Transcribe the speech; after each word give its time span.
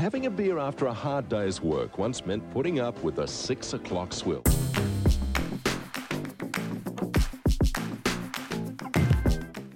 having 0.00 0.24
a 0.24 0.30
beer 0.30 0.58
after 0.58 0.86
a 0.86 0.94
hard 0.94 1.28
day's 1.28 1.60
work 1.60 1.98
once 1.98 2.24
meant 2.24 2.42
putting 2.52 2.80
up 2.80 2.98
with 3.02 3.18
a 3.18 3.28
six 3.28 3.74
o'clock 3.74 4.14
swill. 4.14 4.40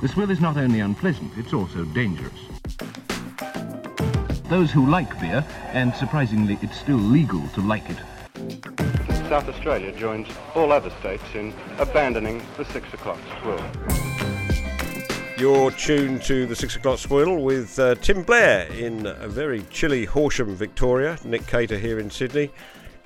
The 0.00 0.08
swill 0.08 0.30
is 0.30 0.40
not 0.40 0.56
only 0.56 0.80
unpleasant, 0.80 1.30
it's 1.36 1.52
also 1.52 1.84
dangerous. 1.84 2.32
Those 4.48 4.70
who 4.70 4.88
like 4.88 5.20
beer, 5.20 5.44
and 5.74 5.94
surprisingly 5.94 6.56
it's 6.62 6.80
still 6.80 6.96
legal 6.96 7.46
to 7.48 7.60
like 7.60 7.84
it, 7.90 7.98
South 9.28 9.46
Australia 9.46 9.92
joins 9.92 10.28
all 10.54 10.72
other 10.72 10.90
states 11.00 11.24
in 11.34 11.52
abandoning 11.78 12.40
the 12.56 12.64
six 12.64 12.90
o'clock 12.94 13.18
swill. 13.42 13.93
You're 15.36 15.72
tuned 15.72 16.22
to 16.22 16.46
the 16.46 16.54
six 16.54 16.76
o'clock 16.76 17.00
spoil 17.00 17.42
with 17.42 17.76
uh, 17.80 17.96
Tim 17.96 18.22
Blair 18.22 18.72
in 18.72 19.04
a 19.06 19.26
very 19.26 19.62
chilly 19.62 20.04
Horsham, 20.04 20.54
Victoria. 20.54 21.18
Nick 21.24 21.44
Cater 21.48 21.76
here 21.76 21.98
in 21.98 22.08
Sydney. 22.08 22.52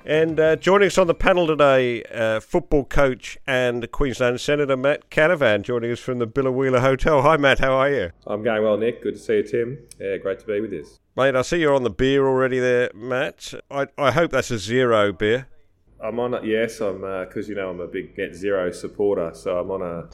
And 0.05 0.39
uh, 0.39 0.55
joining 0.55 0.87
us 0.87 0.99
on 0.99 1.07
the 1.07 1.15
panel 1.15 1.47
today, 1.47 2.03
uh, 2.03 2.39
football 2.39 2.85
coach 2.85 3.39
and 3.47 3.91
Queensland 3.91 4.39
Senator 4.39 4.77
Matt 4.77 5.09
Canavan, 5.09 5.63
joining 5.63 5.91
us 5.91 5.99
from 5.99 6.19
the 6.19 6.27
Biloela 6.27 6.81
Hotel. 6.81 7.23
Hi, 7.23 7.35
Matt. 7.35 7.57
How 7.59 7.73
are 7.73 7.89
you? 7.89 8.11
I'm 8.27 8.43
going 8.43 8.61
well, 8.61 8.77
Nick. 8.77 9.01
Good 9.01 9.15
to 9.15 9.19
see 9.19 9.37
you, 9.37 9.43
Tim. 9.43 9.79
Yeah, 9.99 10.17
great 10.17 10.37
to 10.39 10.45
be 10.45 10.61
with 10.61 10.71
you. 10.71 10.85
Mate, 11.17 11.35
I 11.35 11.41
see 11.41 11.57
you're 11.57 11.73
on 11.73 11.83
the 11.83 11.89
beer 11.89 12.27
already 12.27 12.59
there, 12.59 12.91
Matt. 12.93 13.55
I, 13.71 13.87
I 13.97 14.11
hope 14.11 14.29
that's 14.29 14.51
a 14.51 14.59
zero 14.59 15.11
beer. 15.11 15.47
I'm 16.01 16.19
on 16.19 16.35
it. 16.35 16.45
Yes, 16.45 16.79
I'm 16.79 17.01
because 17.01 17.49
you 17.49 17.55
know 17.55 17.71
I'm 17.71 17.79
a 17.79 17.87
big 17.87 18.15
net 18.15 18.35
zero 18.35 18.71
supporter, 18.71 19.31
so 19.33 19.59
I'm 19.59 19.71
on 19.71 19.81
a 19.81 20.09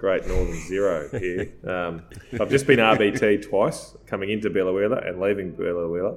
Great 0.00 0.26
Northern 0.26 0.58
Zero 0.66 1.10
here. 1.10 1.52
Um, 1.68 2.02
I've 2.40 2.48
just 2.48 2.66
been 2.66 2.78
RBT 2.78 3.46
twice, 3.46 3.94
coming 4.06 4.30
into 4.30 4.48
Biloela 4.48 5.06
and 5.06 5.20
leaving 5.20 5.52
Biloela. 5.52 6.16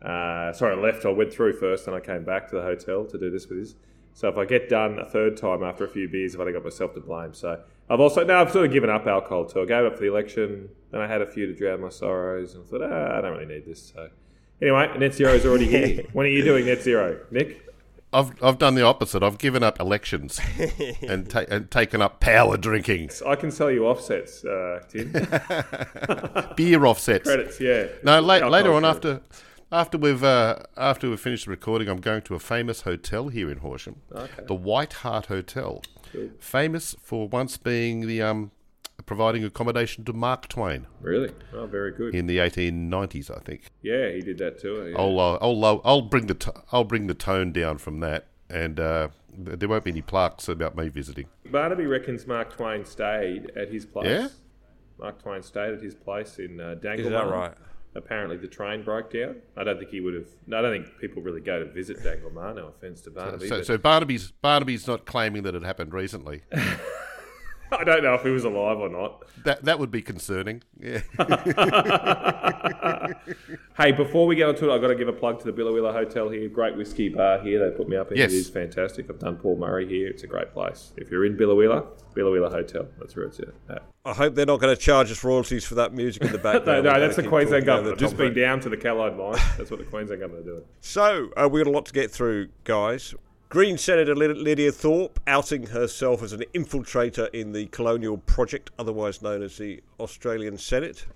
Uh, 0.00 0.52
sorry, 0.54 0.74
I 0.74 0.80
left. 0.80 1.04
I 1.04 1.10
went 1.10 1.30
through 1.30 1.52
first, 1.52 1.86
and 1.86 1.94
I 1.94 2.00
came 2.00 2.24
back 2.24 2.48
to 2.48 2.56
the 2.56 2.62
hotel 2.62 3.04
to 3.04 3.18
do 3.18 3.30
this 3.30 3.46
with 3.46 3.58
you. 3.58 3.74
So 4.14 4.28
if 4.28 4.38
I 4.38 4.46
get 4.46 4.70
done 4.70 4.98
a 4.98 5.04
third 5.04 5.36
time 5.36 5.62
after 5.62 5.84
a 5.84 5.88
few 5.88 6.08
beers, 6.08 6.34
I've 6.34 6.40
only 6.40 6.54
got 6.54 6.64
myself 6.64 6.94
to 6.94 7.00
blame. 7.00 7.34
So 7.34 7.60
I've 7.90 8.00
also 8.00 8.24
now 8.24 8.40
I've 8.40 8.50
sort 8.50 8.64
of 8.64 8.72
given 8.72 8.88
up 8.88 9.06
alcohol 9.06 9.44
too. 9.44 9.60
I 9.60 9.66
gave 9.66 9.84
up 9.84 9.94
for 9.96 10.00
the 10.00 10.08
election, 10.08 10.70
then 10.90 11.02
I 11.02 11.06
had 11.06 11.20
a 11.20 11.26
few 11.26 11.46
to 11.46 11.54
drown 11.54 11.82
my 11.82 11.90
sorrows, 11.90 12.54
and 12.54 12.64
I 12.64 12.66
thought, 12.66 12.82
ah, 12.82 13.18
I 13.18 13.20
don't 13.20 13.32
really 13.32 13.54
need 13.54 13.66
this. 13.66 13.92
So 13.94 14.08
anyway, 14.62 14.90
net 14.98 15.14
zero 15.14 15.34
is 15.34 15.44
already 15.44 15.66
here. 15.66 16.04
when 16.14 16.24
are 16.24 16.30
you 16.30 16.42
doing 16.42 16.64
net 16.64 16.80
zero, 16.80 17.20
Nick? 17.30 17.62
I've 18.12 18.42
I've 18.42 18.58
done 18.58 18.74
the 18.74 18.82
opposite. 18.82 19.22
I've 19.22 19.38
given 19.38 19.62
up 19.62 19.78
elections 19.80 20.40
and, 21.06 21.28
ta- 21.28 21.44
and 21.50 21.70
taken 21.70 22.00
up 22.00 22.20
power 22.20 22.56
drinking. 22.56 23.10
I 23.26 23.36
can 23.36 23.50
sell 23.50 23.70
you 23.70 23.86
offsets, 23.86 24.44
uh, 24.44 24.80
Tim. 24.88 25.12
Beer 26.56 26.84
offsets. 26.86 27.24
Credits, 27.24 27.60
yeah. 27.60 27.86
No, 28.02 28.20
la- 28.20 28.34
Alcohol 28.34 28.50
later 28.50 28.72
on 28.72 28.82
credits. 28.82 29.04
after 29.06 29.20
after 29.70 29.98
we've 29.98 30.24
uh, 30.24 30.56
after 30.76 31.10
we've 31.10 31.20
finished 31.20 31.44
the 31.44 31.50
recording, 31.50 31.88
I'm 31.88 32.00
going 32.00 32.22
to 32.22 32.34
a 32.34 32.38
famous 32.38 32.82
hotel 32.82 33.28
here 33.28 33.50
in 33.50 33.58
Horsham, 33.58 33.96
the 34.46 34.54
White 34.54 34.94
Hart 34.94 35.26
Hotel, 35.26 35.82
famous 36.38 36.94
for 37.02 37.28
once 37.28 37.56
being 37.58 38.06
the 38.06 38.22
um 38.22 38.50
providing 39.08 39.42
accommodation 39.42 40.04
to 40.04 40.12
Mark 40.12 40.48
Twain 40.48 40.86
Really? 41.00 41.32
Oh, 41.54 41.66
very 41.66 41.92
good. 41.92 42.14
in 42.14 42.26
the 42.26 42.36
1890s, 42.38 43.34
I 43.34 43.40
think. 43.40 43.62
yeah, 43.82 44.10
he 44.10 44.20
did 44.20 44.38
that 44.38 44.60
too. 44.60 44.90
Yeah. 44.92 44.98
I'll, 44.98 45.18
uh, 45.18 45.38
I'll, 45.40 45.64
I'll, 45.64 45.80
I'll 45.84 46.02
bring 46.02 46.26
the 46.26 46.34
t- 46.34 46.50
I'll 46.70 46.84
bring 46.84 47.06
the 47.08 47.14
tone 47.14 47.50
down 47.50 47.78
from 47.78 48.00
that, 48.00 48.26
and 48.50 48.78
uh, 48.78 49.08
there 49.36 49.68
won't 49.68 49.84
be 49.84 49.90
any 49.90 50.02
plaques 50.02 50.46
about 50.48 50.76
me 50.76 50.88
visiting. 50.90 51.26
Barnaby 51.50 51.86
reckons 51.86 52.26
Mark 52.26 52.54
Twain 52.54 52.84
stayed 52.84 53.50
at 53.56 53.72
his 53.72 53.86
place. 53.86 54.06
Yeah? 54.06 54.28
Mark 55.00 55.22
Twain 55.22 55.42
stayed 55.42 55.72
at 55.72 55.80
his 55.82 55.94
place 55.94 56.38
in 56.38 56.60
uh, 56.60 56.74
Danglemah. 56.80 56.98
Is 56.98 57.08
that 57.10 57.28
right? 57.28 57.54
Apparently, 57.94 58.36
the 58.36 58.46
train 58.46 58.82
broke 58.82 59.10
down. 59.12 59.36
I 59.56 59.64
don't 59.64 59.78
think 59.78 59.90
he 59.90 60.00
would 60.00 60.14
have. 60.14 60.28
I 60.52 60.60
don't 60.60 60.84
think 60.84 60.98
people 61.00 61.22
really 61.22 61.40
go 61.40 61.58
to 61.58 61.64
visit 61.64 61.98
Danglemah. 62.00 62.56
No 62.56 62.66
offence 62.68 63.00
to 63.02 63.10
Barnaby. 63.10 63.48
So, 63.48 63.56
but 63.56 63.66
so 63.66 63.78
Barnaby's 63.78 64.32
Barnaby's 64.42 64.86
not 64.86 65.06
claiming 65.06 65.44
that 65.44 65.54
it 65.54 65.62
happened 65.62 65.94
recently. 65.94 66.42
I 67.72 67.84
don't 67.84 68.02
know 68.02 68.14
if 68.14 68.22
he 68.22 68.30
was 68.30 68.44
alive 68.44 68.78
or 68.78 68.88
not. 68.88 69.24
That 69.44 69.64
that 69.64 69.78
would 69.78 69.90
be 69.90 70.02
concerning. 70.02 70.62
Yeah. 70.80 71.02
Hey, 73.76 73.92
before 73.92 74.26
we 74.26 74.34
get 74.34 74.48
onto 74.48 74.68
it, 74.68 74.74
I've 74.74 74.80
got 74.80 74.88
to 74.88 74.96
give 74.96 75.06
a 75.06 75.12
plug 75.12 75.38
to 75.40 75.44
the 75.44 75.52
Biloela 75.52 75.92
Hotel 75.92 76.28
here. 76.30 76.48
Great 76.48 76.76
whiskey 76.76 77.08
bar 77.08 77.38
here. 77.38 77.70
They 77.70 77.76
put 77.76 77.88
me 77.88 77.96
up 77.96 78.10
in. 78.10 78.16
Yes. 78.18 78.32
It 78.32 78.36
is 78.36 78.50
fantastic. 78.50 79.08
I've 79.08 79.20
done 79.20 79.36
Paul 79.36 79.56
Murray 79.56 79.86
here. 79.88 80.08
It's 80.08 80.24
a 80.24 80.26
great 80.26 80.52
place. 80.52 80.92
If 80.96 81.10
you're 81.12 81.24
in 81.24 81.36
Biloela, 81.36 81.86
Biloela 82.16 82.50
Hotel. 82.50 82.88
That's 82.98 83.14
where 83.14 83.26
it's 83.26 83.38
at. 83.38 83.82
I 84.04 84.12
hope 84.14 84.34
they're 84.34 84.46
not 84.46 84.58
going 84.58 84.74
to 84.74 84.80
charge 84.80 85.12
us 85.12 85.22
royalties 85.22 85.64
for 85.64 85.76
that 85.76 85.94
music 85.94 86.22
in 86.24 86.32
the 86.32 86.38
background. 86.38 86.84
no, 86.84 86.92
We're 86.92 86.98
that's 87.00 87.14
the 87.16 87.22
Queensland 87.22 87.66
talking 87.66 87.86
over 87.86 87.90
government. 87.90 87.98
the 87.98 88.04
Just 88.04 88.16
top 88.16 88.26
of 88.26 88.34
been 88.34 88.42
down 88.42 88.60
to 88.60 88.68
the 88.68 88.76
Callide 88.76 89.16
line. 89.16 89.40
That's 89.56 89.70
what 89.70 89.78
the 89.78 89.86
Queensland 89.86 90.22
government 90.22 90.46
are 90.48 90.50
doing. 90.50 90.64
So, 90.80 91.30
uh, 91.36 91.48
we've 91.48 91.62
got 91.64 91.70
a 91.70 91.72
lot 91.72 91.86
to 91.86 91.92
get 91.92 92.10
through, 92.10 92.48
guys. 92.64 93.14
Green 93.50 93.78
Senator 93.78 94.14
Lydia 94.14 94.70
Thorpe 94.70 95.18
outing 95.26 95.68
herself 95.68 96.22
as 96.22 96.34
an 96.34 96.44
infiltrator 96.52 97.32
in 97.32 97.52
the 97.52 97.64
colonial 97.68 98.18
project, 98.18 98.70
otherwise 98.78 99.22
known 99.22 99.42
as 99.42 99.56
the 99.56 99.82
Australian 99.98 100.58
Senate. 100.58 101.06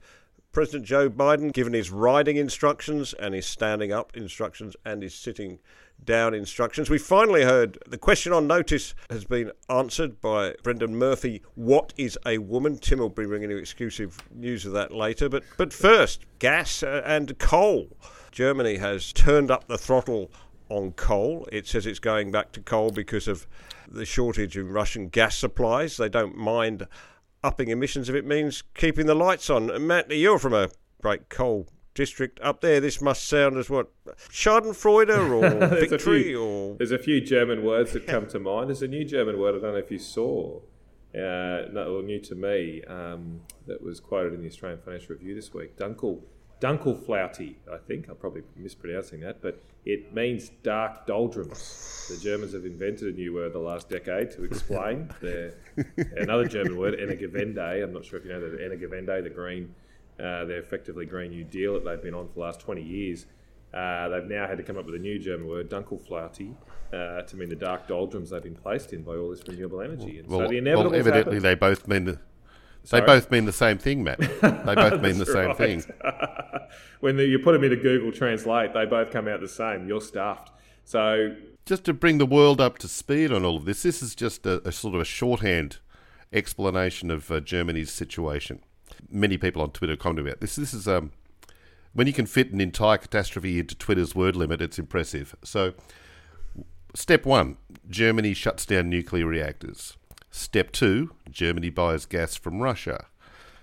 President 0.51 0.87
Joe 0.87 1.11
Biden 1.11 1.53
given 1.53 1.75
his 1.75 1.91
riding 1.91 2.39
instructions 2.39 3.13
and 3.13 3.35
his 3.35 3.45
standing 3.45 3.93
up 3.93 4.17
instructions 4.17 4.75
and 4.83 5.03
his 5.03 5.15
sitting 5.15 5.59
down 6.03 6.33
instructions. 6.33 6.89
We 6.89 6.97
finally 6.97 7.43
heard 7.43 7.77
the 7.87 7.99
question 7.99 8.33
on 8.33 8.47
notice 8.47 8.95
has 9.11 9.27
been 9.27 9.53
answered 9.69 10.19
by 10.23 10.55
Brendan 10.63 10.97
Murphy. 10.97 11.43
What 11.55 11.93
is 11.99 12.19
a 12.25 12.39
woman? 12.39 12.79
Tim 12.79 13.01
will 13.01 13.11
be 13.11 13.27
bringing 13.27 13.51
you 13.51 13.59
exclusive 13.59 14.17
news 14.35 14.65
of 14.65 14.73
that 14.73 14.91
later. 14.91 15.29
But 15.29 15.45
but 15.59 15.75
first, 15.75 16.25
gas 16.39 16.83
uh, 16.83 17.03
and 17.05 17.39
coal. 17.39 17.89
Germany 18.31 18.77
has 18.77 19.13
turned 19.13 19.51
up 19.51 19.69
the 19.69 19.77
throttle 19.77 20.31
on 20.73 20.93
coal. 20.93 21.47
It 21.53 21.67
says 21.67 21.87
it's 21.87 21.99
going 21.99 22.31
back 22.31 22.53
to 22.53 22.61
coal 22.61 22.91
because 22.91 23.29
of 23.29 23.47
the 23.89 24.05
shortage 24.05 24.57
in 24.57 24.69
Russian 24.69 25.09
gas 25.09 25.37
supplies. 25.37 25.97
They 25.97 26.09
don't 26.09 26.37
mind 26.37 26.87
upping 27.45 27.69
emissions 27.69 28.09
if 28.09 28.15
it 28.15 28.25
means 28.27 28.63
keeping 28.75 29.07
the 29.07 29.15
lights 29.15 29.51
on. 29.51 29.71
And 29.71 29.87
Matt, 29.87 30.11
you're 30.11 30.39
from 30.39 30.55
a 30.55 30.71
great 31.01 31.29
coal 31.29 31.69
district 31.95 32.41
up 32.41 32.61
there. 32.63 32.81
This 32.81 33.01
must 33.01 33.29
sound 33.29 33.57
as 33.59 33.69
what 33.69 33.91
Schadenfreude 34.31 35.11
or 35.31 35.41
There's 35.41 35.73
a 35.73 35.89
victory 35.89 36.23
few- 36.25 36.43
or 36.43 36.77
There's 36.77 36.93
a 36.93 36.99
few 36.99 37.21
German 37.21 37.65
words 37.65 37.93
that 37.93 38.07
come 38.07 38.27
to 38.29 38.39
mind. 38.39 38.69
There's 38.69 38.83
a 38.83 38.89
new 38.89 39.05
German 39.05 39.39
word 39.39 39.55
I 39.57 39.59
don't 39.59 39.73
know 39.73 39.79
if 39.79 39.91
you 39.91 39.99
saw, 39.99 40.61
uh, 41.15 41.69
no, 41.71 41.93
well, 41.93 42.03
new 42.03 42.21
to 42.21 42.35
me, 42.35 42.83
um, 42.85 43.43
that 43.67 43.83
was 43.83 44.01
quoted 44.01 44.33
in 44.33 44.41
the 44.41 44.49
Australian 44.49 44.81
Financial 44.81 45.15
Review 45.15 45.35
this 45.35 45.53
week. 45.53 45.77
Dunkel, 45.77 46.23
Dunkelflaute, 46.63 47.57
I 47.73 47.77
think. 47.89 48.09
I'm 48.09 48.15
probably 48.15 48.43
mispronouncing 48.57 49.21
that, 49.21 49.43
but 49.43 49.61
it 49.85 50.15
means 50.15 50.51
dark 50.63 51.07
doldrums. 51.07 52.07
The 52.09 52.17
Germans 52.23 52.53
have 52.53 52.65
invented 52.65 53.13
a 53.13 53.17
new 53.17 53.35
word 53.35 53.53
the 53.53 53.59
last 53.59 53.89
decade 53.89 54.31
to 54.33 54.45
explain 54.45 55.11
their 55.21 55.55
another 56.17 56.47
German 56.47 56.79
word, 56.79 56.95
Energiewende. 56.95 57.83
I'm 57.83 57.93
not 57.93 58.05
sure 58.05 58.21
if 58.21 58.25
you 58.25 58.31
know 58.31 58.41
the 58.41 58.59
Energiewende, 58.59 59.25
the 59.25 59.31
green, 59.31 59.75
uh, 60.21 60.45
their 60.45 60.61
effectively 60.61 61.05
Green 61.05 61.33
New 61.33 61.43
Deal 61.43 61.75
that 61.75 61.85
they've 61.85 62.03
been 62.03 62.15
on 62.15 62.29
for 62.29 62.35
the 62.35 62.41
last 62.41 62.61
20 62.61 62.81
years. 62.81 63.27
Uh, 63.75 64.09
they've 64.09 64.29
now 64.29 64.47
had 64.47 64.59
to 64.59 64.63
come 64.63 64.79
up 64.79 64.87
with 64.87 64.95
a 64.95 64.99
new 64.99 65.19
German 65.19 65.49
word, 65.49 65.69
Dunkelflaute, 65.69 66.55
uh, 66.93 67.23
to 67.23 67.37
mean 67.37 67.49
the 67.49 67.57
dark 67.57 67.89
doldrums 67.89 68.31
they've 68.31 68.43
been 68.43 68.55
placed 68.55 68.93
in 68.93 69.03
by 69.03 69.17
all 69.17 69.31
this 69.31 69.43
renewable 69.49 69.81
energy. 69.81 70.19
And 70.19 70.29
Well, 70.29 70.41
so 70.41 70.49
the 70.49 70.49
well, 70.49 70.59
inevitable 70.59 70.95
evidently 70.95 71.39
they 71.41 71.57
both 71.57 71.89
mean 71.89 72.19
the 72.83 73.01
they 73.01 73.07
both 73.07 73.31
mean 73.31 73.45
the 73.45 73.53
same 73.53 73.79
thing, 73.79 74.05
Matt. 74.05 74.19
They 74.65 74.75
both 74.75 75.01
mean 75.01 75.19
the 75.19 75.27
same 75.27 75.49
right. 75.49 75.57
thing. 75.57 75.85
when 77.01 77.17
the, 77.17 77.25
you 77.25 77.39
put 77.39 77.53
them 77.53 77.65
into 77.65 77.77
Google 77.77 78.13
Translate, 78.13 78.75
they 78.75 78.87
both 78.87 79.11
come 79.11 79.29
out 79.29 79.41
the 79.41 79.49
same. 79.49 79.87
You're 79.87 80.01
stuffed. 80.01 80.51
So 80.85 81.37
Just 81.65 81.85
to 81.85 81.93
bring 81.93 82.19
the 82.19 82.27
world 82.27 82.61
up 82.61 82.79
to 82.79 82.89
speed 82.89 83.33
on 83.33 83.45
all 83.45 83.57
of 83.57 83.65
this, 83.65 83.83
this 83.83 84.03
is 84.03 84.15
just 84.15 84.47
a, 84.47 84.67
a 84.67 84.73
sort 84.73 84.95
of 84.95 85.01
a 85.01 85.05
shorthand 85.05 85.79
explanation 86.33 87.11
of 87.11 87.31
uh, 87.31 87.41
Germany's 87.41 87.93
situation. 87.93 88.61
Many 89.11 89.39
people 89.39 89.63
on 89.63 89.71
Twitter 89.71 89.97
comment 89.97 90.27
about 90.27 90.41
this. 90.41 90.57
This 90.57 90.75
is 90.75 90.89
um, 90.89 91.13
when 91.93 92.07
you 92.07 92.13
can 92.13 92.27
fit 92.27 92.53
an 92.53 92.61
entire 92.61 92.99
catastrophe 92.99 93.61
into 93.61 93.75
Twitter's 93.77 94.15
word 94.15 94.35
limit. 94.35 94.61
It's 94.61 94.79
impressive. 94.79 95.37
So, 95.45 95.75
step 96.95 97.25
one: 97.25 97.59
Germany 97.89 98.35
shuts 98.35 98.67
down 98.67 98.91
nuclear 98.91 99.27
reactors. 99.27 99.97
Step 100.33 100.73
two: 100.73 101.13
Germany 101.31 101.71
buys 101.71 102.07
gas 102.07 102.35
from 102.35 102.61
Russia. 102.61 103.07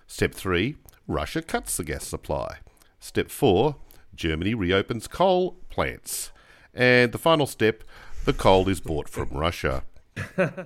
Step 0.08 0.34
three: 0.34 0.78
Russia 1.08 1.42
cuts 1.42 1.76
the 1.76 1.84
gas 1.84 2.06
supply. 2.08 2.60
Step 3.00 3.30
four: 3.30 3.76
Germany 4.16 4.54
reopens 4.54 5.08
coal 5.08 5.58
plants. 5.70 6.32
And 6.74 7.12
the 7.12 7.18
final 7.18 7.48
step: 7.48 7.84
the 8.24 8.34
coal 8.34 8.70
is 8.70 8.80
bought 8.80 9.10
from 9.10 9.30
Russia. 9.32 9.84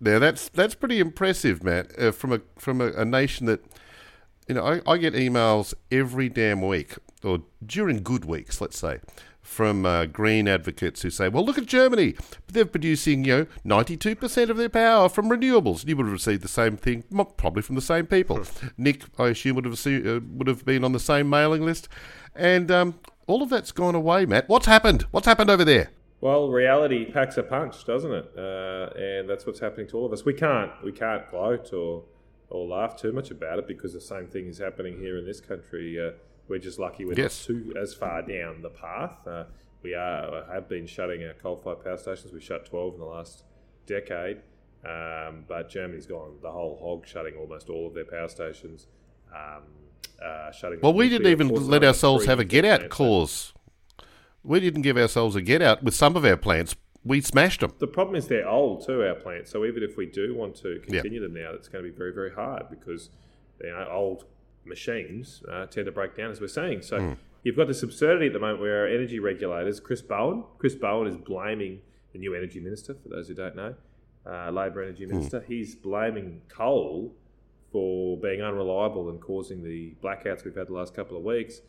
Now 0.00 0.18
that's 0.18 0.48
that's 0.50 0.74
pretty 0.74 1.00
impressive, 1.00 1.64
Matt, 1.64 1.98
uh, 1.98 2.12
from 2.12 2.32
a 2.32 2.40
from 2.56 2.80
a, 2.80 2.92
a 2.92 3.04
nation 3.04 3.46
that 3.46 3.64
you 4.46 4.54
know 4.54 4.64
I, 4.64 4.80
I 4.92 4.96
get 4.96 5.14
emails 5.14 5.74
every 5.90 6.28
damn 6.28 6.62
week 6.66 6.94
or 7.24 7.40
during 7.64 8.02
good 8.02 8.24
weeks, 8.24 8.60
let's 8.60 8.78
say, 8.78 9.00
from 9.42 9.86
uh, 9.86 10.06
green 10.06 10.46
advocates 10.46 11.02
who 11.02 11.10
say, 11.10 11.28
well, 11.28 11.44
look 11.44 11.58
at 11.58 11.66
Germany. 11.66 12.14
They're 12.46 12.66
producing, 12.66 13.24
you 13.24 13.48
know, 13.64 13.80
92% 13.80 14.50
of 14.50 14.56
their 14.56 14.68
power 14.68 15.08
from 15.08 15.28
renewables. 15.28 15.86
You 15.86 15.96
would 15.96 16.06
have 16.06 16.12
received 16.12 16.42
the 16.42 16.48
same 16.48 16.76
thing, 16.76 17.04
probably 17.36 17.62
from 17.62 17.74
the 17.74 17.80
same 17.80 18.06
people. 18.06 18.42
Nick, 18.76 19.04
I 19.18 19.28
assume, 19.28 19.56
would 19.56 19.64
have, 19.64 19.86
uh, 19.86 20.20
would 20.32 20.46
have 20.46 20.64
been 20.64 20.84
on 20.84 20.92
the 20.92 21.00
same 21.00 21.30
mailing 21.30 21.64
list. 21.64 21.88
And 22.34 22.70
um, 22.70 22.98
all 23.26 23.42
of 23.42 23.50
that's 23.50 23.72
gone 23.72 23.94
away, 23.94 24.26
Matt. 24.26 24.48
What's 24.48 24.66
happened? 24.66 25.02
What's 25.10 25.26
happened 25.26 25.50
over 25.50 25.64
there? 25.64 25.90
Well, 26.20 26.48
reality 26.48 27.10
packs 27.10 27.38
a 27.38 27.44
punch, 27.44 27.84
doesn't 27.84 28.12
it? 28.12 28.32
Uh, 28.36 28.90
and 28.98 29.30
that's 29.30 29.46
what's 29.46 29.60
happening 29.60 29.86
to 29.88 29.96
all 29.96 30.06
of 30.06 30.12
us. 30.12 30.24
We 30.24 30.34
can't 30.34 30.72
we 30.82 30.90
can't 30.90 31.30
gloat 31.30 31.72
or 31.72 32.02
or 32.50 32.66
laugh 32.66 32.96
too 32.96 33.12
much 33.12 33.30
about 33.30 33.60
it 33.60 33.68
because 33.68 33.92
the 33.92 34.00
same 34.00 34.26
thing 34.26 34.46
is 34.48 34.58
happening 34.58 34.98
here 34.98 35.16
in 35.16 35.24
this 35.24 35.40
country. 35.40 36.00
We're 36.48 36.58
just 36.58 36.78
lucky 36.78 37.04
we're 37.04 37.14
Yes. 37.14 37.48
not 37.48 37.54
too 37.58 37.74
as 37.80 37.94
far 37.94 38.22
down 38.22 38.62
the 38.62 38.70
path. 38.70 39.26
Uh, 39.26 39.44
we 39.82 39.94
are 39.94 40.44
have 40.50 40.68
been 40.68 40.86
shutting 40.86 41.22
our 41.24 41.34
coal-fired 41.34 41.84
power 41.84 41.96
stations. 41.98 42.32
We 42.32 42.40
shut 42.40 42.66
twelve 42.66 42.94
in 42.94 43.00
the 43.00 43.06
last 43.06 43.44
decade, 43.86 44.38
um, 44.84 45.44
but 45.46 45.68
Germany's 45.68 46.06
gone 46.06 46.38
the 46.42 46.50
whole 46.50 46.76
hog, 46.80 47.06
shutting 47.06 47.34
almost 47.36 47.68
all 47.68 47.86
of 47.86 47.94
their 47.94 48.04
power 48.04 48.28
stations. 48.28 48.86
Um, 49.34 49.62
uh, 50.24 50.50
shutting. 50.50 50.80
Well, 50.80 50.94
we 50.94 51.08
didn't 51.08 51.28
even 51.30 51.48
let 51.48 51.84
ourselves 51.84 52.24
have 52.26 52.40
a 52.40 52.44
get 52.44 52.64
out 52.64 52.88
clause. 52.88 53.52
We 54.42 54.58
didn't 54.60 54.82
give 54.82 54.96
ourselves 54.96 55.36
a 55.36 55.42
get 55.42 55.62
out 55.62 55.82
with 55.82 55.94
some 55.94 56.16
of 56.16 56.24
our 56.24 56.36
plants. 56.36 56.74
We 57.04 57.20
smashed 57.20 57.60
them. 57.60 57.72
The 57.78 57.86
problem 57.86 58.16
is 58.16 58.26
they're 58.26 58.48
old 58.48 58.84
too, 58.84 59.02
our 59.02 59.14
plants. 59.14 59.50
So 59.50 59.64
even 59.64 59.82
if 59.82 59.96
we 59.96 60.06
do 60.06 60.34
want 60.34 60.56
to 60.56 60.80
Yeah. 60.88 61.00
continue 61.02 61.20
them 61.20 61.34
now, 61.34 61.52
it's 61.52 61.68
going 61.68 61.84
to 61.84 61.90
be 61.90 61.96
very, 61.96 62.12
very 62.12 62.32
hard 62.32 62.68
because 62.70 63.10
they're 63.60 63.88
old 63.90 64.24
machines 64.68 65.42
uh, 65.50 65.66
tend 65.66 65.86
to 65.86 65.92
break 65.92 66.14
down, 66.16 66.30
as 66.30 66.40
we're 66.40 66.48
saying. 66.48 66.82
So 66.82 67.00
Hmm. 67.00 67.12
you've 67.42 67.56
got 67.56 67.68
this 67.68 67.82
absurdity 67.82 68.26
at 68.26 68.32
the 68.32 68.38
moment 68.38 68.60
where 68.60 68.80
our 68.82 68.86
energy 68.86 69.18
regulators, 69.18 69.80
Chris 69.80 70.02
Bowen, 70.02 70.44
Chris 70.58 70.74
Bowen 70.74 71.06
is 71.08 71.16
blaming 71.16 71.80
the 72.12 72.18
new 72.18 72.34
energy 72.34 72.60
minister, 72.60 72.94
for 72.94 73.08
those 73.08 73.28
who 73.28 73.34
don't 73.34 73.56
know, 73.56 73.74
uh, 74.26 74.50
Labor 74.50 74.82
energy 74.82 75.04
Hmm. 75.04 75.12
minister. 75.12 75.40
He's 75.46 75.74
blaming 75.74 76.42
coal 76.48 77.14
for 77.72 78.16
being 78.18 78.40
unreliable 78.42 79.10
and 79.10 79.20
causing 79.20 79.62
the 79.62 79.94
blackouts 80.02 80.44
we've 80.44 80.54
had 80.56 80.68
the 80.68 80.72
last 80.72 80.94
couple 80.94 81.16
of 81.16 81.22
weeks. 81.22 81.60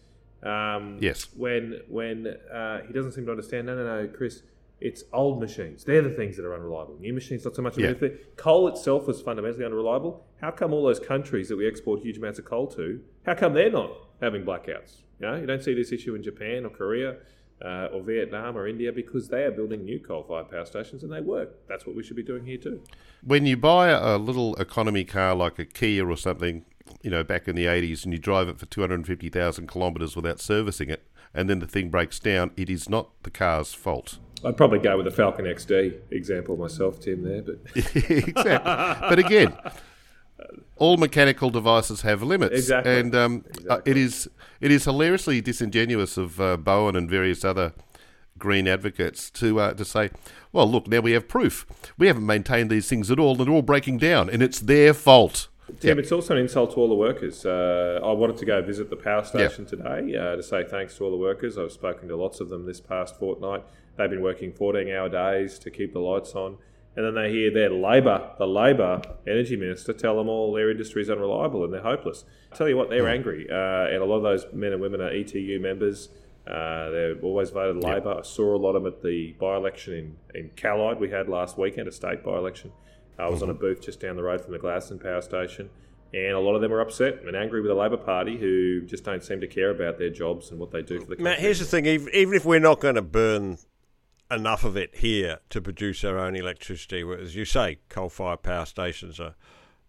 Um, 0.42 0.98
Yes. 1.02 1.28
When 1.36 1.82
when 1.90 2.28
uh, 2.28 2.82
he 2.88 2.94
doesn't 2.94 3.12
seem 3.12 3.26
to 3.26 3.32
understand. 3.32 3.68
No, 3.68 3.76
no, 3.76 4.02
no, 4.04 4.08
Chris. 4.08 4.44
It's 4.82 5.04
old 5.12 5.40
machines. 5.40 5.84
They're 5.84 6.02
the 6.02 6.10
things 6.10 6.38
that 6.38 6.46
are 6.46 6.54
unreliable. 6.54 6.98
New 7.00 7.14
machines, 7.14 7.44
not 7.44 7.56
so 7.56 7.62
much 7.62 7.78
Yeah. 7.78 7.94
Coal 8.38 8.68
itself 8.68 9.08
was 9.08 9.22
fundamentally 9.22 9.66
unreliable. 9.66 10.26
How 10.42 10.52
come 10.52 10.74
all 10.74 10.84
those 10.84 11.00
countries 11.00 11.50
that 11.50 11.58
we 11.58 11.68
export 11.68 12.02
huge 12.02 12.18
amounts 12.18 12.40
of 12.40 12.46
coal 12.46 12.68
to, 12.68 13.02
how 13.26 13.36
come 13.36 13.54
they're 13.54 13.72
not 13.72 13.92
having 14.22 14.44
blackouts? 14.44 15.02
You 15.20 15.28
know, 15.28 15.36
you 15.36 15.46
don't 15.46 15.64
see 15.64 15.74
this 15.74 15.92
issue 15.92 16.16
in 16.16 16.24
Japan 16.24 16.66
or 16.66 16.70
Korea 16.70 17.18
uh, 17.64 17.90
or 17.92 18.02
Vietnam 18.02 18.58
or 18.58 18.68
India 18.68 18.92
because 18.92 19.28
they 19.28 19.44
are 19.44 19.52
building 19.52 19.84
new 19.84 20.00
coal-fired 20.00 20.50
power 20.50 20.66
stations 20.66 21.04
and 21.04 21.12
they 21.12 21.22
work. 21.22 21.68
That's 21.68 21.86
what 21.86 21.96
we 21.96 22.04
should 22.04 22.16
be 22.16 22.24
doing 22.24 22.46
here 22.46 22.58
too. 22.58 22.82
When 23.24 23.46
you 23.46 23.58
buy 23.58 23.90
a 23.90 24.18
little 24.18 24.56
economy 24.56 25.04
car 25.04 25.36
like 25.36 25.60
a 25.60 25.66
Kia 25.66 26.10
or 26.10 26.16
something, 26.16 26.66
you 27.02 27.10
know, 27.10 27.24
back 27.24 27.48
in 27.48 27.56
the 27.56 27.66
80s, 27.66 28.04
and 28.04 28.14
you 28.14 28.20
drive 28.20 28.48
it 28.48 28.60
for 28.60 28.66
250,000 28.66 29.68
kilometres 29.68 30.16
without 30.16 30.40
servicing 30.40 30.90
it, 30.90 31.06
and 31.34 31.50
then 31.50 31.60
the 31.60 31.68
thing 31.68 31.90
breaks 31.90 32.20
down, 32.20 32.52
it 32.58 32.70
is 32.70 32.90
not 32.90 33.12
the 33.24 33.30
car's 33.30 33.74
fault. 33.74 34.20
I'd 34.44 34.56
probably 34.58 34.80
go 34.80 34.96
with 34.98 35.06
the 35.06 35.12
Falcon 35.12 35.46
XD 35.46 36.00
example 36.12 36.56
myself, 36.58 37.00
Tim. 37.00 37.24
There, 37.24 37.42
but 37.42 37.60
exactly. 37.76 39.08
But 39.10 39.20
again, 39.20 39.56
all 40.78 40.98
mechanical 40.98 41.50
devices 41.50 42.02
have 42.02 42.24
limits, 42.24 42.56
Exactly. 42.56 43.00
and 43.00 43.14
um, 43.16 43.46
uh, 43.70 43.80
it 43.86 43.98
is 43.98 44.30
it 44.62 44.72
is 44.72 44.86
hilariously 44.86 45.42
disingenuous 45.42 46.18
of 46.18 46.40
uh, 46.40 46.58
Bowen 46.58 46.96
and 46.96 47.10
various 47.10 47.44
other 47.44 47.74
green 48.38 48.68
advocates 48.68 49.30
to 49.32 49.60
uh, 49.60 49.74
to 49.74 49.84
say, 49.84 50.10
"Well, 50.54 50.70
look, 50.72 50.88
now 50.88 51.02
we 51.02 51.12
have 51.12 51.28
proof. 51.28 51.66
We 51.98 52.08
haven't 52.08 52.26
maintained 52.26 52.70
these 52.70 52.88
things 52.88 53.12
at 53.12 53.20
all, 53.20 53.32
and 53.32 53.40
they're 53.48 53.54
all 53.54 53.62
breaking 53.62 53.98
down, 53.98 54.30
and 54.30 54.42
it's 54.42 54.60
their 54.60 54.94
fault." 54.94 55.50
Tim, 55.82 56.00
it's 56.00 56.12
also 56.12 56.34
an 56.34 56.40
insult 56.42 56.72
to 56.72 56.78
all 56.78 56.88
the 56.90 56.96
workers. 56.96 57.46
Uh, 57.46 58.00
I 58.04 58.12
wanted 58.14 58.38
to 58.38 58.46
go 58.46 58.60
visit 58.64 58.90
the 58.90 58.96
power 58.96 59.24
station 59.24 59.68
today 59.68 60.16
uh, 60.16 60.36
to 60.36 60.42
say 60.42 60.64
thanks 60.64 60.98
to 60.98 61.04
all 61.04 61.12
the 61.12 61.18
workers. 61.18 61.60
I've 61.60 61.72
spoken 61.72 62.08
to 62.08 62.16
lots 62.16 62.40
of 62.40 62.50
them 62.50 62.66
this 62.66 62.80
past 62.82 63.20
fortnight. 63.20 63.64
They've 64.00 64.10
been 64.10 64.22
working 64.22 64.54
14 64.54 64.90
hour 64.94 65.10
days 65.10 65.60
to 65.60 65.70
keep 65.70 65.92
the 65.92 66.00
lights 66.00 66.34
on. 66.34 66.58
And 66.96 67.06
then 67.06 67.16
they 67.16 67.32
hear 67.32 67.52
their 67.52 67.70
Labor, 67.70 68.32
the 68.38 68.48
Labor 68.48 69.02
energy 69.28 69.58
minister, 69.58 69.92
tell 69.92 70.16
them 70.16 70.30
all 70.30 70.54
their 70.54 70.72
industry 70.72 71.02
is 71.02 71.10
unreliable 71.10 71.66
and 71.66 71.74
they're 71.74 71.82
hopeless. 71.82 72.24
I 72.50 72.56
tell 72.56 72.70
you 72.70 72.78
what, 72.78 72.90
they're 72.90 73.10
angry. 73.10 73.46
Uh, 73.52 73.88
and 73.94 74.02
a 74.02 74.06
lot 74.06 74.16
of 74.18 74.24
those 74.24 74.46
men 74.54 74.72
and 74.72 74.82
women 74.82 75.02
are 75.02 75.12
ETU 75.12 75.60
members. 75.60 76.08
Uh, 76.48 76.90
they've 76.92 77.24
always 77.24 77.50
voted 77.50 77.84
Labor. 77.84 78.20
I 78.20 78.22
saw 78.22 78.56
a 78.56 78.58
lot 78.58 78.78
of 78.78 78.84
them 78.84 78.94
at 78.94 79.04
the 79.04 79.34
by 79.34 79.58
election 79.58 79.94
in, 80.34 80.40
in 80.40 80.50
Callide 80.52 80.98
we 80.98 81.10
had 81.10 81.28
last 81.28 81.58
weekend, 81.58 81.90
a 81.90 81.92
state 81.92 82.24
by 82.24 82.38
election. 82.38 82.72
I 83.20 83.28
was 83.28 83.44
on 83.44 83.50
a 83.50 83.54
booth 83.54 83.82
just 83.82 84.00
down 84.00 84.16
the 84.16 84.24
road 84.24 84.40
from 84.40 84.54
the 84.54 84.60
Gladstone 84.60 85.00
power 85.00 85.22
station, 85.22 85.70
and 86.14 86.32
a 86.32 86.40
lot 86.40 86.56
of 86.56 86.62
them 86.62 86.72
are 86.72 86.80
upset 86.80 87.22
and 87.26 87.36
angry 87.36 87.60
with 87.60 87.70
the 87.70 87.76
Labor 87.76 87.98
Party, 87.98 88.38
who 88.38 88.82
just 88.82 89.04
don't 89.04 89.22
seem 89.22 89.42
to 89.42 89.48
care 89.48 89.72
about 89.72 90.00
their 90.00 90.10
jobs 90.10 90.52
and 90.52 90.60
what 90.60 90.72
they 90.72 90.82
do 90.82 91.02
for 91.02 91.06
the 91.06 91.18
country. 91.18 91.24
Matt, 91.26 91.40
here's 91.40 91.60
the 91.60 91.66
thing: 91.66 91.86
even 91.86 92.34
if 92.34 92.46
we're 92.46 92.60
not 92.60 92.80
going 92.80 92.96
to 92.96 93.02
burn 93.02 93.58
enough 94.32 94.64
of 94.64 94.78
it 94.78 94.98
here 94.98 95.40
to 95.50 95.62
produce 95.62 96.04
our 96.04 96.18
own 96.18 96.36
electricity, 96.36 97.04
as 97.20 97.36
you 97.36 97.46
say, 97.46 97.80
coal-fired 97.90 98.44
power 98.44 98.66
stations 98.66 99.20
are, 99.20 99.36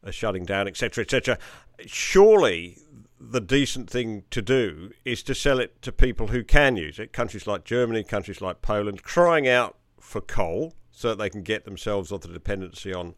are 0.05 0.13
shutting 0.13 0.45
down, 0.45 0.67
etc., 0.67 1.03
etc. 1.03 1.39
Surely, 1.87 2.79
the 3.21 3.41
decent 3.41 3.91
thing 3.91 4.25
to 4.31 4.41
do 4.41 4.93
is 5.05 5.23
to 5.25 5.35
sell 5.35 5.61
it 5.61 5.83
to 5.83 5.93
people 5.93 6.29
who 6.29 6.43
can 6.43 6.77
use 6.77 6.99
it. 6.99 7.13
Countries 7.13 7.47
like 7.47 7.65
Germany, 7.65 8.03
countries 8.03 8.41
like 8.41 8.63
Poland, 8.63 9.03
crying 9.03 9.47
out 9.47 9.77
for 10.01 10.21
coal 10.21 10.75
so 10.91 11.09
that 11.09 11.19
they 11.19 11.29
can 11.29 11.43
get 11.43 11.65
themselves 11.65 12.11
off 12.11 12.23
the 12.23 12.29
dependency 12.29 12.95
on 12.95 13.15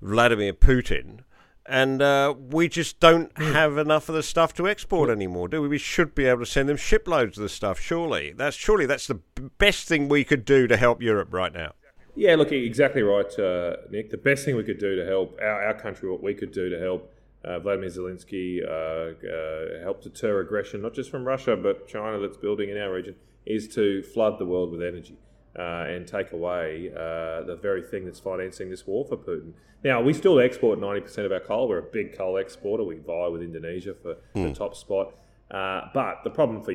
Vladimir 0.00 0.52
Putin. 0.52 1.20
And 1.66 2.02
uh, 2.02 2.34
we 2.50 2.68
just 2.68 2.98
don't 2.98 3.36
have 3.38 3.78
enough 3.78 4.08
of 4.08 4.14
the 4.14 4.22
stuff 4.22 4.52
to 4.54 4.68
export 4.68 5.10
anymore, 5.10 5.48
do 5.48 5.62
we? 5.62 5.68
We 5.68 5.78
should 5.78 6.14
be 6.14 6.24
able 6.24 6.40
to 6.40 6.46
send 6.46 6.68
them 6.68 6.76
shiploads 6.76 7.38
of 7.38 7.42
the 7.42 7.48
stuff. 7.48 7.78
Surely, 7.78 8.32
that's 8.32 8.56
surely 8.56 8.84
that's 8.84 9.06
the 9.06 9.20
best 9.58 9.86
thing 9.86 10.08
we 10.08 10.24
could 10.24 10.44
do 10.44 10.66
to 10.66 10.76
help 10.76 11.00
Europe 11.00 11.32
right 11.32 11.52
now. 11.52 11.72
Yeah, 12.14 12.34
look, 12.34 12.52
exactly 12.52 13.02
right, 13.02 13.38
uh, 13.38 13.76
Nick. 13.90 14.10
The 14.10 14.18
best 14.18 14.44
thing 14.44 14.56
we 14.56 14.64
could 14.64 14.78
do 14.78 14.96
to 14.96 15.06
help 15.06 15.38
our, 15.40 15.62
our 15.64 15.74
country, 15.74 16.10
what 16.10 16.22
we 16.22 16.34
could 16.34 16.52
do 16.52 16.68
to 16.68 16.78
help 16.78 17.14
uh, 17.44 17.58
Vladimir 17.60 17.88
Zelensky 17.88 18.60
uh, 18.62 19.14
uh, 19.26 19.82
help 19.82 20.02
deter 20.02 20.40
aggression, 20.40 20.82
not 20.82 20.94
just 20.94 21.10
from 21.10 21.24
Russia, 21.24 21.56
but 21.56 21.88
China 21.88 22.18
that's 22.18 22.36
building 22.36 22.70
in 22.70 22.76
our 22.76 22.92
region, 22.92 23.14
is 23.46 23.68
to 23.68 24.02
flood 24.02 24.38
the 24.38 24.46
world 24.46 24.72
with 24.72 24.82
energy 24.82 25.16
uh, 25.58 25.84
and 25.86 26.06
take 26.06 26.32
away 26.32 26.90
uh, 26.94 27.42
the 27.42 27.58
very 27.60 27.82
thing 27.82 28.04
that's 28.04 28.20
financing 28.20 28.70
this 28.70 28.86
war 28.86 29.04
for 29.04 29.16
Putin. 29.16 29.52
Now, 29.84 30.00
we 30.00 30.12
still 30.12 30.38
export 30.38 30.78
90% 30.78 31.18
of 31.26 31.32
our 31.32 31.40
coal. 31.40 31.68
We're 31.68 31.78
a 31.78 31.82
big 31.82 32.16
coal 32.16 32.36
exporter. 32.36 32.84
We 32.84 32.96
vie 32.96 33.28
with 33.28 33.42
Indonesia 33.42 33.94
for 33.94 34.16
the 34.34 34.52
top 34.52 34.74
spot. 34.76 35.14
Uh, 35.50 35.88
but 35.92 36.22
the 36.24 36.30
problem 36.30 36.62
for 36.62 36.72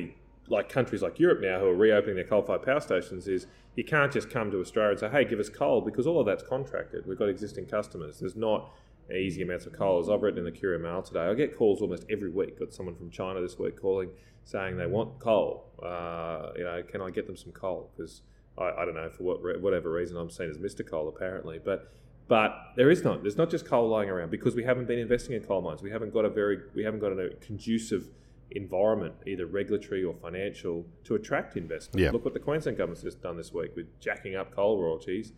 like 0.48 0.68
countries 0.68 1.02
like 1.02 1.18
Europe 1.18 1.40
now 1.42 1.58
who 1.60 1.66
are 1.66 1.74
reopening 1.74 2.16
their 2.16 2.24
coal-fired 2.24 2.62
power 2.62 2.80
stations 2.80 3.28
is 3.28 3.46
you 3.76 3.84
can't 3.84 4.12
just 4.12 4.30
come 4.30 4.50
to 4.50 4.60
Australia 4.60 4.90
and 4.90 5.00
say, 5.00 5.08
"Hey, 5.08 5.24
give 5.24 5.38
us 5.38 5.48
coal," 5.48 5.80
because 5.80 6.06
all 6.06 6.20
of 6.20 6.26
that's 6.26 6.42
contracted. 6.42 7.06
We've 7.06 7.18
got 7.18 7.28
existing 7.28 7.66
customers. 7.66 8.20
There's 8.20 8.36
not 8.36 8.72
easy 9.14 9.42
amounts 9.42 9.66
of 9.66 9.72
coal. 9.72 10.00
As 10.00 10.08
I've 10.08 10.22
written 10.22 10.38
in 10.38 10.44
the 10.44 10.58
Courier 10.58 10.78
Mail 10.78 11.02
today, 11.02 11.20
I 11.20 11.34
get 11.34 11.56
calls 11.56 11.80
almost 11.80 12.04
every 12.10 12.30
week. 12.30 12.58
Got 12.58 12.72
someone 12.72 12.94
from 12.94 13.10
China 13.10 13.40
this 13.40 13.58
week 13.58 13.80
calling 13.80 14.10
saying 14.44 14.76
they 14.76 14.86
want 14.86 15.18
coal. 15.18 15.66
Uh, 15.82 16.50
you 16.56 16.64
know, 16.64 16.82
can 16.82 17.02
I 17.02 17.10
get 17.10 17.26
them 17.26 17.36
some 17.36 17.52
coal? 17.52 17.90
Because 17.96 18.22
I, 18.58 18.82
I 18.82 18.84
don't 18.84 18.94
know 18.94 19.08
for 19.10 19.22
what 19.22 19.42
re- 19.42 19.58
whatever 19.58 19.90
reason 19.92 20.16
I'm 20.16 20.30
seen 20.30 20.50
as 20.50 20.58
Mr. 20.58 20.88
Coal 20.88 21.08
apparently, 21.08 21.58
but. 21.58 21.92
But 22.26 22.54
there 22.76 22.90
is 22.90 23.02
not. 23.02 23.22
There's 23.22 23.38
not 23.38 23.48
just 23.48 23.64
coal 23.64 23.88
lying 23.88 24.10
around 24.10 24.30
because 24.30 24.54
we 24.54 24.62
haven't 24.62 24.86
been 24.86 24.98
investing 24.98 25.34
in 25.34 25.42
coal 25.42 25.62
mines. 25.62 25.80
We 25.82 25.90
haven't 25.90 26.12
got 26.12 26.26
a 26.26 26.28
very. 26.28 26.58
We 26.74 26.84
haven't 26.84 27.00
got 27.00 27.12
a 27.12 27.30
conducive 27.40 28.10
environment, 28.50 29.14
either 29.26 29.46
regulatory 29.46 30.04
or 30.04 30.14
financial, 30.14 30.84
to 31.04 31.14
attract 31.14 31.56
investment. 31.56 32.04
Yeah. 32.04 32.10
Look 32.10 32.26
what 32.26 32.34
the 32.34 32.40
Queensland 32.40 32.76
government's 32.76 33.02
just 33.02 33.22
done 33.22 33.38
this 33.38 33.52
week 33.52 33.74
with 33.76 33.86
jacking 34.00 34.36
up 34.36 34.54
coal 34.54 34.78
royalties. 34.82 35.32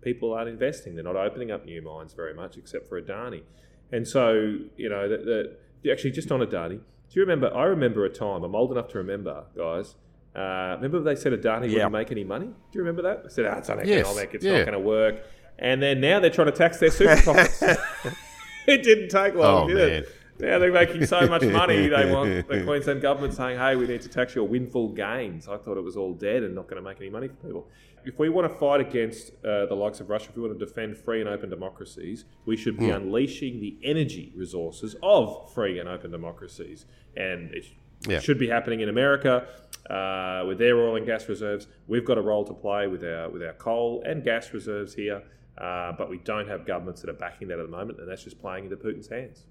People 0.00 0.32
aren't 0.32 0.48
investing. 0.48 0.94
They're 0.94 1.04
not 1.04 1.16
opening 1.16 1.50
up 1.50 1.64
new 1.64 1.82
mines 1.82 2.14
very 2.14 2.34
much, 2.34 2.56
except 2.56 2.88
for 2.88 3.00
Adani. 3.00 3.42
And 3.90 4.06
so, 4.06 4.58
you 4.76 4.88
know, 4.88 5.08
that 5.08 5.24
that- 5.24 5.90
actually 5.90 6.10
just 6.10 6.30
on 6.30 6.40
Adani. 6.40 6.78
Do 7.10 7.18
you 7.18 7.22
remember? 7.22 7.52
I 7.54 7.64
remember 7.64 8.04
a 8.04 8.10
time. 8.10 8.44
I'm 8.44 8.54
old 8.54 8.70
enough 8.70 8.88
to 8.88 8.98
remember, 8.98 9.44
guys. 9.56 9.94
Uh, 10.38 10.76
remember 10.76 11.00
they 11.00 11.16
said 11.16 11.32
Adani 11.32 11.62
Yeah. 11.68 11.74
wouldn't 11.86 11.92
make 11.92 12.10
any 12.12 12.24
money? 12.24 12.46
Do 12.46 12.52
you 12.78 12.80
remember 12.80 13.02
that? 13.02 13.24
They 13.24 13.28
said, 13.30 13.46
"Ah, 13.46 13.58
it's 13.58 13.68
uneconomic. 13.68 13.88
Yes, 14.32 14.34
It's 14.34 14.44
yeah. 14.44 14.58
not 14.58 14.66
going 14.66 14.72
to 14.82 14.86
work." 14.86 15.16
And 15.58 15.82
then 15.82 16.00
now 16.00 16.20
they're 16.20 16.30
trying 16.30 16.46
to 16.46 16.52
tax 16.52 16.78
their 16.78 16.90
super 16.90 17.16
profits. 17.22 17.62
it 18.66 18.82
didn't 18.82 19.08
take 19.08 19.34
long, 19.34 19.64
Oh, 19.64 19.68
did 19.68 19.76
man. 19.76 19.88
it? 20.02 20.08
Now 20.40 20.60
they're 20.60 20.72
making 20.72 21.04
so 21.06 21.26
much 21.26 21.42
money, 21.42 21.88
they 21.96 22.12
want 22.12 22.46
the 22.48 22.62
Queensland 22.62 23.00
government 23.02 23.34
saying, 23.34 23.58
hey, 23.58 23.74
we 23.74 23.88
need 23.88 24.02
to 24.02 24.08
tax 24.08 24.36
your 24.36 24.44
windfall 24.46 24.90
gains. 24.90 25.48
I 25.48 25.56
thought 25.56 25.76
it 25.76 25.82
was 25.82 25.96
all 25.96 26.14
dead 26.14 26.44
and 26.44 26.54
not 26.54 26.68
going 26.68 26.80
to 26.80 26.88
make 26.88 27.00
any 27.00 27.10
money 27.10 27.26
for 27.26 27.34
people. 27.44 27.68
If 28.04 28.20
we 28.20 28.28
want 28.28 28.50
to 28.50 28.56
fight 28.56 28.80
against 28.80 29.32
uh, 29.44 29.66
the 29.66 29.74
likes 29.74 29.98
of 29.98 30.08
Russia, 30.08 30.28
if 30.30 30.36
we 30.36 30.42
want 30.42 30.56
to 30.56 30.64
defend 30.64 30.96
free 30.96 31.20
and 31.20 31.28
open 31.28 31.50
democracies, 31.50 32.24
we 32.46 32.56
should 32.56 32.78
be 32.78 32.88
unleashing 32.88 33.60
the 33.60 33.76
energy 33.82 34.32
resources 34.36 34.94
of 35.02 35.52
free 35.52 35.80
and 35.80 35.88
open 35.88 36.12
democracies. 36.12 36.86
And 37.16 37.50
it 37.52 37.64
Yeah. 38.08 38.20
should 38.20 38.38
be 38.38 38.46
happening 38.48 38.78
in 38.80 38.88
America. 38.88 39.48
Uh, 39.90 40.44
with 40.46 40.58
their 40.58 40.76
oil 40.78 40.96
and 40.96 41.06
gas 41.06 41.28
reserves. 41.28 41.66
We've 41.86 42.04
got 42.04 42.18
a 42.18 42.22
role 42.22 42.44
to 42.44 42.54
play 42.54 42.86
with 42.86 43.02
our 43.04 43.28
with 43.30 43.42
our 43.42 43.54
coal 43.54 44.02
and 44.06 44.22
gas 44.24 44.52
reserves 44.52 44.94
here, 44.94 45.22
uh, 45.58 45.92
but 45.92 46.08
we 46.10 46.18
don't 46.18 46.48
have 46.48 46.66
governments 46.66 47.00
that 47.02 47.10
are 47.10 47.14
backing 47.14 47.48
that 47.48 47.58
at 47.58 47.64
the 47.66 47.76
moment, 47.76 47.98
and 48.00 48.08
that's 48.08 48.24
just 48.24 48.40
playing 48.40 48.64
into 48.64 48.76
Putin's 48.76 49.08
hands. 49.08 49.44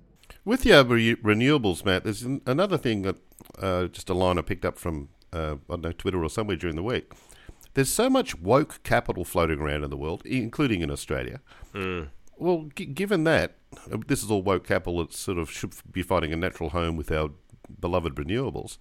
With 0.44 0.66
your 0.66 0.84
re- 0.84 1.16
renewables, 1.16 1.86
Matt, 1.86 2.04
there's 2.04 2.24
an- 2.24 2.42
another 2.46 2.78
thing 2.78 3.02
that 3.04 3.16
uh, 3.62 3.88
just 3.88 4.10
a 4.10 4.14
line 4.14 4.38
I 4.38 4.42
picked 4.42 4.66
up 4.66 4.78
from 4.78 5.10
uh, 5.34 5.56
I 5.70 5.74
don't 5.74 5.82
know 5.82 5.92
Twitter 5.92 6.24
or 6.24 6.30
somewhere 6.30 6.58
during 6.58 6.76
the 6.76 6.84
week. 6.84 7.14
There's 7.74 7.90
so 7.92 8.10
much 8.10 8.38
woke 8.40 8.82
capital 8.84 9.24
floating 9.24 9.60
around 9.60 9.84
in 9.84 9.90
the 9.90 9.98
world, 9.98 10.24
including 10.26 10.82
in 10.82 10.90
Australia. 10.92 11.42
Well, 12.40 12.70
g- 12.76 12.86
given 12.86 13.24
that 13.24 13.56
uh, 13.92 13.98
this 14.08 14.24
is 14.24 14.30
all 14.32 14.42
woke 14.42 14.66
capital, 14.68 15.02
it 15.02 15.14
sort 15.14 15.38
of 15.38 15.50
should 15.50 15.74
be 15.92 16.02
finding 16.04 16.34
a 16.34 16.36
natural 16.36 16.70
home 16.70 16.96
with 16.96 17.12
our 17.12 17.30
beloved 17.80 18.16
renewables. 18.16 18.78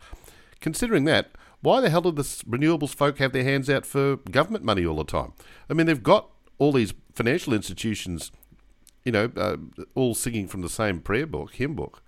Considering 0.60 1.04
that, 1.04 1.30
why 1.62 1.80
the 1.80 1.90
hell 1.90 2.02
do 2.02 2.12
the 2.12 2.22
renewables 2.22 2.94
folk 2.94 3.18
have 3.18 3.32
their 3.32 3.44
hands 3.44 3.68
out 3.70 3.84
for 3.86 4.16
government 4.16 4.64
money 4.64 4.84
all 4.86 4.96
the 4.96 5.04
time? 5.04 5.32
I 5.70 5.74
mean, 5.74 5.86
they've 5.86 6.02
got 6.02 6.30
all 6.58 6.72
these 6.72 6.94
financial 7.14 7.52
institutions, 7.54 8.30
you 9.04 9.12
know, 9.12 9.30
uh, 9.36 9.56
all 9.94 10.14
singing 10.14 10.48
from 10.48 10.62
the 10.62 10.68
same 10.68 11.00
prayer 11.00 11.26
book, 11.26 11.54
hymn 11.54 11.74
book, 11.74 12.02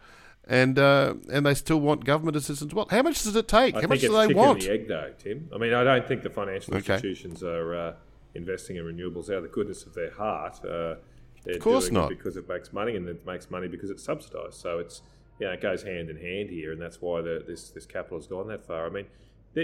and 0.47 0.79
uh, 0.79 1.15
and 1.33 1.45
they 1.45 1.55
still 1.55 1.81
want 1.81 2.05
government 2.05 2.37
assistance. 2.37 2.73
Well, 2.73 2.87
how 2.91 3.03
much 3.03 3.23
does 3.23 3.37
it 3.37 3.49
take? 3.49 3.75
I 3.75 3.81
how 3.83 3.87
much 3.89 4.01
do 4.01 4.09
they 4.13 4.33
want? 4.35 4.63
the 4.63 4.71
egg, 4.71 4.89
though, 4.89 5.13
Tim. 5.19 5.49
I 5.55 5.59
mean, 5.59 5.75
I 5.75 5.85
don't 5.85 6.07
think 6.07 6.23
the 6.23 6.31
financial 6.31 6.75
Okay. 6.77 6.95
institutions 6.95 7.43
are 7.43 7.75
uh, 7.75 7.93
investing 8.35 8.77
in 8.77 8.85
renewables 8.85 9.25
out 9.31 9.39
of 9.39 9.43
the 9.43 9.49
goodness 9.49 9.85
of 9.85 9.95
their 9.95 10.11
heart. 10.13 10.65
Uh, 10.65 10.97
they're 11.45 11.57
Of 11.57 11.61
course 11.61 11.85
doing 11.85 11.95
not. 11.95 12.13
It 12.13 12.17
because 12.19 12.37
it 12.37 12.49
makes 12.49 12.73
money, 12.73 12.97
and 12.97 13.09
it 13.09 13.27
makes 13.27 13.51
money 13.51 13.69
because 13.69 13.91
it's 13.91 14.03
subsidised. 14.03 14.55
So 14.55 14.79
it's 14.79 15.03
you 15.39 15.47
know, 15.47 15.53
it 15.53 15.61
goes 15.61 15.83
hand 15.83 16.11
in 16.11 16.17
hand 16.17 16.51
here, 16.51 16.73
and 16.73 16.81
that's 16.81 17.01
why 17.01 17.21
the, 17.23 17.45
this 17.47 17.71
this 17.71 17.87
capital 17.87 18.19
has 18.19 18.27
gone 18.27 18.49
that 18.49 18.67
far. 18.67 18.87
I 18.87 18.91
mean, 18.91 19.07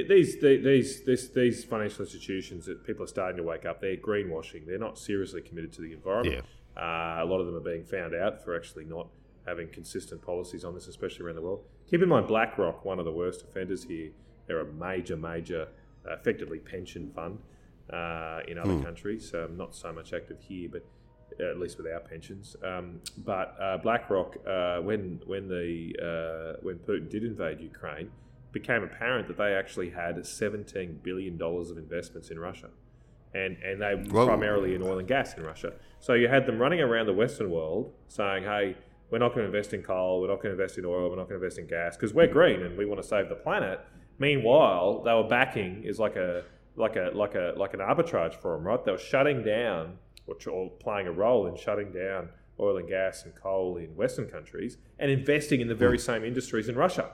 these 0.03 0.41
the- 0.41 0.57
these 0.57 1.03
this, 1.05 1.29
these 1.29 1.65
financial 1.65 2.01
institutions 2.05 2.67
that 2.67 2.85
people 2.85 3.05
are 3.05 3.09
starting 3.09 3.37
to 3.37 3.43
wake 3.43 3.65
up. 3.65 3.81
They're 3.81 3.97
greenwashing. 3.97 4.67
They're 4.67 4.79
not 4.79 4.99
seriously 4.99 5.41
committed 5.43 5.73
to 5.75 5.83
the 5.83 5.93
environment. 5.93 6.45
Uh, 6.77 7.23
a 7.23 7.25
lot 7.25 7.39
of 7.41 7.47
them 7.47 7.55
are 7.55 7.61
being 7.61 7.85
found 7.85 8.15
out 8.15 8.43
for 8.43 8.57
actually 8.57 8.85
not 8.85 9.07
having 9.47 9.69
consistent 9.69 10.21
policies 10.23 10.65
on 10.65 10.75
this, 10.75 10.89
especially 10.89 11.25
around 11.25 11.37
the 11.37 11.43
world. 11.43 11.65
Keep 11.89 12.03
in 12.03 12.09
mind, 12.09 12.27
BlackRock, 12.27 12.85
one 12.85 12.99
of 12.99 13.05
the 13.05 13.13
worst 13.13 13.43
offenders 13.43 13.85
here. 13.85 14.11
They're 14.47 14.61
a 14.61 14.73
major, 14.73 15.17
major, 15.17 15.69
uh, 16.09 16.15
effectively 16.15 16.59
pension 16.59 17.11
fund 17.15 17.39
uh, 17.93 18.41
in 18.49 18.59
other 18.59 18.73
countries. 18.83 19.33
Um, 19.35 19.57
not 19.57 19.75
so 19.75 19.93
much 19.93 20.13
active 20.13 20.39
here, 20.41 20.69
but 20.71 20.85
uh, 21.41 21.51
at 21.51 21.59
least 21.59 21.77
with 21.79 21.87
our 21.87 22.01
pensions. 22.01 22.57
Um, 22.65 23.01
but 23.19 23.55
uh, 23.61 23.79
BlackRock, 23.79 24.37
uh, 24.47 24.79
when 24.79 25.21
when 25.27 25.47
the 25.49 25.95
uh, 26.03 26.59
when 26.63 26.77
Putin 26.79 27.09
did 27.11 27.23
invade 27.25 27.61
Ukraine, 27.61 28.11
became 28.55 28.83
apparent 28.83 29.29
that 29.29 29.37
they 29.37 29.53
actually 29.53 29.91
had 29.91 30.25
17 30.25 31.01
billion 31.03 31.37
dollars 31.37 31.71
of 31.71 31.77
investments 31.77 32.31
in 32.31 32.39
Russia 32.39 32.71
and 33.35 33.57
and 33.63 33.83
they 33.83 33.95
were 33.95 34.21
Whoa. 34.21 34.27
primarily 34.27 34.75
in 34.75 34.83
oil 34.83 34.99
and 34.99 35.09
gas 35.09 35.35
in 35.35 35.43
Russia. 35.43 35.73
So 36.01 36.15
you 36.15 36.29
had 36.29 36.47
them 36.47 36.59
running 36.59 36.81
around 36.81 37.07
the 37.07 37.13
Western 37.13 37.51
world 37.51 37.93
saying, 38.09 38.45
"Hey, 38.45 38.77
we're 39.11 39.19
not 39.19 39.35
going 39.35 39.41
to 39.41 39.47
invest 39.47 39.75
in 39.75 39.83
coal, 39.83 40.21
we're 40.21 40.29
not 40.29 40.37
going 40.37 40.57
to 40.57 40.63
invest 40.63 40.79
in 40.79 40.85
oil, 40.85 41.11
we're 41.11 41.17
not 41.17 41.29
going 41.29 41.41
to 41.41 41.45
invest 41.45 41.59
in 41.59 41.67
gas 41.67 41.97
because 41.97 42.15
we're 42.15 42.27
green 42.27 42.63
and 42.63 42.79
we 42.79 42.87
want 42.87 43.03
to 43.03 43.07
save 43.07 43.29
the 43.29 43.35
planet." 43.35 43.81
Meanwhile, 44.19 45.03
they 45.03 45.13
were 45.13 45.29
backing 45.29 45.83
is 45.85 45.99
like 45.99 46.17
a 46.17 46.45
like 46.77 46.97
a 46.97 47.11
like 47.15 47.35
a 47.35 47.55
like 47.57 47.75
an 47.75 47.81
arbitrage 47.81 48.35
for 48.35 48.57
them, 48.57 48.67
right? 48.67 48.83
They 48.85 48.93
were 48.93 48.99
shutting 48.99 49.43
down 49.43 49.99
or, 50.27 50.37
or 50.51 50.71
playing 50.71 51.09
a 51.09 51.13
role 51.13 51.47
in 51.47 51.57
shutting 51.57 51.91
down 51.91 52.29
oil 52.61 52.77
and 52.77 52.89
gas 52.89 53.25
and 53.25 53.35
coal 53.35 53.77
in 53.79 53.97
Western 53.97 54.29
countries 54.29 54.77
and 55.01 55.11
investing 55.11 55.61
in 55.61 55.67
the 55.67 55.75
very 55.75 55.97
hmm. 55.97 56.03
same 56.03 56.25
industries 56.25 56.69
in 56.69 56.77
Russia 56.77 57.11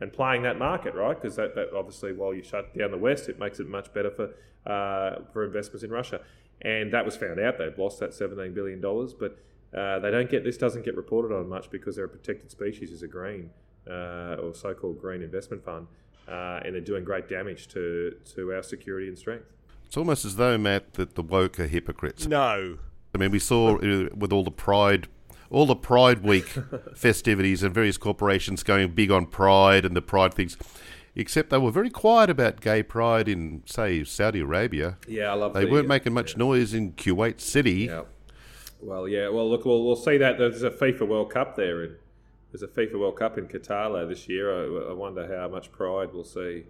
and 0.00 0.12
playing 0.12 0.42
that 0.42 0.58
market, 0.58 0.94
right? 0.94 1.20
Because 1.20 1.36
that, 1.36 1.54
that 1.54 1.68
obviously, 1.76 2.12
while 2.12 2.32
you 2.34 2.42
shut 2.42 2.76
down 2.76 2.90
the 2.90 2.96
West, 2.98 3.28
it 3.28 3.38
makes 3.38 3.60
it 3.60 3.68
much 3.68 3.92
better 3.92 4.10
for 4.10 4.70
uh, 4.70 5.22
for 5.32 5.44
investments 5.44 5.82
in 5.82 5.90
Russia. 5.90 6.20
And 6.62 6.92
that 6.92 7.04
was 7.04 7.16
found 7.16 7.40
out. 7.40 7.58
They've 7.58 7.78
lost 7.78 8.00
that 8.00 8.12
seventeen 8.14 8.52
billion 8.52 8.80
dollars, 8.80 9.14
but 9.14 9.38
uh, 9.76 9.98
they 10.00 10.10
don't 10.10 10.30
get 10.30 10.44
this 10.44 10.56
doesn't 10.56 10.84
get 10.84 10.96
reported 10.96 11.34
on 11.34 11.48
much 11.48 11.70
because 11.70 11.96
they're 11.96 12.04
a 12.04 12.08
protected 12.08 12.50
species 12.50 12.92
as 12.92 13.02
a 13.02 13.08
green 13.08 13.50
uh, 13.88 14.36
or 14.42 14.54
so-called 14.54 15.00
green 15.00 15.22
investment 15.22 15.64
fund, 15.64 15.86
uh, 16.28 16.60
and 16.64 16.74
they're 16.74 16.80
doing 16.80 17.04
great 17.04 17.28
damage 17.28 17.68
to 17.68 18.16
to 18.34 18.52
our 18.52 18.62
security 18.62 19.08
and 19.08 19.18
strength. 19.18 19.46
It's 19.86 19.96
almost 19.96 20.24
as 20.24 20.36
though 20.36 20.56
Matt 20.58 20.94
that 20.94 21.14
the 21.14 21.22
woke 21.22 21.58
are 21.58 21.66
hypocrites. 21.66 22.26
No. 22.26 22.78
I 23.12 23.18
mean, 23.18 23.32
we 23.32 23.40
saw 23.40 23.76
uh, 23.76 24.08
with 24.14 24.32
all 24.32 24.44
the 24.44 24.52
Pride, 24.52 25.08
all 25.50 25.66
the 25.66 25.76
Pride 25.76 26.22
Week 26.22 26.46
festivities 26.94 27.62
and 27.62 27.74
various 27.74 27.98
corporations 27.98 28.62
going 28.62 28.92
big 28.92 29.10
on 29.10 29.26
Pride 29.26 29.84
and 29.84 29.96
the 29.96 30.02
Pride 30.02 30.32
things, 30.32 30.56
except 31.14 31.50
they 31.50 31.58
were 31.58 31.70
very 31.70 31.90
quiet 31.90 32.30
about 32.30 32.60
gay 32.60 32.82
Pride 32.82 33.28
in, 33.28 33.62
say, 33.66 34.04
Saudi 34.04 34.40
Arabia. 34.40 34.96
Yeah, 35.06 35.32
I 35.32 35.34
love. 35.34 35.54
They 35.54 35.64
the, 35.64 35.70
weren't 35.70 35.88
making 35.88 36.14
much 36.14 36.36
noise 36.36 36.72
in 36.72 36.92
Kuwait 36.92 37.40
City. 37.40 37.88
Yeah. 37.90 38.02
Well, 38.80 39.06
yeah. 39.06 39.28
Well, 39.28 39.48
look, 39.50 39.64
we'll, 39.64 39.84
we'll 39.84 39.96
see 39.96 40.16
that 40.16 40.38
there's 40.38 40.62
a 40.62 40.70
FIFA 40.70 41.08
World 41.08 41.30
Cup 41.30 41.56
there. 41.56 41.84
In, 41.84 41.96
there's 42.52 42.62
a 42.62 42.68
FIFA 42.68 42.98
World 42.98 43.16
Cup 43.16 43.36
in 43.38 43.46
Qatar 43.46 44.08
this 44.08 44.28
year. 44.28 44.52
I, 44.52 44.90
I 44.90 44.92
wonder 44.92 45.26
how 45.36 45.48
much 45.48 45.70
pride 45.70 46.12
we'll 46.12 46.24
see 46.24 46.64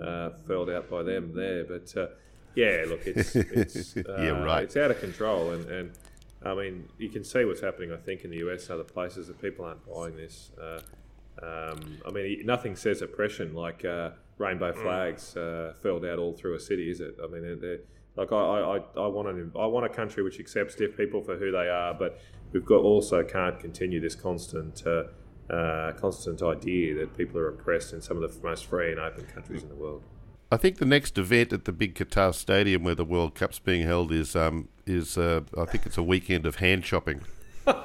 uh, 0.00 0.30
furled 0.46 0.70
out 0.70 0.90
by 0.90 1.02
them 1.02 1.32
there. 1.34 1.64
But 1.64 1.94
uh, 1.96 2.06
yeah, 2.54 2.84
look, 2.86 3.06
it's 3.06 3.34
it's 3.36 3.96
uh, 3.96 4.16
Yeah, 4.18 4.42
right. 4.42 4.64
It's 4.64 4.76
out 4.76 4.90
of 4.90 5.00
control, 5.00 5.52
and, 5.52 5.66
and 5.70 5.92
I 6.46 6.54
mean, 6.54 6.88
you 6.98 7.08
can 7.08 7.24
see 7.24 7.44
what's 7.44 7.60
happening. 7.60 7.92
I 7.92 7.96
think 7.96 8.24
in 8.24 8.30
the 8.30 8.38
US 8.48 8.62
and 8.70 8.80
other 8.80 8.84
places 8.84 9.26
that 9.28 9.40
people 9.40 9.64
aren't 9.64 9.84
buying 9.86 10.16
this. 10.16 10.50
Uh, 10.60 10.80
um, 11.42 11.98
I 12.06 12.10
mean, 12.10 12.42
nothing 12.46 12.76
says 12.76 13.02
oppression 13.02 13.54
like 13.54 13.84
uh, 13.84 14.10
rainbow 14.38 14.72
flags 14.72 15.36
uh, 15.36 15.74
furled 15.82 16.04
out 16.04 16.18
all 16.18 16.32
through 16.32 16.54
a 16.54 16.60
city, 16.60 16.90
is 16.90 17.00
it? 17.00 17.16
I 17.22 17.26
mean, 17.26 17.42
they're, 17.42 17.56
they're, 17.56 17.78
like 18.16 18.32
I, 18.32 18.36
I, 18.36 18.76
I- 18.78 19.02
I 19.04 19.06
want 19.08 19.28
an, 19.28 19.52
I 19.58 19.66
want 19.66 19.84
a 19.84 19.90
country 19.90 20.22
which 20.22 20.40
accepts 20.40 20.74
deaf 20.74 20.96
people 20.96 21.22
for 21.22 21.36
who 21.36 21.50
they 21.52 21.68
are, 21.68 21.92
but 21.92 22.18
we've 22.52 22.64
got 22.64 22.78
also 22.80 23.22
can't 23.22 23.60
continue 23.60 24.00
this 24.00 24.14
constant, 24.14 24.82
uh, 24.86 25.04
uh, 25.52 25.92
constant 25.92 26.40
idea 26.42 26.94
that 26.94 27.14
people 27.16 27.38
are 27.38 27.48
oppressed 27.48 27.92
in 27.92 28.00
some 28.00 28.22
of 28.22 28.34
the 28.34 28.42
most 28.42 28.64
free 28.66 28.90
and 28.92 28.98
open 29.00 29.26
countries 29.26 29.62
in 29.62 29.68
the 29.68 29.74
world. 29.74 30.02
I 30.50 30.56
think 30.56 30.78
the 30.78 30.86
next 30.86 31.18
event 31.18 31.52
at 31.52 31.64
the 31.66 31.72
big 31.72 31.94
Qatar 31.94 32.34
Stadium 32.34 32.84
where 32.84 32.94
the 32.94 33.04
World 33.04 33.34
Cup's 33.34 33.58
being 33.58 33.82
held 33.82 34.12
is 34.12 34.34
um, 34.34 34.68
is 34.86 35.18
uh, 35.18 35.40
I 35.56 35.64
think 35.64 35.86
it's 35.86 35.98
a 35.98 36.02
weekend 36.02 36.46
of 36.46 36.56
hand 36.56 36.84
shopping. 36.84 37.22
okay, 37.66 37.76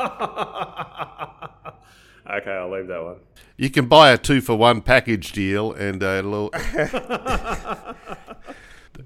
I'll 2.27 2.71
leave 2.71 2.87
that 2.87 3.03
one. 3.03 3.17
You 3.57 3.69
can 3.69 3.87
buy 3.87 4.11
a 4.11 4.17
two 4.17 4.41
for 4.41 4.55
one 4.55 4.81
package 4.81 5.31
deal, 5.31 5.71
and 5.73 6.03
uh, 6.03 6.07
it'll. 6.19 6.49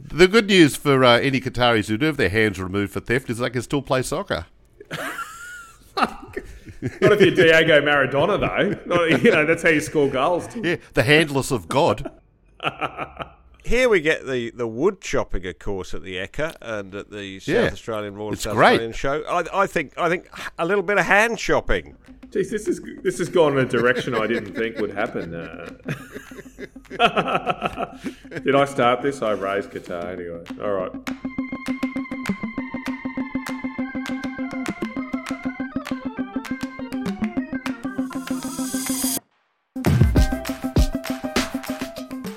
the 0.03 0.27
good 0.27 0.47
news 0.47 0.75
for 0.75 1.03
uh, 1.03 1.19
any 1.19 1.39
Qataris 1.39 1.87
who 1.87 1.97
do 1.97 2.05
have 2.05 2.17
their 2.17 2.29
hands 2.29 2.59
removed 2.59 2.93
for 2.93 2.99
theft 2.99 3.29
is 3.29 3.39
they 3.39 3.49
can 3.49 3.61
still 3.61 3.81
play 3.81 4.01
soccer. 4.01 4.45
Not 7.01 7.13
if 7.13 7.21
you're 7.21 7.31
Diego 7.31 7.81
Maradona, 7.81 8.39
though. 8.39 8.95
Not, 8.95 9.23
you 9.23 9.31
know, 9.31 9.45
that's 9.45 9.63
how 9.63 9.69
you 9.69 9.81
score 9.81 10.09
goals. 10.09 10.47
Yeah, 10.55 10.75
the 10.93 11.03
handless 11.03 11.51
of 11.51 11.67
God. 11.67 12.11
Here 13.65 13.89
we 13.89 13.99
get 13.99 14.27
the, 14.27 14.51
the 14.51 14.67
wood 14.67 15.01
chopping, 15.01 15.45
of 15.47 15.57
course, 15.57 15.93
at 15.95 16.03
the 16.03 16.17
Ekka 16.17 16.55
and 16.61 16.93
at 16.93 17.09
the 17.09 17.39
South 17.39 17.55
Yeah. 17.55 17.61
Australian 17.71 18.13
Royal 18.15 18.33
It's 18.33 18.43
South 18.43 18.53
great. 18.53 18.73
Australian 18.81 18.93
Show. 18.93 19.23
I, 19.27 19.63
I 19.63 19.67
think 19.67 19.93
I 19.97 20.07
think 20.07 20.29
a 20.59 20.65
little 20.65 20.83
bit 20.83 20.99
of 20.99 21.05
hand 21.05 21.39
chopping. 21.39 21.95
Jeez, 22.27 22.51
this 22.51 22.67
is 22.67 22.79
this 23.01 23.17
has 23.17 23.27
gone 23.29 23.53
in 23.57 23.65
a 23.65 23.69
direction 23.69 24.13
I 24.13 24.27
didn't 24.27 24.53
think 24.53 24.77
would 24.77 24.91
happen. 24.93 25.33
Uh, 25.33 25.69
did 28.43 28.55
I 28.55 28.65
start 28.65 29.01
this? 29.01 29.21
I 29.23 29.31
raised 29.31 29.71
Qatar 29.71 30.13
anyway. 30.13 30.43
All 30.61 30.73
right. 30.73 30.91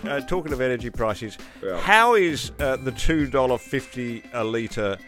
Uh, 0.09 0.21
talking 0.21 0.53
of 0.53 0.61
energy 0.61 0.91
prices, 0.91 1.37
Yeah. 1.63 1.79
how 1.79 2.15
is 2.15 2.53
uh, 2.61 2.77
the 2.77 2.93
two 2.93 3.27
dollar 3.27 3.59
fifty 3.59 4.23
a 4.33 4.43
litre 4.43 4.99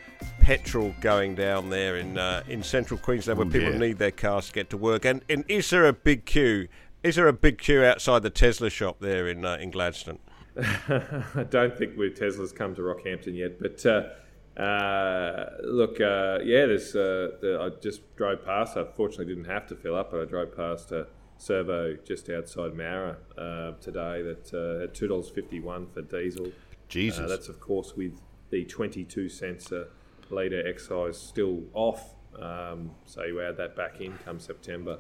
petrol 0.40 0.94
going 1.00 1.34
down 1.34 1.70
there 1.70 1.96
in 1.96 2.18
uh, 2.18 2.42
in 2.48 2.62
central 2.62 2.98
Queensland, 2.98 3.38
where 3.38 3.46
Oh, 3.48 3.50
people 3.50 3.72
need 3.78 3.98
their 3.98 4.10
cars 4.10 4.46
to 4.48 4.52
get 4.52 4.70
to 4.70 4.76
work? 4.76 5.04
And, 5.04 5.22
and 5.28 5.44
is 5.48 5.70
there 5.70 5.86
a 5.86 5.92
big 5.92 6.24
queue? 6.26 6.68
Is 7.02 7.16
there 7.16 7.28
a 7.28 7.32
big 7.32 7.58
queue 7.58 7.82
outside 7.82 8.22
the 8.22 8.30
Tesla 8.30 8.68
shop 8.68 8.96
there 9.00 9.28
in 9.28 9.44
uh, 9.44 9.56
in 9.60 9.70
Gladstone? 9.70 10.18
I 10.58 11.46
don't 11.48 11.76
think 11.76 11.96
we 11.96 12.10
Tesla's 12.10 12.52
come 12.52 12.74
to 12.74 12.82
Rockhampton 12.82 13.34
yet, 13.34 13.58
but 13.60 13.86
uh, 13.86 14.60
uh, 14.60 15.50
look, 15.62 16.00
uh, 16.00 16.40
yeah, 16.42 16.66
there's. 16.66 16.94
Uh, 16.94 17.30
the, 17.40 17.58
I 17.60 17.80
just 17.80 18.02
drove 18.16 18.44
past. 18.44 18.76
I 18.76 18.84
fortunately 18.84 19.26
didn't 19.34 19.48
have 19.50 19.66
to 19.68 19.76
fill 19.76 19.94
up, 19.96 20.10
but 20.10 20.20
I 20.20 20.24
drove 20.26 20.54
past 20.54 20.92
a 20.92 21.06
servo 21.40 21.96
just 22.04 22.28
outside 22.28 22.74
Mara 22.74 23.16
uh, 23.38 23.72
today 23.80 24.20
that 24.22 24.52
uh, 24.52 24.80
had 24.82 24.94
two 24.94 25.08
dollars 25.08 25.28
fifty 25.30 25.58
one 25.58 25.86
for 25.86 26.02
diesel. 26.02 26.52
Jesus. 26.88 27.20
Uh, 27.20 27.28
that's 27.28 27.48
of 27.48 27.58
course 27.60 27.96
with 27.96 28.20
the 28.50 28.64
twenty 28.66 29.04
two 29.04 29.28
cents 29.28 29.72
a 29.72 29.86
litre 30.28 30.62
excise 30.66 31.18
still 31.18 31.62
off. 31.72 32.14
Um, 32.38 32.90
so 33.06 33.24
you 33.24 33.40
add 33.40 33.56
that 33.56 33.74
back 33.74 34.00
in 34.00 34.16
come 34.24 34.38
September. 34.38 34.98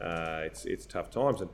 Uh, 0.00 0.42
it's 0.44 0.64
it's 0.66 0.86
tough 0.86 1.10
times 1.10 1.40
and 1.40 1.50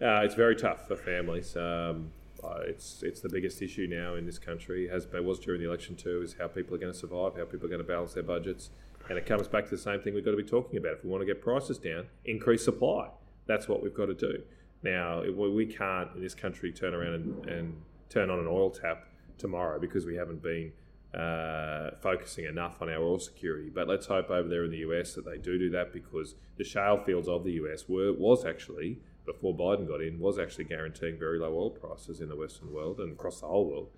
uh, 0.00 0.24
it's 0.24 0.34
very 0.34 0.56
tough 0.56 0.86
for 0.86 0.96
families. 0.96 1.56
Um, 1.56 2.12
Uh, 2.42 2.72
it's 2.72 3.02
it's 3.02 3.20
the 3.20 3.28
biggest 3.28 3.60
issue 3.60 3.86
now 3.86 4.16
in 4.18 4.24
this 4.24 4.38
country. 4.38 4.88
Has 4.88 5.04
it 5.04 5.24
was 5.24 5.38
during 5.40 5.60
the 5.60 5.68
election 5.68 5.94
too. 5.94 6.22
Is 6.22 6.36
how 6.40 6.48
people 6.48 6.74
are 6.74 6.80
going 6.84 6.92
to 6.92 6.98
survive, 6.98 7.36
how 7.36 7.44
people 7.44 7.66
are 7.66 7.74
going 7.76 7.86
to 7.86 7.92
balance 7.96 8.14
their 8.14 8.28
budgets, 8.34 8.70
and 9.08 9.18
it 9.18 9.26
comes 9.26 9.46
back 9.46 9.64
to 9.64 9.70
the 9.70 9.82
same 9.88 10.00
thing 10.00 10.14
we've 10.14 10.24
got 10.24 10.36
to 10.38 10.42
be 10.46 10.50
talking 10.58 10.78
about. 10.78 10.92
If 10.96 11.04
we 11.04 11.10
want 11.10 11.20
to 11.20 11.26
get 11.26 11.42
prices 11.42 11.78
down, 11.78 12.06
increase 12.24 12.64
supply. 12.64 13.10
That's 13.50 13.66
what 13.66 13.82
we've 13.82 13.92
got 13.92 14.06
to 14.06 14.14
do. 14.14 14.42
Now 14.84 15.22
we 15.22 15.66
can't 15.66 16.08
in 16.14 16.22
this 16.22 16.36
country 16.36 16.70
turn 16.70 16.94
around 16.94 17.14
and, 17.14 17.46
and 17.46 17.82
turn 18.08 18.30
on 18.30 18.38
an 18.38 18.46
oil 18.46 18.70
tap 18.70 19.08
tomorrow 19.38 19.80
because 19.80 20.06
we 20.06 20.14
haven't 20.14 20.40
been 20.40 20.70
uh, 21.12 21.90
focusing 22.00 22.44
enough 22.44 22.80
on 22.80 22.88
our 22.88 23.02
oil 23.02 23.18
security. 23.18 23.68
But 23.68 23.88
let's 23.88 24.06
hope 24.06 24.30
over 24.30 24.48
there 24.48 24.62
in 24.62 24.70
the 24.70 24.84
US 24.88 25.14
that 25.14 25.24
they 25.24 25.36
do 25.36 25.58
do 25.58 25.68
that 25.70 25.92
because 25.92 26.36
the 26.58 26.62
shale 26.62 27.02
fields 27.04 27.26
of 27.26 27.42
the 27.42 27.50
US 27.62 27.88
were 27.88 28.12
was 28.12 28.44
actually 28.44 29.00
before 29.26 29.52
Biden 29.52 29.88
got 29.88 30.00
in 30.00 30.20
was 30.20 30.38
actually 30.38 30.64
guaranteeing 30.64 31.18
very 31.18 31.40
low 31.40 31.52
oil 31.52 31.70
prices 31.70 32.20
in 32.20 32.28
the 32.28 32.36
Western 32.36 32.72
world 32.72 33.00
and 33.00 33.12
across 33.12 33.40
the 33.40 33.48
whole 33.48 33.68
world, 33.68 33.88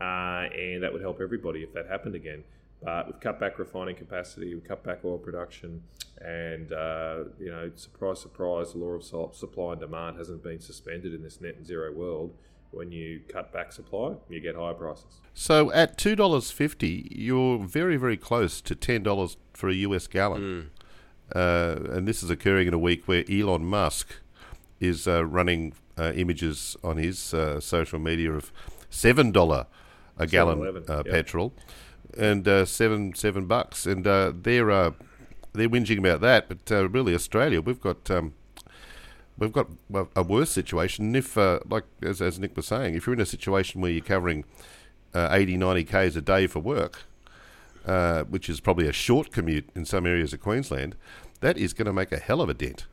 uh, 0.00 0.48
and 0.56 0.82
that 0.82 0.92
would 0.94 1.02
help 1.02 1.20
everybody 1.20 1.62
if 1.62 1.74
that 1.74 1.86
happened 1.86 2.14
again. 2.14 2.42
But 2.84 3.06
we've 3.06 3.20
cut 3.20 3.40
back 3.40 3.58
refining 3.58 3.96
capacity, 3.96 4.54
we've 4.54 4.64
cut 4.64 4.84
back 4.84 5.04
oil 5.04 5.18
production, 5.18 5.82
and 6.20 6.72
uh, 6.72 7.24
you 7.38 7.50
know, 7.50 7.70
surprise, 7.74 8.20
surprise, 8.20 8.72
the 8.72 8.78
law 8.78 8.92
of 8.92 9.34
supply 9.34 9.72
and 9.72 9.80
demand 9.80 10.18
hasn't 10.18 10.42
been 10.42 10.60
suspended 10.60 11.14
in 11.14 11.22
this 11.22 11.40
net 11.40 11.64
zero 11.64 11.92
world 11.92 12.34
when 12.74 12.92
you 12.92 13.20
cut 13.28 13.52
back 13.52 13.72
supply, 13.72 14.14
you 14.28 14.40
get 14.40 14.56
higher 14.56 14.74
prices. 14.74 15.20
So 15.32 15.72
at 15.72 15.96
two 15.96 16.16
dollars 16.16 16.50
fifty, 16.50 17.08
you're 17.10 17.58
very 17.58 17.96
very 17.96 18.16
close 18.16 18.60
to 18.62 18.74
ten 18.74 19.02
dollars 19.02 19.36
for 19.52 19.68
a 19.68 19.74
US 19.74 20.06
gallon, 20.06 20.70
mm. 21.34 21.36
uh, 21.36 21.94
and 21.94 22.06
this 22.06 22.22
is 22.22 22.30
occurring 22.30 22.68
in 22.68 22.74
a 22.74 22.78
week 22.78 23.06
where 23.06 23.24
Elon 23.30 23.64
Musk 23.64 24.20
is 24.80 25.08
uh, 25.08 25.24
running 25.24 25.72
uh, 25.96 26.12
images 26.14 26.76
on 26.82 26.96
his 26.96 27.32
uh, 27.32 27.60
social 27.60 27.98
media 27.98 28.32
of 28.32 28.52
seven 28.90 29.30
dollar 29.30 29.66
a 30.16 30.26
gallon 30.26 30.84
uh, 30.88 30.96
yep. 30.96 31.06
petrol, 31.06 31.52
and 32.16 32.46
uh, 32.46 32.64
seven 32.64 33.14
seven 33.14 33.46
bucks, 33.46 33.86
and 33.86 34.04
they're 34.04 34.32
they're 34.32 35.68
whinging 35.68 35.98
about 35.98 36.20
that, 36.20 36.48
but 36.48 36.92
really 36.92 37.14
Australia, 37.14 37.60
we've 37.60 37.80
got. 37.80 38.10
Um, 38.10 38.34
we've 39.38 39.52
got 39.52 39.68
a 40.14 40.22
worse 40.22 40.50
situation. 40.50 41.06
And 41.06 41.16
if, 41.16 41.36
uh, 41.36 41.60
like 41.68 41.84
as, 42.02 42.22
as 42.22 42.38
Nick 42.38 42.56
was 42.56 42.66
saying, 42.66 42.94
if 42.94 43.06
you're 43.06 43.14
in 43.14 43.20
a 43.20 43.26
situation 43.26 43.80
where 43.80 43.90
you're 43.90 44.04
covering 44.04 44.44
uh, 45.12 45.28
80, 45.30 45.56
90 45.56 45.84
k's 45.84 46.16
a 46.16 46.22
day 46.22 46.46
for 46.46 46.60
work, 46.60 47.02
uh, 47.86 48.24
which 48.24 48.48
is 48.48 48.60
probably 48.60 48.88
a 48.88 48.92
short 48.92 49.32
commute 49.32 49.68
in 49.74 49.84
some 49.84 50.06
areas 50.06 50.32
of 50.32 50.40
Queensland, 50.40 50.96
that 51.40 51.58
is 51.58 51.72
going 51.72 51.86
to 51.86 51.92
make 51.92 52.12
a 52.12 52.18
hell 52.18 52.40
of 52.40 52.48
a 52.48 52.54
dent. 52.54 52.86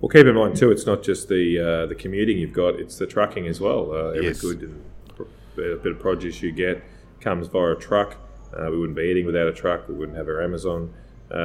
Well, 0.00 0.10
keep 0.10 0.26
in 0.26 0.34
mind 0.34 0.56
too, 0.56 0.70
it's 0.70 0.86
not 0.86 1.02
just 1.02 1.28
the 1.28 1.58
uh, 1.58 1.86
the 1.86 1.94
commuting 1.94 2.36
you've 2.36 2.52
got; 2.52 2.74
it's 2.74 2.98
the 2.98 3.06
trucking 3.06 3.46
as 3.46 3.60
well. 3.60 3.92
Uh, 3.92 4.08
every 4.08 4.26
yes. 4.26 4.40
good 4.40 4.60
and 4.60 4.84
bit 5.56 5.86
of 5.86 5.98
produce 6.00 6.42
you 6.42 6.50
get 6.50 6.82
comes 7.24 7.48
via 7.48 7.72
a 7.72 7.76
truck. 7.76 8.16
Uh, 8.52 8.68
we 8.70 8.78
wouldn't 8.78 8.96
be 8.96 9.02
eating 9.02 9.26
without 9.26 9.48
a 9.48 9.52
truck. 9.52 9.88
We 9.88 9.94
wouldn't 9.94 10.16
have 10.16 10.28
our 10.28 10.42
Amazon 10.42 10.94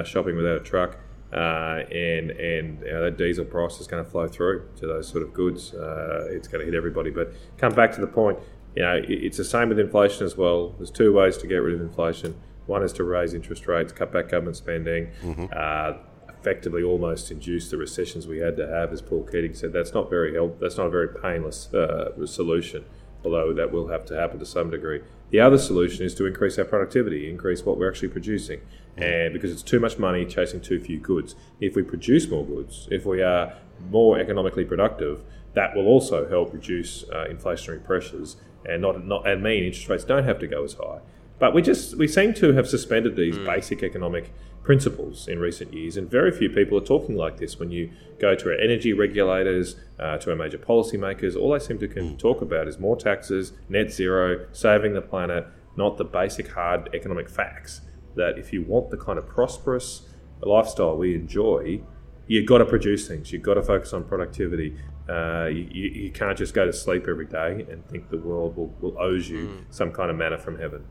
shopping 0.03 0.35
without 0.35 0.57
a 0.57 0.63
truck 0.63 0.97
uh, 1.33 1.83
and 1.91 2.31
and 2.31 2.81
you 2.81 2.91
know, 2.91 3.03
that 3.03 3.17
diesel 3.17 3.45
price 3.45 3.79
is 3.79 3.87
going 3.87 4.03
to 4.03 4.09
flow 4.09 4.27
through 4.27 4.67
to 4.77 4.87
those 4.87 5.07
sort 5.07 5.23
of 5.23 5.33
goods. 5.33 5.73
Uh, 5.73 6.27
it's 6.29 6.47
going 6.47 6.59
to 6.59 6.65
hit 6.65 6.75
everybody. 6.75 7.11
But 7.11 7.33
come 7.57 7.73
back 7.73 7.91
to 7.93 8.01
the 8.01 8.07
point, 8.07 8.39
you 8.75 8.81
know, 8.81 8.99
it's 9.07 9.37
the 9.37 9.43
same 9.43 9.69
with 9.69 9.79
inflation 9.79 10.25
as 10.25 10.35
well. 10.35 10.69
There's 10.77 10.91
two 10.91 11.13
ways 11.13 11.37
to 11.37 11.47
get 11.47 11.57
rid 11.57 11.75
of 11.75 11.81
inflation. 11.81 12.35
One 12.65 12.83
is 12.83 12.93
to 12.93 13.03
raise 13.03 13.33
interest 13.33 13.67
rates, 13.67 13.91
cut 13.91 14.11
back 14.11 14.29
government 14.29 14.55
spending, 14.55 15.09
mm-hmm. 15.21 15.45
uh, 15.55 15.97
effectively 16.29 16.83
almost 16.83 17.31
induce 17.31 17.69
the 17.69 17.77
recessions 17.77 18.27
we 18.27 18.39
had 18.39 18.57
to 18.57 18.67
have. 18.67 18.91
As 18.91 19.01
Paul 19.01 19.23
Keating 19.23 19.53
said, 19.53 19.73
that's 19.73 19.93
not 19.93 20.09
very 20.09 20.33
help. 20.33 20.59
That's 20.59 20.77
not 20.77 20.87
a 20.87 20.91
very 20.91 21.09
painless 21.09 21.71
uh, 21.73 22.25
solution, 22.25 22.85
although 23.23 23.53
that 23.53 23.71
will 23.71 23.87
have 23.87 24.05
to 24.05 24.15
happen 24.15 24.39
to 24.39 24.45
some 24.45 24.69
degree. 24.69 25.01
The 25.29 25.39
other 25.39 25.57
solution 25.57 26.05
is 26.05 26.15
to 26.15 26.25
increase 26.25 26.57
our 26.57 26.65
productivity, 26.65 27.29
increase 27.29 27.63
what 27.63 27.77
we're 27.77 27.89
actually 27.89 28.09
producing 28.09 28.61
and 28.99 29.33
because 29.33 29.51
it's 29.51 29.63
too 29.63 29.79
much 29.79 29.97
money 29.97 30.25
chasing 30.25 30.59
too 30.59 30.79
few 30.79 30.99
goods. 30.99 31.35
If 31.59 31.75
we 31.75 31.83
produce 31.83 32.27
more 32.29 32.45
goods, 32.45 32.87
if 32.91 33.05
we 33.05 33.21
are 33.21 33.53
more 33.89 34.19
economically 34.19 34.65
productive, 34.65 35.21
that 35.53 35.75
will 35.75 35.87
also 35.87 36.27
help 36.27 36.53
reduce 36.53 37.03
uh, 37.09 37.25
inflationary 37.29 37.83
pressures 37.83 38.37
and 38.65 38.81
not, 38.81 39.05
not 39.05 39.27
and 39.27 39.41
mean 39.41 39.63
interest 39.63 39.89
rates 39.89 40.03
don't 40.03 40.25
have 40.25 40.39
to 40.39 40.47
go 40.47 40.63
as 40.63 40.73
high. 40.73 40.99
But 41.39 41.53
we 41.53 41.61
just 41.61 41.97
we 41.97 42.07
seem 42.07 42.33
to 42.35 42.53
have 42.53 42.67
suspended 42.67 43.15
these 43.15 43.37
mm. 43.37 43.45
basic 43.45 43.81
economic 43.81 44.33
principles 44.69 45.27
in 45.27 45.39
recent 45.39 45.73
years, 45.73 45.97
and 45.97 46.11
very 46.11 46.31
few 46.31 46.47
people 46.47 46.77
are 46.77 46.85
talking 46.85 47.15
like 47.15 47.37
this. 47.37 47.57
When 47.57 47.71
you 47.71 47.89
go 48.19 48.35
to 48.35 48.49
our 48.49 48.53
energy 48.53 48.93
regulators, 48.93 49.77
uh, 49.97 50.19
to 50.19 50.29
our 50.29 50.35
major 50.35 50.59
policymakers, 50.59 51.35
all 51.35 51.53
they 51.53 51.57
seem 51.57 51.79
to 51.79 51.87
can 51.87 52.11
mm. 52.11 52.19
talk 52.19 52.43
about 52.43 52.67
is 52.67 52.77
more 52.77 52.95
taxes, 52.95 53.53
net 53.67 53.91
zero, 53.91 54.45
saving 54.51 54.93
the 54.93 55.01
planet, 55.01 55.47
not 55.75 55.97
the 55.97 56.05
basic 56.05 56.49
hard 56.49 56.87
economic 56.93 57.31
facts 57.31 57.81
that 58.15 58.37
if 58.37 58.53
you 58.53 58.61
want 58.61 58.91
the 58.91 58.97
kind 58.97 59.17
of 59.17 59.27
prosperous 59.27 60.07
lifestyle 60.43 60.95
we 60.95 61.15
enjoy, 61.15 61.81
you've 62.27 62.45
got 62.45 62.59
to 62.59 62.65
produce 62.65 63.07
things. 63.07 63.31
You've 63.31 63.41
got 63.41 63.55
to 63.55 63.63
focus 63.63 63.91
on 63.91 64.03
productivity. 64.03 64.77
Uh, 65.09 65.47
you, 65.47 65.63
you, 65.89 66.11
can't 66.11 66.37
just 66.37 66.53
go 66.53 66.67
to 66.67 66.71
sleep 66.71 67.07
every 67.09 67.25
day 67.25 67.65
and 67.71 67.83
think 67.87 68.11
the 68.11 68.19
world 68.19 68.55
will, 68.55 68.71
will 68.81 68.95
owes 68.99 69.27
you 69.27 69.47
mm. 69.47 69.63
some 69.71 69.91
kind 69.91 70.11
of 70.11 70.15
manna 70.15 70.37
from 70.37 70.59
heaven. 70.59 70.85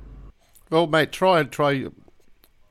Well, 0.69 0.89
mate, 0.89 1.13
try 1.13 1.39
and 1.39 1.53
try. 1.53 1.87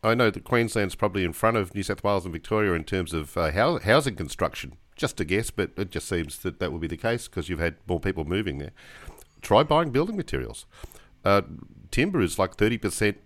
I 0.08 0.15
know 0.15 0.30
that 0.30 0.43
Queensland's 0.43 0.96
probably 0.96 1.24
in 1.24 1.34
front 1.34 1.58
of 1.58 1.76
New 1.76 1.84
South 1.84 2.04
Wales 2.04 2.26
and 2.26 2.34
Victoria 2.34 2.74
in 2.74 2.84
terms 2.84 3.13
of 3.13 3.38
uh, 3.38 3.52
housing 3.52 4.15
construction. 4.15 4.78
Just 4.96 5.20
a 5.20 5.26
guess, 5.26 5.52
but 5.52 5.72
it 5.78 5.91
just 5.91 6.08
seems 6.08 6.39
that 6.39 6.60
that 6.60 6.72
will 6.72 6.80
be 6.80 6.88
the 6.88 6.98
case 6.98 7.28
because 7.28 7.50
you've 7.50 7.60
had 7.60 7.76
more 7.88 8.00
people 8.00 8.26
moving 8.26 8.58
there. 8.58 8.72
Try 9.41 9.63
buying 9.63 9.91
building 9.91 10.17
materials. 10.17 10.65
Uh, 11.24 11.41
timber 11.91 12.22
is 12.22 12.39
like 12.39 12.56
thirty 12.56 12.78
percent 12.78 13.17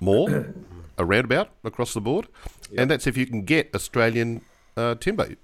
more 0.00 0.54
around 0.98 1.24
about 1.24 1.50
across 1.64 1.94
the 1.94 2.00
board, 2.00 2.28
yep. 2.70 2.80
and 2.80 2.90
that's 2.90 3.06
if 3.06 3.16
you 3.16 3.26
can 3.26 3.42
get 3.42 3.74
Australian 3.74 4.42
uh, 4.76 4.94
timber. 4.94 5.34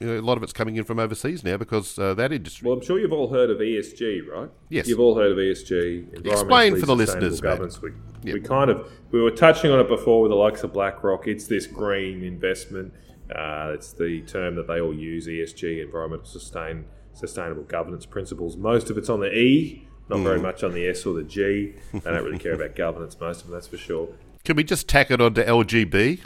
You 0.00 0.06
know, 0.06 0.18
a 0.18 0.20
lot 0.20 0.36
of 0.36 0.42
it's 0.42 0.52
coming 0.52 0.76
in 0.76 0.84
from 0.84 0.98
overseas 0.98 1.42
now 1.42 1.56
because 1.56 1.98
uh, 1.98 2.12
that 2.14 2.30
industry. 2.30 2.66
Well, 2.66 2.76
I'm 2.76 2.84
sure 2.84 2.98
you've 2.98 3.12
all 3.12 3.32
heard 3.32 3.48
of 3.48 3.58
ESG, 3.58 4.28
right? 4.28 4.50
Yes. 4.68 4.88
You've 4.88 5.00
all 5.00 5.16
heard 5.16 5.32
of 5.32 5.38
ESG. 5.38 6.26
Explain 6.26 6.78
for 6.78 6.84
the 6.84 6.94
listeners, 6.94 7.40
governance. 7.40 7.80
We, 7.80 7.92
yep. 8.22 8.34
we 8.34 8.40
kind 8.40 8.70
of 8.70 8.90
we 9.10 9.22
were 9.22 9.30
touching 9.30 9.70
on 9.70 9.80
it 9.80 9.88
before 9.88 10.20
with 10.20 10.30
the 10.30 10.36
likes 10.36 10.62
of 10.64 10.74
BlackRock. 10.74 11.26
It's 11.26 11.46
this 11.46 11.66
green 11.66 12.22
investment. 12.22 12.92
Uh, 13.34 13.72
it's 13.74 13.92
the 13.92 14.20
term 14.22 14.54
that 14.56 14.66
they 14.66 14.80
all 14.80 14.94
use: 14.94 15.28
ESG, 15.28 15.82
environmental 15.82 16.26
sustain, 16.26 16.84
sustainable 17.14 17.62
governance 17.62 18.04
principles. 18.04 18.58
Most 18.58 18.90
of 18.90 18.98
it's 18.98 19.08
on 19.08 19.20
the 19.20 19.32
E, 19.32 19.88
not 20.10 20.18
mm. 20.18 20.24
very 20.24 20.40
much 20.40 20.62
on 20.62 20.72
the 20.72 20.86
S 20.86 21.06
or 21.06 21.14
the 21.14 21.24
G. 21.24 21.74
They 21.92 22.00
don't 22.00 22.22
really 22.22 22.38
care 22.38 22.52
about 22.52 22.76
governance, 22.76 23.18
most 23.18 23.40
of 23.40 23.46
them, 23.46 23.54
that's 23.54 23.66
for 23.66 23.78
sure. 23.78 24.08
Can 24.44 24.56
we 24.56 24.62
just 24.62 24.88
tack 24.88 25.10
it 25.10 25.20
onto 25.20 25.42
LGB 25.42 26.20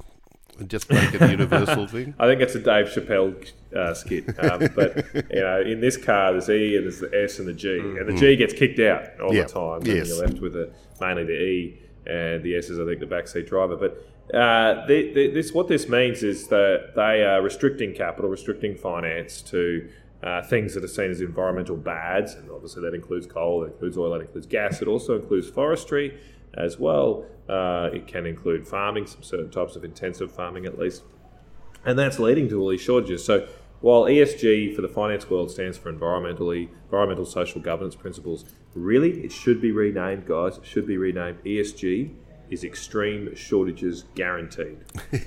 just 0.68 0.90
make 0.90 1.14
it 1.14 1.22
a 1.22 1.30
universal 1.30 1.86
thing? 1.86 2.14
I 2.18 2.26
think 2.26 2.40
it's 2.40 2.54
a 2.54 2.60
Dave 2.60 2.86
Chappelle 2.86 3.50
uh, 3.74 3.94
skit. 3.94 4.28
Um, 4.38 4.68
but 4.74 5.04
you 5.30 5.40
know, 5.40 5.60
in 5.60 5.80
this 5.80 5.96
car, 5.96 6.32
there's 6.32 6.48
E 6.48 6.76
and 6.76 6.84
there's 6.84 7.00
the 7.00 7.10
S 7.12 7.38
and 7.38 7.48
the 7.48 7.52
G, 7.52 7.68
mm. 7.68 8.00
and 8.00 8.08
the 8.08 8.20
G 8.20 8.36
gets 8.36 8.52
kicked 8.52 8.80
out 8.80 9.20
all 9.20 9.32
the 9.32 9.44
time. 9.44 9.80
Yes. 9.84 9.98
And 9.98 10.06
you're 10.08 10.26
left 10.26 10.40
with 10.40 10.52
the, 10.54 10.72
mainly 11.00 11.24
the 11.24 11.40
E 11.40 11.78
and 12.06 12.42
the 12.42 12.56
S 12.56 12.70
is, 12.70 12.78
I 12.78 12.84
think, 12.84 13.00
the 13.00 13.06
backseat 13.06 13.48
driver. 13.48 13.76
But 13.76 14.06
uh, 14.34 14.86
the, 14.86 15.12
the, 15.12 15.30
this 15.32 15.52
what 15.52 15.68
this 15.68 15.88
means 15.88 16.22
is 16.22 16.48
that 16.48 16.92
they 16.94 17.24
are 17.24 17.42
restricting 17.42 17.94
capital, 17.94 18.30
restricting 18.30 18.76
finance 18.76 19.42
to 19.42 19.88
uh, 20.22 20.42
things 20.42 20.74
that 20.74 20.84
are 20.84 20.88
seen 20.88 21.10
as 21.10 21.20
environmental 21.20 21.76
bads, 21.76 22.34
and 22.34 22.50
obviously 22.50 22.82
that 22.82 22.94
includes 22.94 23.26
coal, 23.26 23.60
that 23.60 23.72
includes 23.72 23.96
oil, 23.96 24.12
that 24.12 24.20
includes 24.20 24.46
gas. 24.46 24.82
It 24.82 24.88
also 24.88 25.16
includes 25.16 25.48
forestry 25.48 26.18
as 26.54 26.78
well. 26.78 27.24
Uh, 27.48 27.90
it 27.92 28.06
can 28.06 28.26
include 28.26 28.66
farming, 28.66 29.06
some 29.06 29.22
certain 29.22 29.50
types 29.50 29.76
of 29.76 29.84
intensive 29.84 30.32
farming 30.32 30.66
at 30.66 30.78
least, 30.78 31.02
and 31.84 31.98
that's 31.98 32.18
leading 32.18 32.48
to 32.48 32.60
all 32.60 32.68
these 32.68 32.80
shortages. 32.80 33.24
So 33.24 33.48
while 33.80 34.02
ESG 34.02 34.74
for 34.76 34.82
the 34.82 34.88
finance 34.88 35.28
world 35.28 35.50
stands 35.50 35.78
for 35.78 35.92
environmentally 35.92 36.68
environmental 36.84 37.24
social 37.24 37.60
governance 37.60 37.96
principles, 37.96 38.44
really 38.74 39.24
it 39.24 39.32
should 39.32 39.60
be 39.60 39.72
renamed, 39.72 40.26
guys. 40.26 40.58
It 40.58 40.66
should 40.66 40.86
be 40.86 40.96
renamed 40.96 41.42
ESG 41.44 42.14
is 42.50 42.64
extreme 42.64 43.34
shortages 43.34 44.04
guaranteed. 44.14 44.78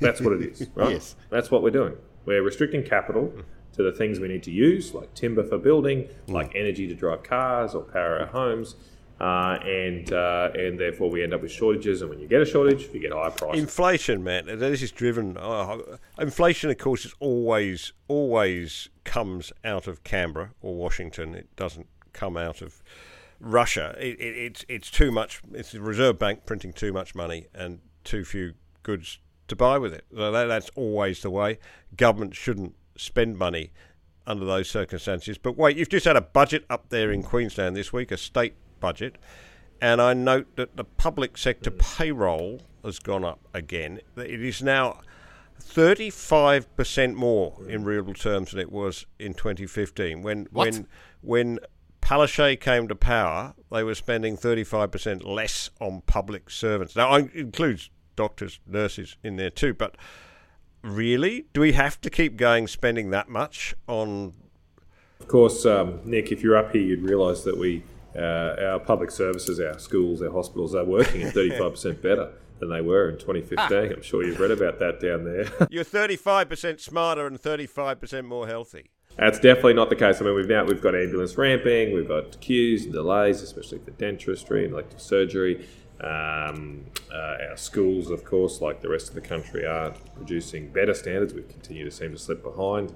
That's 0.02 0.22
what 0.22 0.34
it 0.34 0.42
is, 0.42 0.68
right? 0.76 0.92
yes. 0.92 1.16
That's 1.30 1.50
what 1.50 1.64
we're 1.64 1.72
doing. 1.72 1.96
We're 2.26 2.44
restricting 2.44 2.84
capital 2.84 3.34
to 3.74 3.84
the 3.84 3.92
things 3.92 4.20
we 4.20 4.28
need 4.28 4.44
to 4.44 4.52
use, 4.52 4.94
like 4.94 5.14
timber 5.14 5.44
for 5.44 5.58
building, 5.58 6.10
mm. 6.28 6.34
like 6.34 6.52
energy 6.54 6.88
to 6.88 6.94
drive 6.94 7.24
cars 7.24 7.74
or 7.74 7.82
power 7.82 8.20
our 8.20 8.28
homes. 8.28 8.76
Uh, 9.20 9.58
and 9.64 10.12
uh, 10.12 10.50
and 10.56 10.80
therefore 10.80 11.10
we 11.10 11.24
end 11.24 11.34
up 11.34 11.42
with 11.42 11.52
shortages. 11.52 12.02
And 12.02 12.10
when 12.10 12.20
you 12.20 12.28
get 12.28 12.42
a 12.42 12.46
shortage, 12.46 12.90
you 12.94 13.00
get 13.00 13.14
higher 13.14 13.32
prices. 13.32 13.62
Inflation, 13.62 14.24
man, 14.24 14.46
this 14.46 14.82
is 14.82 14.92
driven. 14.92 15.38
Uh, 15.38 15.78
inflation, 16.20 16.70
of 16.70 16.78
course, 16.78 17.06
is 17.06 17.14
always 17.20 17.94
always 18.08 18.90
comes 19.04 19.54
out 19.64 19.88
of 19.88 20.04
Canberra 20.04 20.52
or 20.62 20.76
Washington. 20.76 21.36
It 21.36 21.56
doesn't 21.56 21.88
come 22.12 22.38
out 22.38 22.62
of 22.62 22.82
Russia. 23.40 23.96
It, 24.00 24.20
it, 24.20 24.36
it's 24.38 24.66
it's 24.68 24.92
too 24.92 25.12
much. 25.12 25.42
It's 25.54 25.72
the 25.72 25.82
Reserve 25.82 26.20
Bank 26.20 26.46
printing 26.46 26.74
too 26.74 26.92
much 26.92 27.16
money 27.16 27.48
and 27.54 27.80
too 28.04 28.26
few 28.26 28.54
goods 28.82 29.20
to 29.48 29.56
buy 29.56 29.78
with 29.78 29.94
it. 29.94 30.06
So 30.14 30.32
that, 30.32 30.46
that's 30.46 30.70
always 30.76 31.22
the 31.22 31.30
way. 31.30 31.60
Government 31.96 32.36
shouldn't 32.36 32.76
spend 32.98 33.38
money 33.38 33.72
under 34.26 34.46
those 34.46 34.70
circumstances. 34.70 35.38
But 35.38 35.58
wait, 35.58 35.78
you've 35.78 35.90
just 35.90 36.06
had 36.06 36.16
a 36.16 36.22
budget 36.22 36.66
up 36.70 36.90
there 36.90 37.12
in 37.12 37.24
Queensland 37.24 37.76
this 37.76 37.92
week, 37.92 38.12
a 38.12 38.18
state 38.18 38.56
budget, 38.84 39.16
and 39.80 40.02
I 40.02 40.14
note 40.14 40.58
that 40.58 40.76
the 40.76 40.84
public 40.84 41.38
sector 41.38 41.72
payroll 41.72 42.62
has 42.84 43.00
gone 43.00 43.24
up 43.24 43.40
again. 43.54 44.02
It 44.18 44.44
is 44.44 44.62
now 44.62 45.00
35% 45.62 47.14
more 47.14 47.58
in 47.70 47.86
real 47.86 48.14
terms 48.14 48.52
than 48.52 48.60
it 48.60 48.74
was 48.74 49.06
in 49.18 49.34
2015. 49.36 50.22
When 50.22 50.48
What? 50.52 50.66
when 50.66 50.88
when 51.22 51.60
Palaszczuk 52.02 52.60
came 52.60 52.90
to 52.90 52.96
power, 52.96 53.54
they 53.72 53.84
were 53.84 53.96
spending 53.96 54.36
35% 54.36 55.24
less 55.26 55.70
on 55.80 56.02
public 56.02 56.50
servants. 56.50 56.98
Now, 56.98 57.16
it 57.16 57.34
includes 57.34 57.90
doctors, 58.18 58.60
nurses 58.68 59.16
in 59.24 59.38
there 59.38 59.50
too, 59.50 59.74
but 59.74 59.96
really, 60.82 61.46
do 61.54 61.62
we 61.62 61.72
have 61.72 62.02
to 62.02 62.10
keep 62.10 62.36
going 62.36 62.68
spending 62.68 63.12
that 63.12 63.30
much 63.30 63.74
on 63.88 64.34
Of 65.22 65.30
course, 65.30 65.66
um, 65.66 66.02
Nick, 66.04 66.34
if 66.34 66.44
you're 66.44 66.58
up 66.58 66.74
here, 66.74 66.82
you'd 66.82 67.04
realise 67.04 67.44
that 67.44 67.58
we, 67.58 67.84
uh, 68.16 68.56
our 68.62 68.80
public 68.80 69.12
services, 69.12 69.60
our 69.60 69.78
schools, 69.80 70.22
our 70.22 70.32
hospitals 70.32 70.76
are 70.76 70.86
working 70.86 71.24
at 71.24 71.34
35% 71.34 72.02
better 72.02 72.32
than 72.60 72.70
they 72.70 72.82
were 72.82 73.10
in 73.10 73.18
2015. 73.18 73.94
I'm 73.94 74.02
sure 74.02 74.24
you've 74.24 74.40
read 74.40 74.52
about 74.52 74.80
that 74.80 75.00
down 75.00 75.26
there. 75.26 75.46
You're 75.70 75.84
35% 75.84 76.80
smarter 76.80 77.28
and 77.28 77.42
35% 77.42 78.26
more 78.26 78.48
healthy. 78.48 78.92
That's 79.18 79.40
definitely 79.40 79.74
not 79.74 79.90
the 79.90 79.96
case. 79.96 80.22
I 80.22 80.26
mean, 80.26 80.36
we've 80.36 80.48
now 80.48 80.64
we've 80.66 80.82
got 80.82 80.96
ambulance 80.96 81.38
ramping, 81.38 81.94
we've 81.94 82.08
got 82.08 82.40
queues 82.42 82.86
and 82.86 82.94
delays, 82.94 83.42
especially 83.42 83.80
for 83.80 83.92
dentistry 83.92 84.66
and 84.66 84.74
elective 84.74 85.02
surgery. 85.02 85.68
Um, 86.02 86.86
uh, 87.14 87.50
our 87.50 87.56
schools, 87.58 88.10
of 88.10 88.26
course, 88.26 88.60
like 88.60 88.82
the 88.82 88.90
rest 88.90 89.10
of 89.10 89.16
the 89.16 89.22
country, 89.22 89.66
are 89.66 89.92
producing 90.16 90.72
better 90.72 90.94
standards. 90.94 91.34
We 91.34 91.44
continue 91.44 91.86
to 91.86 91.92
seem 91.92 92.12
to 92.12 92.18
slip 92.18 92.44
behind 92.44 92.94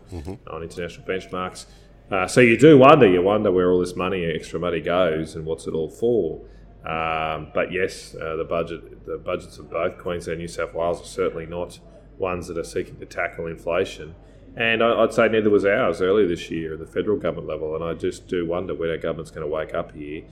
on 0.48 0.64
international 0.64 1.06
benchmarks. 1.08 1.68
Uh, 2.12 2.26
so 2.28 2.40
you 2.42 2.58
do 2.58 2.78
wonder, 2.78 3.08
you 3.08 3.22
wonder 3.22 3.52
where 3.52 3.72
all 3.72 3.80
this 3.80 3.96
money, 3.96 4.26
extra 4.26 4.60
money, 4.60 4.80
goes 4.80 5.36
and 5.36 5.46
what's 5.46 5.68
it 5.68 5.74
all 5.74 5.90
for. 5.90 6.40
Um, 6.86 7.52
but 7.54 7.72
yes, 7.74 8.16
uh, 8.16 8.38
the 8.38 8.46
budget, 8.46 9.06
the 9.06 9.18
budgets 9.18 9.58
of 9.58 9.70
both 9.70 9.98
Queensland 9.98 10.34
and 10.36 10.42
New 10.42 10.48
South 10.48 10.74
Wales 10.74 11.02
are 11.02 11.06
certainly 11.06 11.46
not 11.46 11.80
ones 12.18 12.48
that 12.48 12.58
are 12.58 12.64
seeking 12.64 12.96
to 12.98 13.06
tackle 13.06 13.48
inflation. 13.48 14.16
And 14.56 14.82
I- 14.82 15.04
I'd 15.04 15.14
say 15.14 15.28
neither 15.28 15.50
was 15.50 15.66
ours 15.66 16.02
earlier 16.02 16.28
this 16.28 16.50
year 16.50 16.74
at 16.74 16.80
the 16.80 16.86
federal 16.88 17.18
government 17.18 17.48
level. 17.48 17.76
And 17.76 17.84
I 17.84 17.94
just 17.94 18.28
do 18.28 18.46
wonder 18.46 18.74
when 18.74 18.90
our 18.90 18.98
government's 18.98 19.32
going 19.32 19.46
to 19.46 19.52
wake 19.54 19.74
up 19.74 19.92
here 19.94 20.24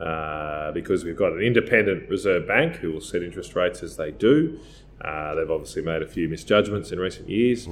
uh, 0.00 0.72
because 0.72 1.04
we've 1.04 1.16
got 1.16 1.32
an 1.32 1.40
independent 1.42 2.08
Reserve 2.08 2.48
Bank 2.48 2.76
who 2.76 2.90
will 2.92 3.00
set 3.00 3.22
interest 3.22 3.54
rates 3.54 3.82
as 3.82 3.96
they 3.96 4.10
do. 4.10 4.58
Uh, 5.00 5.34
they've 5.34 5.50
obviously 5.50 5.82
made 5.82 6.02
a 6.02 6.06
few 6.08 6.28
misjudgments 6.28 6.90
in 6.90 6.98
recent 6.98 7.28
years. 7.28 7.68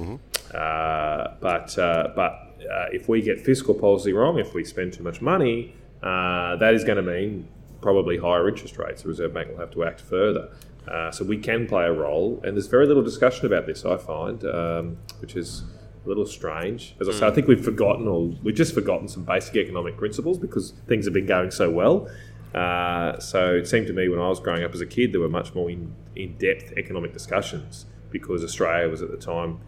Uh, 0.55 1.35
but 1.41 1.77
uh, 1.77 2.09
but 2.15 2.48
uh, 2.61 2.85
if 2.91 3.07
we 3.07 3.21
get 3.21 3.39
fiscal 3.39 3.73
policy 3.73 4.13
wrong, 4.13 4.39
if 4.39 4.53
we 4.53 4.63
spend 4.63 4.93
too 4.93 5.03
much 5.03 5.21
money, 5.21 5.75
uh, 6.03 6.55
that 6.57 6.73
is 6.73 6.83
going 6.83 6.97
to 6.97 7.03
mean 7.03 7.47
probably 7.81 8.17
higher 8.17 8.47
interest 8.47 8.77
rates. 8.77 9.03
The 9.03 9.09
Reserve 9.09 9.33
Bank 9.33 9.49
will 9.49 9.57
have 9.57 9.71
to 9.71 9.83
act 9.83 10.01
further. 10.01 10.49
Uh, 10.87 11.11
so 11.11 11.23
we 11.23 11.37
can 11.37 11.67
play 11.67 11.85
a 11.85 11.93
role, 11.93 12.41
and 12.43 12.55
there's 12.55 12.67
very 12.67 12.87
little 12.87 13.03
discussion 13.03 13.45
about 13.45 13.65
this. 13.67 13.85
I 13.85 13.97
find, 13.97 14.43
um, 14.45 14.97
which 15.19 15.35
is 15.35 15.63
a 16.03 16.07
little 16.07 16.25
strange. 16.25 16.95
As 16.99 17.07
I 17.07 17.13
say, 17.13 17.27
I 17.27 17.31
think 17.31 17.47
we've 17.47 17.63
forgotten, 17.63 18.07
or 18.07 18.33
we've 18.43 18.55
just 18.55 18.73
forgotten 18.73 19.07
some 19.07 19.23
basic 19.23 19.55
economic 19.55 19.97
principles 19.97 20.39
because 20.39 20.71
things 20.87 21.05
have 21.05 21.13
been 21.13 21.27
going 21.27 21.51
so 21.51 21.69
well. 21.69 22.09
Uh, 22.55 23.19
so 23.19 23.53
it 23.53 23.67
seemed 23.67 23.85
to 23.87 23.93
me 23.93 24.09
when 24.09 24.19
I 24.19 24.27
was 24.27 24.39
growing 24.39 24.63
up 24.63 24.73
as 24.73 24.81
a 24.81 24.85
kid, 24.85 25.13
there 25.13 25.21
were 25.21 25.29
much 25.29 25.53
more 25.53 25.69
in, 25.69 25.93
in-depth 26.15 26.73
economic 26.77 27.13
discussions 27.13 27.85
because 28.09 28.43
Australia 28.43 28.89
was 28.89 29.03
at 29.03 29.11
the 29.11 29.17
time 29.17 29.59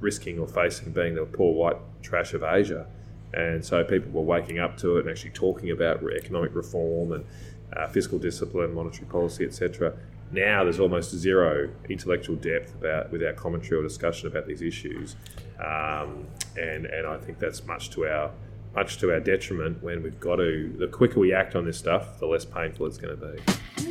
risking 0.00 0.38
or 0.38 0.46
facing 0.46 0.92
being 0.92 1.14
the 1.14 1.24
poor 1.24 1.54
white 1.54 1.78
trash 2.02 2.34
of 2.34 2.42
Asia. 2.42 2.86
And 3.34 3.64
so 3.64 3.84
people 3.84 4.10
were 4.12 4.22
waking 4.22 4.58
up 4.58 4.76
to 4.78 4.96
it 4.96 5.00
and 5.00 5.10
actually 5.10 5.30
talking 5.30 5.70
about 5.70 6.02
economic 6.16 6.54
reform 6.54 7.12
and 7.12 7.24
uh, 7.76 7.88
fiscal 7.88 8.18
discipline, 8.18 8.74
monetary 8.74 9.06
policy, 9.06 9.44
etc. 9.44 9.94
Now 10.32 10.64
there's 10.64 10.80
almost 10.80 11.14
zero 11.14 11.70
intellectual 11.88 12.36
depth 12.36 12.74
about 12.74 13.12
with 13.12 13.22
our 13.22 13.32
commentary 13.32 13.80
or 13.80 13.82
discussion 13.82 14.28
about 14.28 14.46
these 14.46 14.62
issues, 14.62 15.16
um, 15.60 16.26
and 16.56 16.86
and 16.86 17.06
I 17.06 17.16
think 17.18 17.38
that's 17.38 17.64
much 17.64 17.90
to 17.90 18.06
our 18.06 18.30
much 18.74 18.98
to 18.98 19.12
our 19.12 19.20
detriment 19.20 19.82
when 19.82 20.02
we've 20.02 20.18
got 20.18 20.36
to. 20.36 20.74
The 20.78 20.88
quicker 20.88 21.20
we 21.20 21.32
act 21.32 21.54
on 21.54 21.64
this 21.64 21.78
stuff, 21.78 22.18
the 22.18 22.26
less 22.26 22.44
painful 22.44 22.86
it's 22.86 22.98
going 22.98 23.18
to 23.18 23.26
be. 23.26 23.85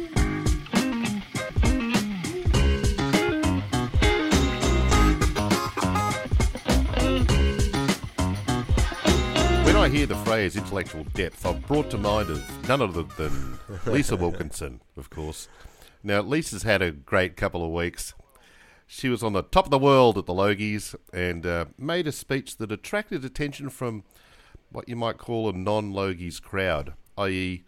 Hear 9.96 10.06
the 10.06 10.16
phrase 10.26 10.58
intellectual 10.58 11.06
depth, 11.14 11.46
I'm 11.46 11.62
brought 11.62 11.90
to 11.92 11.98
mind 11.98 12.30
of 12.30 12.68
none 12.68 12.82
other 12.82 13.04
than 13.04 13.58
Lisa 13.86 14.16
Wilkinson, 14.18 14.82
of 14.98 15.10
course. 15.10 15.48
Now, 16.04 16.20
Lisa's 16.20 16.64
had 16.64 16.82
a 16.82 16.92
great 16.92 17.38
couple 17.38 17.64
of 17.64 17.72
weeks. 17.72 18.14
She 18.86 19.08
was 19.08 19.24
on 19.24 19.32
the 19.32 19.42
top 19.42 19.64
of 19.64 19.72
the 19.72 19.80
world 19.80 20.18
at 20.18 20.26
the 20.26 20.34
Logies 20.34 20.96
and 21.14 21.46
uh, 21.46 21.66
made 21.78 22.08
a 22.08 22.12
speech 22.12 22.58
that 22.58 22.74
attracted 22.74 23.24
attention 23.24 23.70
from 23.70 24.04
what 24.70 24.90
you 24.90 24.98
might 24.98 25.18
call 25.18 25.48
a 25.48 25.54
non 25.54 25.94
Logies 25.94 26.42
crowd, 26.42 26.94
i.e., 27.18 27.64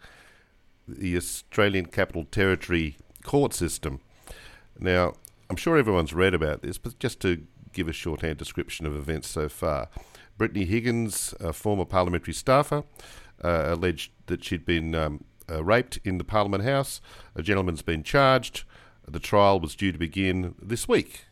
the 0.86 1.16
Australian 1.16 1.86
Capital 1.86 2.24
Territory 2.24 2.98
court 3.24 3.54
system. 3.54 4.00
Now, 4.78 5.14
I'm 5.48 5.56
sure 5.56 5.78
everyone's 5.78 6.12
read 6.12 6.34
about 6.34 6.60
this, 6.60 6.76
but 6.76 6.98
just 6.98 7.20
to 7.20 7.46
give 7.72 7.88
a 7.88 7.94
shorthand 7.94 8.36
description 8.36 8.84
of 8.84 8.94
events 8.94 9.28
so 9.28 9.48
far. 9.48 9.88
Brittany 10.38 10.64
Higgins, 10.64 11.34
a 11.40 11.52
former 11.52 11.84
parliamentary 11.84 12.32
staffer, 12.32 12.84
uh, 13.42 13.64
alleged 13.66 14.12
that 14.26 14.44
she'd 14.44 14.64
been 14.64 14.94
um, 14.94 15.24
uh, 15.50 15.62
raped 15.62 15.98
in 16.04 16.18
the 16.18 16.24
Parliament 16.24 16.64
House. 16.64 17.00
A 17.34 17.42
gentleman's 17.42 17.82
been 17.82 18.02
charged. 18.02 18.64
The 19.06 19.18
trial 19.18 19.58
was 19.58 19.74
due 19.74 19.92
to 19.92 19.98
begin 19.98 20.54
this 20.62 20.86
week, 20.86 21.24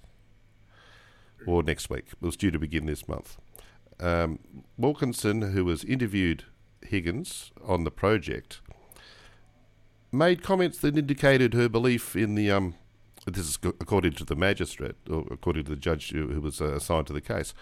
or 1.47 1.63
next 1.63 1.89
week. 1.89 2.07
It 2.09 2.23
was 2.25 2.37
due 2.37 2.51
to 2.51 2.59
begin 2.59 2.87
this 2.87 3.07
month. 3.07 3.37
Um, 4.01 4.41
Wilkinson, 4.77 5.53
who 5.53 5.65
was 5.65 5.85
interviewed 5.85 6.45
Higgins 6.83 7.53
on 7.65 7.85
the 7.85 7.91
project, 7.91 8.61
made 10.11 10.43
comments 10.43 10.79
that 10.79 10.97
indicated 10.97 11.55
her 11.55 11.69
belief 11.69 12.17
in 12.17 12.35
the 12.35 12.51
um, 12.51 12.75
this 13.27 13.49
is 13.49 13.59
according 13.63 14.13
to 14.13 14.25
the 14.25 14.37
magistrate 14.37 14.95
or 15.11 15.27
according 15.31 15.65
to 15.65 15.71
the 15.71 15.77
judge 15.77 16.11
who, 16.11 16.41
was 16.41 16.61
uh, 16.61 16.75
assigned 16.75 17.07
to 17.09 17.13
the 17.13 17.21
case 17.21 17.55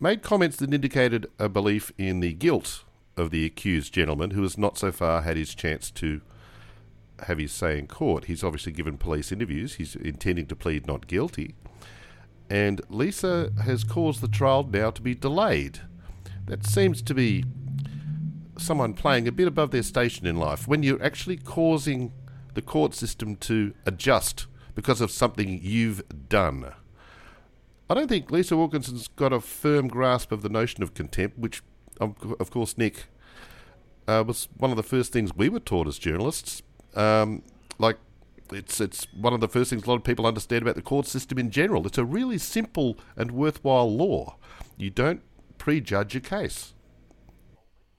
made 0.00 0.22
comments 0.22 0.56
that 0.58 0.72
indicated 0.72 1.26
a 1.38 1.48
belief 1.48 1.92
in 1.98 2.20
the 2.20 2.32
guilt 2.32 2.84
of 3.16 3.30
the 3.30 3.44
accused 3.44 3.92
gentleman 3.92 4.30
who 4.30 4.42
has 4.42 4.56
not 4.56 4.78
so 4.78 4.92
far 4.92 5.22
had 5.22 5.36
his 5.36 5.54
chance 5.54 5.90
to 5.90 6.20
have 7.26 7.38
his 7.38 7.52
say 7.52 7.78
in 7.78 7.86
court. 7.86 8.26
He's 8.26 8.44
obviously 8.44 8.72
given 8.72 8.96
police 8.96 9.32
interviews. 9.32 9.74
He's 9.74 9.96
intending 9.96 10.46
to 10.46 10.56
plead 10.56 10.86
not 10.86 11.06
guilty. 11.08 11.54
And 12.48 12.80
Lisa 12.88 13.52
has 13.62 13.84
caused 13.84 14.20
the 14.20 14.28
trial 14.28 14.62
now 14.64 14.90
to 14.90 15.02
be 15.02 15.14
delayed. 15.14 15.80
That 16.46 16.64
seems 16.64 17.02
to 17.02 17.14
be 17.14 17.44
someone 18.56 18.94
playing 18.94 19.28
a 19.28 19.32
bit 19.32 19.48
above 19.48 19.70
their 19.70 19.82
station 19.82 20.26
in 20.26 20.36
life 20.36 20.66
when 20.66 20.82
you're 20.82 21.02
actually 21.02 21.36
causing 21.36 22.12
the 22.54 22.62
court 22.62 22.94
system 22.94 23.36
to 23.36 23.74
adjust 23.84 24.46
because 24.74 25.00
of 25.00 25.10
something 25.10 25.60
you've 25.62 26.02
done. 26.28 26.72
I 27.90 27.94
don't 27.94 28.08
think 28.08 28.30
Lisa 28.30 28.56
Wilkinson's 28.56 29.08
got 29.08 29.32
a 29.32 29.40
firm 29.40 29.88
grasp 29.88 30.30
of 30.30 30.42
the 30.42 30.48
notion 30.48 30.82
of 30.82 30.94
contempt, 30.94 31.38
which, 31.38 31.62
of 32.00 32.50
course, 32.50 32.76
Nick, 32.76 33.06
uh, 34.06 34.24
was 34.26 34.48
one 34.56 34.70
of 34.70 34.76
the 34.76 34.82
first 34.82 35.12
things 35.12 35.34
we 35.34 35.48
were 35.48 35.60
taught 35.60 35.86
as 35.86 35.98
journalists. 35.98 36.62
Um, 36.94 37.42
like, 37.78 37.96
it's 38.50 38.80
it's 38.80 39.06
one 39.12 39.34
of 39.34 39.40
the 39.40 39.48
first 39.48 39.70
things 39.70 39.84
a 39.84 39.88
lot 39.88 39.96
of 39.96 40.04
people 40.04 40.26
understand 40.26 40.62
about 40.62 40.74
the 40.74 40.82
court 40.82 41.06
system 41.06 41.38
in 41.38 41.50
general. 41.50 41.86
It's 41.86 41.98
a 41.98 42.04
really 42.04 42.38
simple 42.38 42.98
and 43.16 43.30
worthwhile 43.30 43.94
law. 43.94 44.36
You 44.76 44.90
don't 44.90 45.22
prejudge 45.58 46.16
a 46.16 46.20
case. 46.20 46.74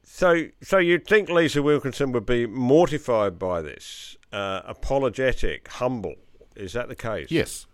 So, 0.04 0.48
so 0.62 0.80
you'd 0.80 1.08
think 1.08 1.30
Lisa 1.30 1.62
Wilkinson 1.62 2.12
would 2.12 2.26
be 2.26 2.46
mortified 2.46 3.38
by 3.38 3.62
this, 3.62 4.18
uh, 4.34 4.62
apologetic, 4.66 5.68
humble. 5.68 6.16
Is 6.56 6.74
that 6.74 6.90
the 6.90 6.96
case? 6.96 7.30
Yes. 7.30 7.68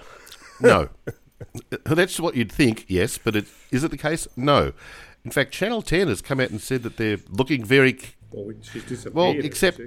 no. 0.60 0.88
That's 1.84 2.18
what 2.20 2.36
you'd 2.36 2.52
think, 2.52 2.84
yes, 2.88 3.18
but 3.18 3.36
it, 3.36 3.46
is 3.70 3.84
it 3.84 3.90
the 3.90 3.98
case? 3.98 4.26
No. 4.36 4.72
In 5.24 5.30
fact, 5.30 5.52
Channel 5.52 5.82
10 5.82 6.08
has 6.08 6.20
come 6.20 6.40
out 6.40 6.50
and 6.50 6.60
said 6.60 6.82
that 6.82 6.96
they're 6.96 7.18
looking 7.30 7.64
very. 7.64 7.98
Well, 8.30 8.52
she's 8.60 8.84
disappeared. 8.84 9.14
Well, 9.14 9.34
except 9.38 9.80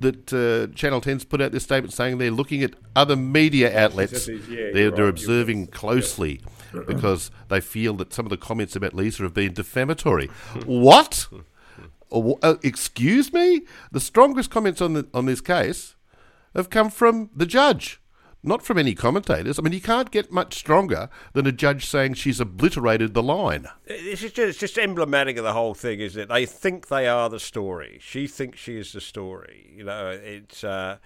that 0.00 0.32
uh, 0.32 0.74
Channel 0.74 1.00
10's 1.00 1.24
put 1.24 1.40
out 1.40 1.52
this 1.52 1.62
statement 1.64 1.92
saying 1.92 2.18
they're 2.18 2.30
looking 2.30 2.62
at 2.62 2.74
other 2.94 3.16
media 3.16 3.76
outlets. 3.78 4.26
these- 4.26 4.48
yeah, 4.48 4.70
they're, 4.72 4.90
they're 4.90 5.08
observing 5.08 5.68
closely 5.68 6.40
because 6.86 7.30
they 7.48 7.60
feel 7.60 7.94
that 7.94 8.12
some 8.12 8.26
of 8.26 8.30
the 8.30 8.36
comments 8.36 8.76
about 8.76 8.94
Lisa 8.94 9.22
have 9.22 9.34
been 9.34 9.54
defamatory. 9.54 10.26
what? 10.66 11.28
Uh, 12.12 12.56
excuse 12.62 13.32
me? 13.32 13.62
The 13.90 14.00
strongest 14.00 14.50
comments 14.50 14.80
on 14.80 14.92
the, 14.92 15.08
on 15.14 15.26
this 15.26 15.40
case 15.40 15.96
have 16.54 16.70
come 16.70 16.90
from 16.90 17.30
the 17.34 17.46
judge, 17.46 18.00
not 18.44 18.62
from 18.62 18.78
any 18.78 18.94
commentators. 18.94 19.58
I 19.58 19.62
mean, 19.62 19.72
you 19.72 19.80
can't 19.80 20.10
get 20.10 20.30
much 20.30 20.54
stronger 20.54 21.08
than 21.32 21.46
a 21.46 21.52
judge 21.52 21.86
saying 21.86 22.14
she's 22.14 22.40
obliterated 22.40 23.14
the 23.14 23.22
line. 23.22 23.66
It's 23.86 24.20
just, 24.20 24.38
it's 24.38 24.58
just 24.58 24.78
emblematic 24.78 25.38
of 25.38 25.44
the 25.44 25.54
whole 25.54 25.74
thing, 25.74 26.00
isn't 26.00 26.20
it? 26.20 26.28
They 26.28 26.46
think 26.46 26.88
they 26.88 27.08
are 27.08 27.30
the 27.30 27.40
story. 27.40 27.98
She 28.02 28.26
thinks 28.26 28.58
she 28.60 28.76
is 28.76 28.92
the 28.92 29.00
story. 29.00 29.72
You 29.74 29.84
know, 29.84 30.10
it's 30.10 30.62
uh, 30.62 30.98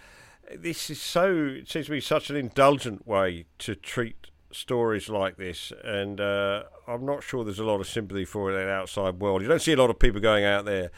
this 0.54 0.90
is 0.90 1.00
so. 1.00 1.32
It 1.32 1.70
seems 1.70 1.86
to 1.86 1.92
be 1.92 2.00
such 2.00 2.28
an 2.28 2.36
indulgent 2.36 3.06
way 3.06 3.44
to 3.58 3.74
treat 3.74 4.28
stories 4.50 5.08
like 5.08 5.36
this, 5.36 5.72
and 5.84 6.20
uh, 6.20 6.64
I'm 6.86 7.06
not 7.06 7.22
sure 7.22 7.44
there's 7.44 7.58
a 7.58 7.64
lot 7.64 7.80
of 7.80 7.86
sympathy 7.86 8.24
for 8.24 8.50
it 8.50 8.60
in 8.60 8.66
the 8.66 8.72
outside 8.72 9.20
world. 9.20 9.42
You 9.42 9.48
don't 9.48 9.62
see 9.62 9.72
a 9.72 9.76
lot 9.76 9.90
of 9.90 9.98
people 9.98 10.20
going 10.20 10.44
out 10.44 10.64
there, 10.64 10.90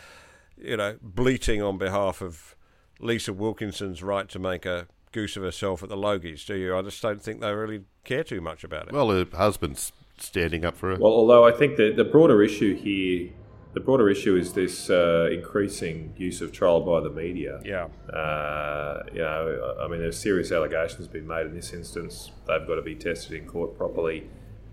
you 0.56 0.76
know, 0.76 0.96
bleating 1.02 1.60
on 1.60 1.76
behalf 1.76 2.22
of 2.22 2.56
Lisa 3.00 3.32
Wilkinson's 3.32 4.02
right 4.02 4.28
to 4.28 4.38
make 4.38 4.64
a 4.64 4.86
goose 5.12 5.36
of 5.36 5.42
herself 5.42 5.82
at 5.82 5.88
the 5.88 5.96
Logies, 5.96 6.46
do 6.46 6.54
you? 6.54 6.76
I 6.76 6.82
just 6.82 7.02
don't 7.02 7.22
think 7.22 7.40
they 7.40 7.52
really 7.52 7.84
care 8.04 8.24
too 8.24 8.40
much 8.40 8.64
about 8.64 8.88
it. 8.88 8.92
Well, 8.92 9.10
her 9.10 9.26
husband's 9.32 9.92
standing 10.18 10.64
up 10.64 10.76
for 10.76 10.90
her. 10.90 10.98
Well, 11.00 11.12
although 11.12 11.46
I 11.46 11.52
think 11.52 11.76
that 11.76 11.96
the 11.96 12.04
broader 12.04 12.42
issue 12.42 12.76
here, 12.76 13.30
the 13.72 13.80
broader 13.80 14.08
issue 14.08 14.36
is 14.36 14.52
this 14.52 14.90
uh, 14.90 15.28
increasing 15.32 16.14
use 16.16 16.40
of 16.40 16.52
trial 16.52 16.80
by 16.80 17.00
the 17.00 17.10
media. 17.10 17.60
Yeah. 17.64 17.88
Uh, 18.12 19.02
you 19.12 19.20
know, 19.20 19.76
I 19.80 19.88
mean, 19.88 20.00
there's 20.00 20.18
serious 20.18 20.52
allegations 20.52 21.08
been 21.08 21.26
made 21.26 21.46
in 21.46 21.54
this 21.54 21.72
instance. 21.72 22.32
They've 22.46 22.66
got 22.66 22.76
to 22.76 22.82
be 22.82 22.94
tested 22.94 23.32
in 23.32 23.46
court 23.46 23.76
properly. 23.76 24.28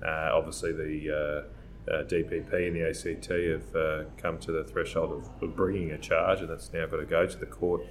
Uh, 0.06 0.32
obviously, 0.34 0.72
the 0.74 1.46
uh, 1.90 1.92
uh, 1.92 2.04
DPP 2.04 2.68
and 2.68 2.76
the 2.76 2.90
ACT 2.90 3.28
have 3.28 3.76
uh, 3.76 4.10
come 4.18 4.38
to 4.40 4.52
the 4.52 4.64
threshold 4.64 5.12
of, 5.12 5.44
of 5.44 5.56
bringing 5.56 5.92
a 5.92 5.98
charge, 5.98 6.42
and 6.42 6.50
that's 6.50 6.74
now 6.74 6.86
got 6.86 6.98
to 6.98 7.06
go 7.06 7.26
to 7.26 7.38
the 7.38 7.46
court. 7.46 7.82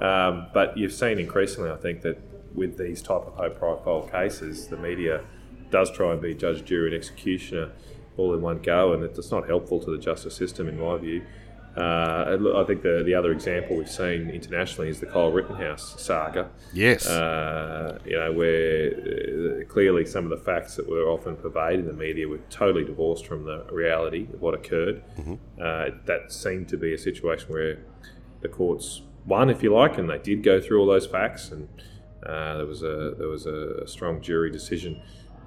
Um, 0.00 0.46
but 0.52 0.76
you've 0.76 0.92
seen 0.92 1.18
increasingly, 1.18 1.70
I 1.70 1.76
think, 1.76 2.02
that 2.02 2.20
with 2.54 2.78
these 2.78 3.02
type 3.02 3.22
of 3.26 3.34
high-profile 3.36 4.08
cases, 4.08 4.68
the 4.68 4.76
media 4.76 5.24
does 5.70 5.90
try 5.90 6.12
and 6.12 6.22
be 6.22 6.34
judge, 6.34 6.64
jury, 6.64 6.86
and 6.86 6.94
executioner 6.94 7.72
all 8.16 8.34
in 8.34 8.40
one 8.40 8.58
go, 8.58 8.92
and 8.92 9.04
it's 9.04 9.30
not 9.30 9.46
helpful 9.46 9.78
to 9.80 9.90
the 9.90 9.98
justice 9.98 10.34
system, 10.34 10.68
in 10.68 10.80
my 10.80 10.96
view. 10.98 11.22
Uh, 11.76 12.36
I 12.56 12.64
think 12.64 12.82
the 12.82 13.04
the 13.04 13.14
other 13.14 13.30
example 13.30 13.76
we've 13.76 13.88
seen 13.88 14.30
internationally 14.30 14.90
is 14.90 14.98
the 14.98 15.06
Kyle 15.06 15.30
Rittenhouse 15.30 16.00
saga. 16.02 16.50
Yes. 16.72 17.06
Uh, 17.06 17.98
you 18.04 18.18
know, 18.18 18.32
where 18.32 18.90
uh, 18.90 19.64
clearly 19.68 20.04
some 20.04 20.24
of 20.24 20.30
the 20.30 20.44
facts 20.44 20.74
that 20.74 20.88
were 20.88 21.04
often 21.04 21.36
pervaded 21.36 21.80
in 21.80 21.86
the 21.86 21.92
media 21.92 22.26
were 22.26 22.40
totally 22.50 22.84
divorced 22.84 23.26
from 23.28 23.44
the 23.44 23.64
reality 23.70 24.26
of 24.32 24.40
what 24.40 24.54
occurred. 24.54 25.04
Mm-hmm. 25.18 25.34
Uh, 25.60 25.90
that 26.06 26.32
seemed 26.32 26.66
to 26.68 26.76
be 26.76 26.94
a 26.94 26.98
situation 26.98 27.52
where 27.52 27.78
the 28.40 28.48
courts 28.48 29.02
won, 29.28 29.50
if 29.50 29.62
you 29.62 29.72
like, 29.72 29.98
and 29.98 30.08
they 30.10 30.18
did 30.18 30.42
go 30.42 30.60
through 30.60 30.80
all 30.80 30.86
those 30.86 31.06
facts, 31.06 31.50
and 31.50 31.68
uh, 32.26 32.56
there 32.56 32.66
was 32.66 32.82
a 32.82 33.14
there 33.18 33.28
was 33.28 33.46
a 33.46 33.86
strong 33.86 34.20
jury 34.20 34.50
decision. 34.50 35.00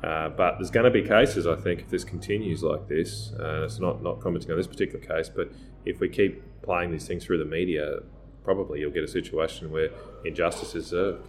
Uh, 0.04 0.30
but 0.30 0.58
there's 0.58 0.72
going 0.72 0.84
to 0.84 0.89
be 0.89 1.08
cases, 1.08 1.46
I 1.46 1.56
think, 1.56 1.82
if 1.82 1.89
this 1.89 2.04
continues 2.04 2.63
like 2.63 2.88
this. 2.88 3.34
Uh, 3.39 3.63
it's 3.65 3.80
not 3.80 4.02
not 4.02 4.20
commenting 4.20 4.52
on 4.52 4.58
this 4.58 4.67
particular 4.67 5.04
case, 5.04 5.30
but 5.30 5.52
if 5.86 6.00
we 6.00 6.10
keep 6.10 6.41
playing 6.62 6.91
these 6.91 7.08
things 7.08 7.26
through 7.26 7.38
the 7.38 7.46
media, 7.46 8.00
probably 8.44 8.80
you'll 8.80 8.91
get 8.91 9.04
a 9.04 9.08
situation 9.08 9.72
where 9.72 9.89
injustice 10.26 10.76
is 10.76 10.88
served. 10.88 11.28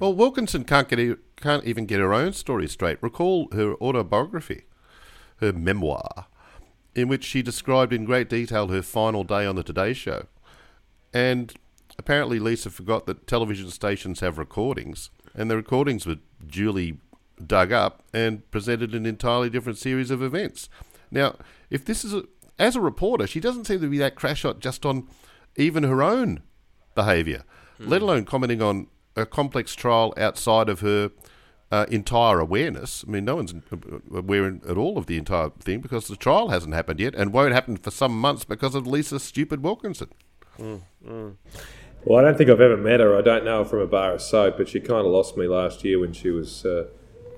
Well, 0.00 0.14
Wilkinson 0.14 0.64
can't 0.64 0.88
get 0.88 1.18
can't 1.36 1.64
even 1.64 1.86
get 1.86 2.00
her 2.00 2.12
own 2.12 2.32
story 2.32 2.68
straight. 2.68 3.02
Recall 3.02 3.48
her 3.52 3.74
autobiography, 3.74 4.64
her 5.36 5.52
memoir, 5.52 6.26
in 6.94 7.08
which 7.08 7.24
she 7.24 7.42
described 7.42 7.92
in 7.92 8.04
great 8.04 8.28
detail 8.28 8.68
her 8.68 8.82
final 8.82 9.22
day 9.22 9.46
on 9.46 9.56
the 9.56 9.62
Today 9.62 9.92
Show, 9.92 10.26
and 11.12 11.54
apparently 11.98 12.38
Lisa 12.38 12.70
forgot 12.70 13.06
that 13.06 13.26
television 13.26 13.70
stations 13.70 14.20
have 14.20 14.38
recordings, 14.38 15.10
and 15.34 15.50
the 15.50 15.56
recordings 15.56 16.06
were 16.06 16.16
duly 16.46 16.98
dug 17.44 17.72
up 17.72 18.02
and 18.12 18.48
presented 18.50 18.94
an 18.94 19.06
entirely 19.06 19.50
different 19.50 19.78
series 19.78 20.10
of 20.10 20.22
events. 20.22 20.68
Now, 21.10 21.36
if 21.70 21.84
this 21.84 22.04
is 22.04 22.14
a, 22.14 22.24
as 22.58 22.76
a 22.76 22.80
reporter, 22.80 23.26
she 23.26 23.40
doesn't 23.40 23.66
seem 23.66 23.80
to 23.80 23.88
be 23.88 23.98
that 23.98 24.14
crash 24.14 24.40
shot 24.40 24.60
just 24.60 24.84
on 24.84 25.08
even 25.56 25.82
her 25.84 26.02
own 26.02 26.42
behaviour, 26.94 27.44
mm. 27.78 27.88
let 27.88 28.02
alone 28.02 28.24
commenting 28.24 28.62
on 28.62 28.88
a 29.16 29.26
complex 29.26 29.74
trial 29.74 30.14
outside 30.16 30.68
of 30.68 30.80
her 30.80 31.10
uh, 31.70 31.86
entire 31.90 32.40
awareness. 32.40 33.04
I 33.06 33.10
mean, 33.10 33.24
no 33.24 33.36
one's 33.36 33.54
aware 34.12 34.46
at 34.46 34.76
all 34.76 34.96
of 34.96 35.06
the 35.06 35.18
entire 35.18 35.50
thing 35.50 35.80
because 35.80 36.08
the 36.08 36.16
trial 36.16 36.48
hasn't 36.48 36.74
happened 36.74 37.00
yet 37.00 37.14
and 37.14 37.32
won't 37.32 37.52
happen 37.52 37.76
for 37.76 37.90
some 37.90 38.18
months 38.18 38.44
because 38.44 38.74
of 38.74 38.86
Lisa 38.86 39.20
stupid 39.20 39.62
Wilkinson. 39.62 40.08
Mm, 40.58 40.82
mm. 41.06 41.36
Well, 42.04 42.18
I 42.18 42.22
don't 42.22 42.38
think 42.38 42.48
I've 42.48 42.60
ever 42.60 42.76
met 42.76 43.00
her. 43.00 43.16
I 43.16 43.22
don't 43.22 43.44
know 43.44 43.64
her 43.64 43.68
from 43.68 43.80
a 43.80 43.86
bar 43.86 44.14
of 44.14 44.22
soap, 44.22 44.56
but 44.56 44.68
she 44.68 44.80
kind 44.80 45.04
of 45.04 45.12
lost 45.12 45.36
me 45.36 45.46
last 45.46 45.84
year 45.84 45.98
when 45.98 46.12
she 46.12 46.30
was 46.30 46.64
uh, 46.64 46.86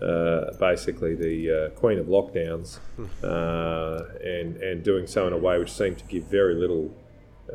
uh, 0.03 0.57
basically 0.59 1.15
the 1.15 1.51
uh, 1.51 1.71
queen 1.71 1.99
of 1.99 2.07
lockdowns, 2.07 2.79
uh, 3.25 4.05
and 4.23 4.57
and 4.59 4.83
doing 4.83 5.07
so 5.07 5.27
in 5.27 5.33
a 5.33 5.39
way 5.39 5.59
which 5.59 5.73
seemed 5.73 5.99
to 5.99 6.05
give 6.05 6.25
very 6.25 6.55
little 6.55 6.95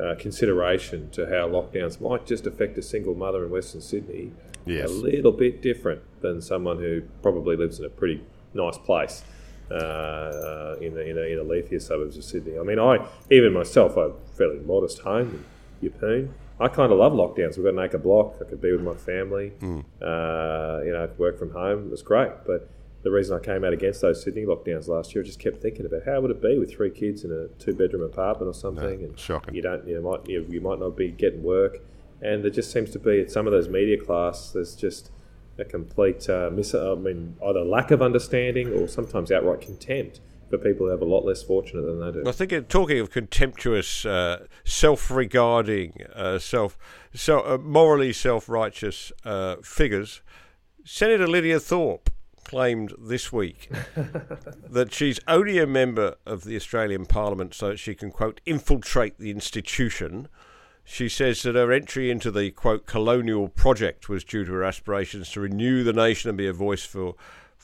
uh, 0.00 0.14
consideration 0.18 1.10
to 1.10 1.26
how 1.26 1.48
lockdowns 1.48 2.00
might 2.00 2.26
just 2.26 2.46
affect 2.46 2.76
a 2.76 2.82
single 2.82 3.14
mother 3.14 3.44
in 3.44 3.50
Western 3.50 3.80
Sydney. 3.80 4.32
Yes. 4.66 4.90
A 4.90 4.92
little 4.92 5.32
bit 5.32 5.62
different 5.62 6.02
than 6.20 6.42
someone 6.42 6.78
who 6.78 7.02
probably 7.22 7.56
lives 7.56 7.78
in 7.78 7.84
a 7.84 7.88
pretty 7.88 8.22
nice 8.52 8.78
place. 8.78 9.22
Uh, 9.68 10.76
in 10.80 10.94
the 10.94 11.04
in 11.04 11.16
the, 11.16 11.26
in 11.26 11.38
the 11.38 11.44
leafier 11.44 11.82
suburbs 11.82 12.16
of 12.16 12.22
Sydney. 12.22 12.56
I 12.56 12.62
mean, 12.62 12.78
I 12.78 13.04
even 13.32 13.52
myself, 13.52 13.98
I 13.98 14.02
have 14.02 14.10
a 14.12 14.36
fairly 14.36 14.60
modest 14.60 15.00
home 15.00 15.44
in 15.82 15.90
Yeppoon. 15.90 16.28
I 16.58 16.68
kind 16.68 16.90
of 16.90 16.98
love 16.98 17.12
lockdowns. 17.12 17.56
We've 17.56 17.64
got 17.64 17.74
an 17.74 17.80
acre 17.80 17.98
block. 17.98 18.36
I 18.40 18.44
could 18.44 18.60
be 18.60 18.72
with 18.72 18.82
my 18.82 18.94
family. 18.94 19.52
Mm. 19.60 19.84
Uh, 20.00 20.84
you 20.84 20.92
know, 20.92 21.04
I 21.04 21.06
could 21.06 21.18
work 21.18 21.38
from 21.38 21.50
home. 21.50 21.86
It 21.86 21.90
was 21.90 22.02
great. 22.02 22.32
But 22.46 22.70
the 23.02 23.10
reason 23.10 23.36
I 23.36 23.40
came 23.40 23.62
out 23.62 23.72
against 23.72 24.00
those 24.00 24.22
Sydney 24.22 24.44
lockdowns 24.44 24.88
last 24.88 25.14
year, 25.14 25.22
I 25.22 25.26
just 25.26 25.38
kept 25.38 25.60
thinking 25.62 25.86
about 25.86 26.02
how 26.06 26.20
would 26.20 26.30
it 26.30 26.42
be 26.42 26.58
with 26.58 26.72
three 26.74 26.90
kids 26.90 27.24
in 27.24 27.30
a 27.30 27.48
two-bedroom 27.62 28.02
apartment 28.02 28.48
or 28.48 28.54
something, 28.54 29.00
no, 29.00 29.06
and 29.06 29.18
shocking. 29.18 29.54
you 29.54 29.62
don't, 29.62 29.86
you 29.86 30.00
might, 30.00 30.28
you, 30.28 30.44
you 30.48 30.60
might 30.60 30.80
not 30.80 30.96
be 30.96 31.10
getting 31.12 31.42
work, 31.42 31.78
and 32.20 32.42
there 32.42 32.50
just 32.50 32.72
seems 32.72 32.90
to 32.90 32.98
be 32.98 33.20
at 33.20 33.30
some 33.30 33.46
of 33.46 33.52
those 33.52 33.68
media 33.68 33.96
class, 34.02 34.50
there's 34.50 34.74
just 34.74 35.10
a 35.58 35.64
complete 35.64 36.28
uh, 36.28 36.50
mis- 36.52 36.74
I 36.74 36.94
mean, 36.94 37.36
either 37.46 37.60
lack 37.60 37.90
of 37.90 38.02
understanding 38.02 38.72
or 38.72 38.88
sometimes 38.88 39.30
outright 39.30 39.60
contempt 39.60 40.20
for 40.48 40.58
people 40.58 40.86
who 40.86 40.92
have 40.92 41.02
a 41.02 41.06
lot 41.06 41.24
less 41.24 41.42
fortunate 41.42 41.82
than 41.82 42.00
they 42.00 42.12
do. 42.12 42.28
I 42.28 42.32
think, 42.32 42.52
uh, 42.52 42.60
talking 42.68 43.00
of 43.00 43.10
contemptuous, 43.10 44.06
uh, 44.06 44.46
self-regarding, 44.64 46.04
uh, 46.14 46.38
self, 46.38 46.78
so 47.14 47.40
uh, 47.40 47.58
morally 47.58 48.12
self-righteous 48.12 49.12
uh, 49.24 49.56
figures, 49.62 50.22
Senator 50.84 51.26
Lydia 51.26 51.58
Thorpe 51.58 52.10
claimed 52.44 52.94
this 52.96 53.32
week 53.32 53.68
that 54.70 54.92
she's 54.92 55.18
only 55.26 55.58
a 55.58 55.66
member 55.66 56.14
of 56.24 56.44
the 56.44 56.54
Australian 56.54 57.04
Parliament 57.04 57.52
so 57.54 57.70
that 57.70 57.78
she 57.78 57.94
can 57.94 58.12
quote 58.12 58.40
infiltrate 58.46 59.18
the 59.18 59.32
institution. 59.32 60.28
She 60.84 61.08
says 61.08 61.42
that 61.42 61.56
her 61.56 61.72
entry 61.72 62.08
into 62.08 62.30
the 62.30 62.52
quote 62.52 62.86
colonial 62.86 63.48
project 63.48 64.08
was 64.08 64.22
due 64.22 64.44
to 64.44 64.52
her 64.52 64.62
aspirations 64.62 65.32
to 65.32 65.40
renew 65.40 65.82
the 65.82 65.92
nation 65.92 66.28
and 66.28 66.38
be 66.38 66.46
a 66.46 66.52
voice 66.52 66.84
for 66.84 67.16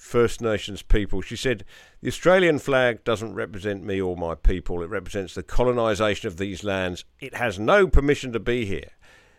First 0.02 0.42
Nations 0.42 0.82
people. 0.82 1.22
She 1.22 1.36
said, 1.36 1.64
The 2.02 2.08
Australian 2.08 2.58
flag 2.58 3.04
doesn't 3.04 3.34
represent 3.34 3.84
me 3.84 4.00
or 4.00 4.16
my 4.16 4.34
people. 4.34 4.82
It 4.82 4.90
represents 4.90 5.34
the 5.34 5.44
colonisation 5.44 6.26
of 6.26 6.36
these 6.36 6.64
lands. 6.64 7.04
It 7.20 7.36
has 7.36 7.58
no 7.58 7.86
permission 7.86 8.32
to 8.32 8.40
be 8.40 8.66
here. 8.66 8.90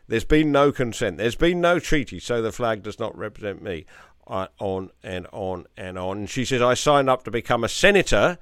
There's 0.07 0.23
been 0.23 0.53
no 0.53 0.71
consent. 0.71 1.17
There's 1.17 1.35
been 1.35 1.59
no 1.59 1.79
treaty, 1.79 2.17
so 2.17 2.41
the 2.41 2.53
flag 2.53 2.81
does 2.81 2.97
not 2.97 3.15
represent 3.15 3.61
me. 3.61 3.85
On 4.25 4.89
and 5.03 5.27
on 5.33 5.65
and 5.75 5.99
on. 5.99 6.27
She 6.27 6.45
says, 6.45 6.61
I 6.61 6.75
signed 6.75 7.09
up 7.09 7.23
to 7.25 7.31
become 7.31 7.65
a 7.65 7.69
senator 7.69 8.39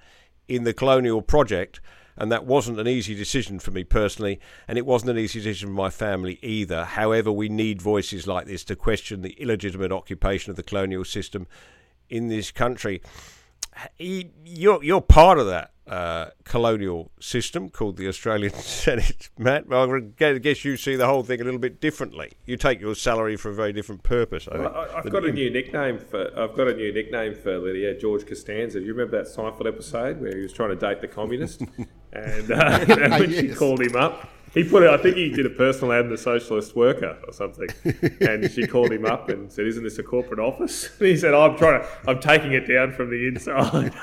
in 0.47 0.63
the 0.63 0.75
colonial 0.75 1.23
project, 1.23 1.81
and 2.15 2.31
that 2.31 2.45
wasn't 2.45 2.79
an 2.79 2.87
easy 2.87 3.15
decision 3.15 3.57
for 3.57 3.71
me 3.71 3.83
personally, 3.83 4.39
and 4.67 4.77
it 4.77 4.85
wasn't 4.85 5.09
an 5.09 5.17
easy 5.17 5.39
decision 5.39 5.69
for 5.69 5.73
my 5.73 5.89
family 5.89 6.37
either. 6.43 6.85
However, 6.85 7.31
we 7.31 7.49
need 7.49 7.81
voices 7.81 8.27
like 8.27 8.45
this 8.45 8.63
to 8.65 8.75
question 8.75 9.21
the 9.21 9.33
illegitimate 9.41 9.91
occupation 9.91 10.51
of 10.51 10.55
the 10.55 10.63
colonial 10.63 11.03
system 11.03 11.47
in 12.11 12.27
this 12.27 12.51
country. 12.51 13.01
You're 13.97 14.83
you're 14.83 15.01
part 15.01 15.39
of 15.39 15.47
that 15.47 15.71
uh, 15.87 16.29
colonial 16.43 17.11
system 17.19 17.69
called 17.69 17.97
the 17.97 18.07
Australian 18.07 18.53
Senate, 18.61 19.29
Matt. 19.39 19.67
Well, 19.67 20.01
I 20.19 20.37
guess 20.37 20.63
you 20.63 20.77
see 20.77 20.95
the 20.95 21.07
whole 21.07 21.23
thing 21.23 21.41
a 21.41 21.43
little 21.43 21.59
bit 21.59 21.81
differently. 21.81 22.33
You 22.45 22.57
take 22.57 22.79
your 22.79 22.95
salary 22.95 23.37
for 23.37 23.49
a 23.49 23.55
very 23.55 23.73
different 23.73 24.03
purpose. 24.03 24.47
I 24.51 24.57
well, 24.59 24.87
I've 24.95 25.09
got 25.09 25.25
a 25.25 25.31
new 25.31 25.49
nickname 25.49 25.97
for 25.97 26.29
I've 26.37 26.55
got 26.55 26.67
a 26.67 26.75
new 26.75 26.93
nickname 26.93 27.33
for 27.33 27.57
Lydia 27.57 27.97
George 27.97 28.27
Costanza. 28.27 28.79
Do 28.79 28.85
you 28.85 28.93
remember 28.93 29.23
that 29.23 29.33
Seinfeld 29.33 29.67
episode 29.67 30.21
where 30.21 30.35
he 30.35 30.43
was 30.43 30.53
trying 30.53 30.69
to 30.69 30.75
date 30.75 31.01
the 31.01 31.07
communist, 31.07 31.61
and 32.13 32.51
uh, 32.51 32.85
you 32.87 32.95
know, 32.95 33.19
when 33.19 33.31
yes. 33.31 33.39
she 33.39 33.49
called 33.55 33.81
him 33.81 33.95
up 33.95 34.29
he 34.53 34.63
put 34.63 34.83
it. 34.83 34.89
I 34.89 34.97
think 34.97 35.15
he 35.15 35.29
did 35.29 35.45
a 35.45 35.49
personal 35.49 35.93
ad 35.93 36.05
in 36.05 36.11
the 36.11 36.17
Socialist 36.17 36.75
Worker 36.75 37.17
or 37.25 37.31
something, 37.31 37.69
and 38.19 38.51
she 38.51 38.67
called 38.67 38.91
him 38.91 39.05
up 39.05 39.29
and 39.29 39.51
said, 39.51 39.65
"Isn't 39.65 39.83
this 39.83 39.97
a 39.97 40.03
corporate 40.03 40.39
office?" 40.39 40.89
And 40.99 41.07
he 41.07 41.17
said, 41.17 41.33
"I'm 41.33 41.57
trying 41.57 41.81
to. 41.81 41.87
I'm 42.07 42.19
taking 42.19 42.51
it 42.51 42.67
down 42.67 42.91
from 42.91 43.09
the 43.09 43.27
inside." 43.27 43.93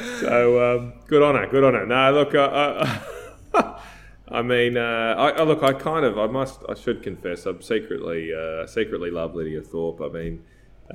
so 0.20 0.76
um, 0.76 0.94
good 1.06 1.22
on 1.22 1.34
her. 1.34 1.46
Good 1.46 1.64
on 1.64 1.74
her. 1.74 1.86
No, 1.86 2.12
look, 2.12 2.34
uh, 2.34 2.96
uh, 3.54 3.80
I 4.28 4.42
mean, 4.42 4.76
uh, 4.78 5.14
I, 5.18 5.30
I 5.30 5.42
look. 5.42 5.62
I 5.62 5.74
kind 5.74 6.06
of. 6.06 6.18
I 6.18 6.26
must. 6.28 6.62
I 6.68 6.74
should 6.74 7.02
confess. 7.02 7.44
I'm 7.44 7.60
secretly, 7.60 8.32
uh, 8.32 8.66
secretly 8.66 9.10
love 9.10 9.34
Lydia 9.34 9.60
Thorpe. 9.60 10.00
I 10.00 10.08
mean, 10.08 10.44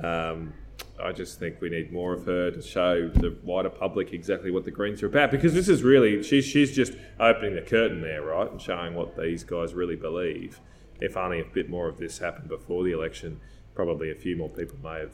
um, 0.02 0.54
I 1.02 1.12
just 1.12 1.38
think 1.38 1.60
we 1.60 1.68
need 1.68 1.92
more 1.92 2.12
of 2.12 2.24
her 2.26 2.50
to 2.50 2.62
show 2.62 3.08
the 3.08 3.36
wider 3.42 3.70
public 3.70 4.12
exactly 4.12 4.50
what 4.50 4.64
the 4.64 4.70
Greens 4.70 5.02
are 5.02 5.06
about. 5.06 5.30
Because 5.30 5.54
this 5.54 5.68
is 5.68 5.82
really, 5.82 6.22
she's 6.22 6.44
she's 6.44 6.74
just 6.74 6.94
opening 7.20 7.54
the 7.54 7.62
curtain 7.62 8.00
there, 8.00 8.22
right, 8.22 8.50
and 8.50 8.60
showing 8.60 8.94
what 8.94 9.16
these 9.16 9.44
guys 9.44 9.74
really 9.74 9.96
believe. 9.96 10.60
If 11.00 11.16
only 11.16 11.40
a 11.40 11.44
bit 11.44 11.68
more 11.68 11.88
of 11.88 11.98
this 11.98 12.18
happened 12.18 12.48
before 12.48 12.82
the 12.82 12.92
election, 12.92 13.40
probably 13.74 14.10
a 14.10 14.14
few 14.14 14.36
more 14.36 14.48
people 14.48 14.78
may 14.82 15.00
have 15.00 15.12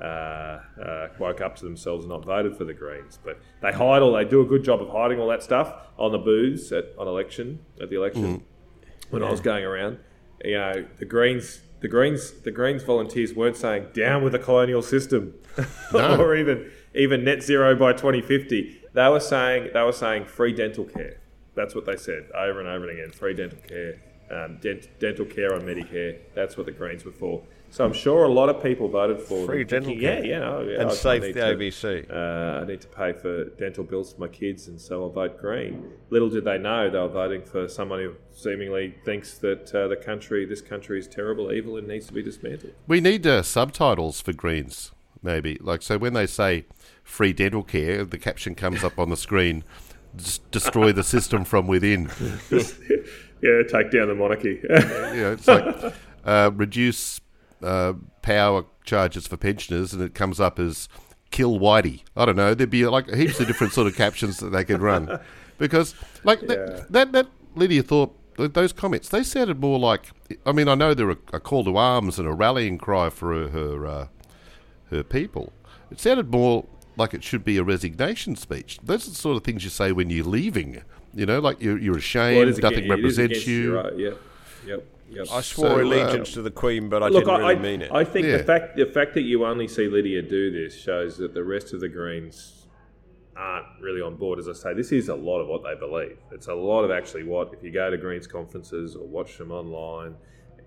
uh, 0.00 0.60
uh, 0.80 1.08
woke 1.18 1.40
up 1.40 1.56
to 1.56 1.64
themselves 1.64 2.04
and 2.04 2.12
not 2.12 2.24
voted 2.24 2.56
for 2.56 2.64
the 2.64 2.74
Greens. 2.74 3.18
But 3.24 3.40
they 3.60 3.72
hide 3.72 4.02
all. 4.02 4.12
They 4.12 4.24
do 4.24 4.40
a 4.40 4.46
good 4.46 4.62
job 4.62 4.80
of 4.80 4.88
hiding 4.90 5.18
all 5.18 5.28
that 5.28 5.42
stuff 5.42 5.74
on 5.98 6.12
the 6.12 6.18
booths 6.18 6.70
at 6.70 6.94
on 6.98 7.08
election 7.08 7.60
at 7.80 7.90
the 7.90 7.96
election 7.96 8.44
when 9.10 9.22
I 9.22 9.30
was 9.30 9.40
going 9.40 9.64
around. 9.64 9.98
You 10.44 10.58
know, 10.58 10.86
the 10.98 11.04
Greens. 11.04 11.60
The 11.84 11.88
Greens, 11.88 12.30
the 12.30 12.50
Greens 12.50 12.82
volunteers 12.82 13.34
weren't 13.34 13.58
saying 13.58 13.88
"down 13.92 14.24
with 14.24 14.32
the 14.32 14.38
colonial 14.38 14.80
system" 14.80 15.34
No. 15.92 16.16
or 16.18 16.34
even 16.34 16.70
even 16.94 17.24
net 17.24 17.42
zero 17.42 17.76
by 17.76 17.92
2050. 17.92 18.80
They 18.94 19.08
were 19.10 19.20
saying 19.20 19.68
they 19.74 19.82
were 19.82 19.92
saying 19.92 20.24
free 20.24 20.54
dental 20.54 20.84
care. 20.84 21.18
That's 21.54 21.74
what 21.74 21.84
they 21.84 21.96
said 21.96 22.30
over 22.34 22.58
and 22.60 22.68
over 22.70 22.88
again. 22.88 23.10
Free 23.10 23.34
dental 23.34 23.58
care, 23.68 24.00
um, 24.30 24.56
dent, 24.62 24.88
dental 24.98 25.26
care 25.26 25.52
on 25.54 25.60
Medicare. 25.60 26.16
That's 26.34 26.56
what 26.56 26.64
the 26.64 26.72
Greens 26.72 27.04
were 27.04 27.12
for. 27.12 27.42
So 27.74 27.84
I'm 27.84 27.92
sure 27.92 28.22
a 28.22 28.28
lot 28.28 28.48
of 28.48 28.62
people 28.62 28.86
voted 28.86 29.18
for 29.20 29.46
Free 29.46 29.64
them, 29.64 29.82
dental 29.82 29.88
thinking, 29.88 30.00
care. 30.08 30.24
Yeah, 30.24 30.38
yeah, 30.38 30.48
oh, 30.48 30.60
yeah. 30.62 30.80
And 30.80 30.90
I- 30.90 30.92
I 30.92 30.94
save 30.94 31.22
need 31.22 31.34
the 31.34 31.40
to- 31.40 31.56
ABC. 31.56 32.06
uh, 32.08 32.62
I 32.62 32.64
need 32.66 32.80
to 32.82 32.86
pay 32.86 33.12
for 33.12 33.46
dental 33.46 33.82
bills 33.82 34.12
for 34.14 34.20
my 34.20 34.28
kids, 34.28 34.68
and 34.68 34.80
so 34.80 35.02
I'll 35.02 35.10
vote 35.10 35.40
Green. 35.40 35.90
Little 36.08 36.28
did 36.28 36.44
they 36.44 36.56
know 36.56 36.88
they 36.88 37.00
were 37.00 37.08
voting 37.08 37.42
for 37.42 37.66
someone 37.66 37.98
who 37.98 38.12
seemingly 38.32 38.94
thinks 39.04 39.38
that 39.38 39.74
uh, 39.74 39.88
the 39.88 39.96
country, 39.96 40.44
this 40.44 40.60
country, 40.60 41.00
is 41.00 41.08
terrible, 41.08 41.50
evil, 41.52 41.76
and 41.76 41.88
needs 41.88 42.06
to 42.06 42.12
be 42.12 42.22
dismantled. 42.22 42.74
We 42.86 43.00
need 43.00 43.26
uh, 43.26 43.42
subtitles 43.42 44.20
for 44.20 44.32
Greens, 44.32 44.92
maybe. 45.20 45.58
Like, 45.60 45.82
so 45.82 45.98
when 45.98 46.12
they 46.12 46.26
say 46.26 46.66
free 47.02 47.32
dental 47.32 47.64
care, 47.64 48.04
the 48.04 48.18
caption 48.18 48.54
comes 48.54 48.84
up 48.84 49.00
on 49.00 49.10
the 49.10 49.16
screen 49.16 49.64
destroy 50.52 50.92
the 50.92 51.02
system 51.02 51.44
from 51.44 51.66
within. 51.66 52.08
yeah, 52.52 53.62
take 53.68 53.90
down 53.90 54.06
the 54.06 54.14
monarchy. 54.16 54.60
You 55.14 55.20
know, 55.22 55.32
it's 55.32 55.48
like 55.48 55.92
uh, 56.24 56.52
reduce 56.54 57.20
uh, 57.64 57.94
power 58.22 58.64
charges 58.84 59.26
for 59.26 59.36
pensioners, 59.36 59.92
and 59.92 60.02
it 60.02 60.14
comes 60.14 60.38
up 60.40 60.58
as 60.58 60.88
kill 61.30 61.58
Whitey. 61.58 62.02
I 62.16 62.24
don't 62.26 62.36
know. 62.36 62.54
There'd 62.54 62.70
be 62.70 62.86
like 62.86 63.12
heaps 63.12 63.40
of 63.40 63.46
different 63.46 63.72
sort 63.72 63.86
of 63.86 63.96
captions 63.96 64.38
that 64.38 64.50
they 64.50 64.64
could 64.64 64.80
run, 64.82 65.18
because 65.58 65.94
like 66.22 66.42
Yeah. 66.42 66.48
that, 66.48 66.92
that 66.92 67.12
that 67.12 67.26
Lydia 67.56 67.82
Thorpe. 67.82 68.12
th- 68.36 68.52
Those 68.52 68.72
comments, 68.72 69.08
they 69.08 69.22
sounded 69.22 69.60
more 69.60 69.78
like. 69.78 70.10
I 70.46 70.52
mean, 70.52 70.68
I 70.68 70.74
know 70.74 70.94
they're 70.94 71.10
a, 71.10 71.18
a 71.32 71.40
call 71.40 71.64
to 71.64 71.76
arms 71.76 72.18
and 72.18 72.26
a 72.28 72.32
rallying 72.32 72.78
cry 72.78 73.10
for 73.10 73.32
her 73.34 73.48
her, 73.48 73.86
uh, 73.86 74.06
her 74.90 75.02
people. 75.02 75.52
It 75.90 76.00
sounded 76.00 76.30
more 76.30 76.66
like 76.96 77.12
it 77.14 77.24
should 77.24 77.44
be 77.44 77.56
a 77.58 77.62
resignation 77.64 78.36
speech. 78.36 78.78
Those 78.82 79.06
are 79.06 79.10
the 79.10 79.16
sort 79.16 79.36
of 79.36 79.42
things 79.44 79.64
you 79.64 79.70
say 79.70 79.90
when 79.92 80.10
you're 80.10 80.24
leaving. 80.24 80.82
You 81.12 81.26
know, 81.26 81.38
like 81.38 81.60
you're, 81.60 81.78
you're 81.78 81.96
ashamed, 81.98 82.36
Well, 82.38 82.46
nothing 82.70 82.84
against- 82.84 82.90
represents 82.90 83.46
you. 83.46 83.76
right, 83.76 83.96
Yep, 83.96 84.20
yep, 84.66 84.86
yep. 85.08 85.26
I 85.32 85.40
swore 85.40 85.68
So, 85.68 85.76
uh, 85.78 85.82
allegiance 85.82 86.32
to 86.34 86.42
the 86.42 86.50
Queen, 86.50 86.88
but 86.88 87.02
I 87.02 87.08
Look, 87.08 87.24
didn't 87.24 87.34
I, 87.36 87.38
really 87.38 87.54
I, 87.56 87.58
mean 87.58 87.82
it. 87.82 87.92
I 87.92 88.04
think 88.04 88.26
Yeah. 88.26 88.38
the 88.38 88.44
fact 88.44 88.76
the 88.76 88.86
fact 88.86 89.14
that 89.14 89.22
you 89.22 89.44
only 89.44 89.68
see 89.68 89.88
Lydia 89.88 90.22
do 90.22 90.50
this 90.50 90.74
shows 90.78 91.16
that 91.18 91.34
the 91.34 91.44
rest 91.44 91.72
of 91.72 91.80
the 91.80 91.88
Greens 91.88 92.66
aren't 93.36 93.66
really 93.80 94.00
on 94.00 94.16
board. 94.16 94.38
As 94.38 94.48
I 94.48 94.52
say, 94.52 94.74
this 94.74 94.92
is 94.92 95.08
a 95.08 95.14
lot 95.14 95.40
of 95.40 95.48
what 95.48 95.62
they 95.64 95.74
believe. 95.74 96.18
It's 96.30 96.46
a 96.48 96.54
lot 96.54 96.84
of 96.84 96.90
actually 96.90 97.24
what 97.24 97.52
if 97.52 97.62
you 97.62 97.70
go 97.70 97.90
to 97.90 97.96
Greens 97.96 98.26
conferences 98.26 98.94
or 98.94 99.06
watch 99.06 99.38
them 99.38 99.50
online, 99.50 100.14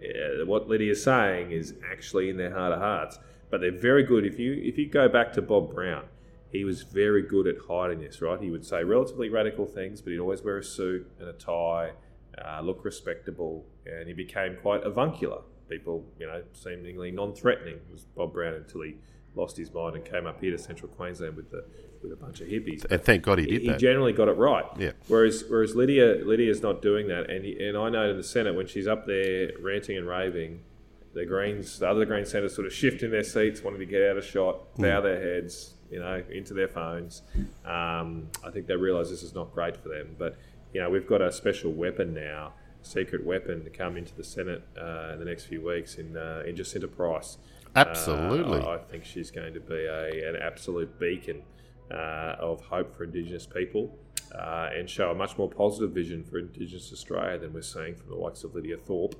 uh, 0.03 0.45
what 0.45 0.67
Lydia's 0.67 1.03
saying 1.03 1.51
is 1.51 1.73
actually 1.91 2.29
in 2.29 2.37
their 2.37 2.53
heart 2.53 2.73
of 2.73 2.79
hearts. 2.79 3.19
But 3.49 3.61
they're 3.61 3.71
very 3.71 4.03
good. 4.03 4.25
If 4.25 4.37
you 4.39 4.53
if 4.53 4.77
you 4.77 4.89
go 4.89 5.07
back 5.07 5.31
to 5.33 5.41
Bob 5.41 5.73
Brown, 5.73 6.03
he 6.51 6.65
was 6.65 6.83
very 6.83 7.21
good 7.21 7.47
at 7.47 7.55
hiding 7.69 8.01
this. 8.01 8.21
Right, 8.21 8.41
he 8.41 8.51
would 8.51 8.65
say 8.65 8.83
relatively 8.83 9.29
radical 9.29 9.65
things, 9.65 10.01
but 10.01 10.11
he'd 10.11 10.19
always 10.19 10.41
wear 10.43 10.57
a 10.57 10.63
suit 10.63 11.09
and 11.19 11.29
a 11.29 11.33
tie, 11.33 11.91
uh, 12.43 12.61
look 12.61 12.83
respectable, 12.85 13.65
and 13.85 14.07
he 14.07 14.13
became 14.13 14.57
quite 14.61 14.83
avuncular. 14.83 15.41
People, 15.69 16.05
you 16.19 16.25
know, 16.25 16.41
seemingly 16.53 17.11
non-threatening 17.11 17.79
was 17.91 18.05
Bob 18.15 18.33
Brown 18.33 18.53
until 18.53 18.81
he 18.81 18.95
lost 19.35 19.57
his 19.57 19.73
mind 19.73 19.95
and 19.95 20.05
came 20.05 20.25
up 20.25 20.39
here 20.41 20.51
to 20.51 20.57
Central 20.57 20.89
Queensland 20.89 21.35
with 21.35 21.51
the 21.51 21.65
with 22.01 22.11
a 22.11 22.15
bunch 22.15 22.41
of 22.41 22.47
hippies. 22.47 22.85
And 22.89 23.01
thank 23.01 23.23
God 23.23 23.39
he 23.39 23.45
did 23.45 23.61
he 23.61 23.67
that. 23.69 23.79
generally 23.79 24.13
got 24.13 24.27
it 24.27 24.37
right. 24.37 24.65
Yeah. 24.77 24.91
Whereas 25.07 25.43
whereas 25.47 25.75
Lydia 25.75 26.23
Lydia's 26.23 26.61
not 26.61 26.81
doing 26.81 27.07
that, 27.07 27.29
and 27.29 27.43
he, 27.43 27.67
and 27.67 27.77
I 27.77 27.89
know 27.89 28.09
in 28.09 28.17
the 28.17 28.23
Senate 28.23 28.55
when 28.55 28.67
she's 28.67 28.87
up 28.87 29.05
there 29.07 29.51
ranting 29.59 29.97
and 29.97 30.07
raving, 30.07 30.61
the 31.13 31.25
Greens, 31.25 31.79
the 31.79 31.89
other 31.89 32.05
Green 32.05 32.25
senators, 32.25 32.55
sort 32.55 32.67
of 32.67 32.73
shift 32.73 33.03
in 33.03 33.11
their 33.11 33.23
seats, 33.23 33.63
wanting 33.63 33.79
to 33.79 33.85
get 33.85 34.03
out 34.03 34.17
of 34.17 34.23
shot, 34.23 34.75
bow 34.77 35.01
their 35.01 35.19
heads, 35.19 35.73
you 35.89 35.99
know, 35.99 36.23
into 36.29 36.53
their 36.53 36.67
phones. 36.67 37.23
Um, 37.65 38.29
I 38.45 38.51
think 38.51 38.67
they 38.67 38.75
realise 38.75 39.09
this 39.09 39.23
is 39.23 39.33
not 39.33 39.53
great 39.53 39.75
for 39.77 39.89
them. 39.89 40.15
But 40.17 40.37
you 40.73 40.81
know, 40.81 40.89
we've 40.89 41.07
got 41.07 41.21
a 41.21 41.31
special 41.31 41.71
weapon 41.71 42.13
now, 42.13 42.53
secret 42.81 43.25
weapon, 43.25 43.63
to 43.63 43.69
come 43.69 43.97
into 43.97 44.15
the 44.15 44.23
Senate 44.23 44.63
uh, 44.79 45.11
in 45.13 45.19
the 45.19 45.25
next 45.25 45.45
few 45.45 45.61
weeks 45.61 45.95
in 45.95 46.17
uh, 46.17 46.43
in 46.45 46.55
Jacinta 46.55 46.87
Price. 46.87 47.37
Absolutely. 47.75 48.59
Uh, 48.59 48.65
I, 48.65 48.75
I 48.75 48.77
think 48.79 49.05
she's 49.05 49.31
going 49.31 49.53
to 49.53 49.59
be 49.59 49.85
a, 49.85 50.29
an 50.29 50.35
absolute 50.41 50.99
beacon 50.99 51.43
uh, 51.91 52.35
of 52.39 52.61
hope 52.61 52.95
for 52.95 53.03
Indigenous 53.03 53.45
people 53.45 53.97
uh, 54.33 54.69
and 54.75 54.89
show 54.89 55.11
a 55.11 55.15
much 55.15 55.37
more 55.37 55.49
positive 55.49 55.91
vision 55.91 56.23
for 56.23 56.39
Indigenous 56.39 56.91
Australia 56.91 57.37
than 57.37 57.53
we're 57.53 57.61
seeing 57.61 57.95
from 57.95 58.09
the 58.09 58.15
likes 58.15 58.43
of 58.43 58.55
Lydia 58.55 58.77
Thorpe, 58.77 59.15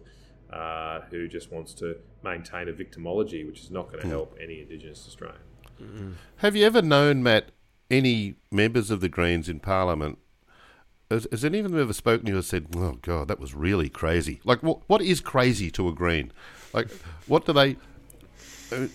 uh, 0.52 1.02
who 1.10 1.28
just 1.28 1.52
wants 1.52 1.74
to 1.76 1.98
maintain 2.24 2.68
a 2.68 2.74
victimology, 2.74 3.46
which 3.46 3.62
is 3.62 3.72
not 3.72 3.92
going 3.92 4.02
to 4.02 4.08
help 4.08 4.36
any 4.42 4.62
Indigenous 4.62 5.06
Australian. 5.08 6.18
Have 6.38 6.56
you 6.56 6.66
ever 6.66 6.82
known, 6.82 7.22
Matt, 7.22 7.52
any 7.92 8.36
members 8.52 8.90
of 8.90 9.00
the 9.00 9.10
Greens 9.10 9.48
in 9.48 9.60
Parliament? 9.60 10.18
Has, 11.10 11.28
has 11.32 11.46
any 11.46 11.60
of 11.60 11.70
them 11.70 11.80
ever 11.80 11.94
spoken 11.94 12.26
to 12.26 12.32
you 12.32 12.36
and 12.38 12.46
said, 12.46 12.68
"Oh 12.76 12.98
God, 13.02 13.30
that 13.30 13.40
was 13.40 13.54
really 13.54 13.90
crazy"? 13.90 14.42
Like, 14.44 14.62
what 14.62 14.82
what 14.88 15.02
is 15.02 15.22
crazy 15.22 15.72
to 15.72 15.88
a 15.88 15.94
Green? 15.94 16.34
Like, 16.74 16.90
what 17.28 17.46
do 17.46 17.54
they? 17.54 17.78
Uh, 18.72 18.88